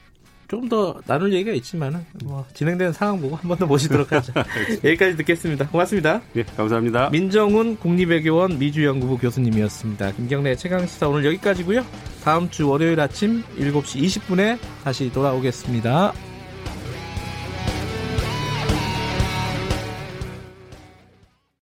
좀 0.53 0.69
더 0.69 1.01
나눌 1.07 1.33
얘기가 1.33 1.53
있지만은 1.57 2.05
뭐 2.25 2.45
진행되는 2.55 2.93
상황 2.93 3.21
보고 3.21 3.37
한 3.37 3.49
번 3.49 3.59
더 3.59 3.67
모시도록 3.67 4.13
하죠. 4.13 4.33
여기까지 4.85 5.17
듣겠습니다. 5.17 5.67
고맙습니다. 5.69 6.21
네, 6.35 6.45
감사합니다. 6.57 7.09
민정훈 7.11 7.77
국립외교원 7.77 8.59
미주연구부 8.59 9.17
교수님이었습니다. 9.19 10.13
김경래 10.13 10.55
최강 10.57 10.87
시사 10.87 11.09
오늘 11.09 11.25
여기까지고요. 11.25 11.85
다음 12.23 12.51
주 12.51 12.69
월요일 12.69 13.01
아침 13.01 13.43
7시 13.59 14.03
20분에 14.03 14.59
다시 14.85 15.11
돌아오겠습니다. 15.13 16.32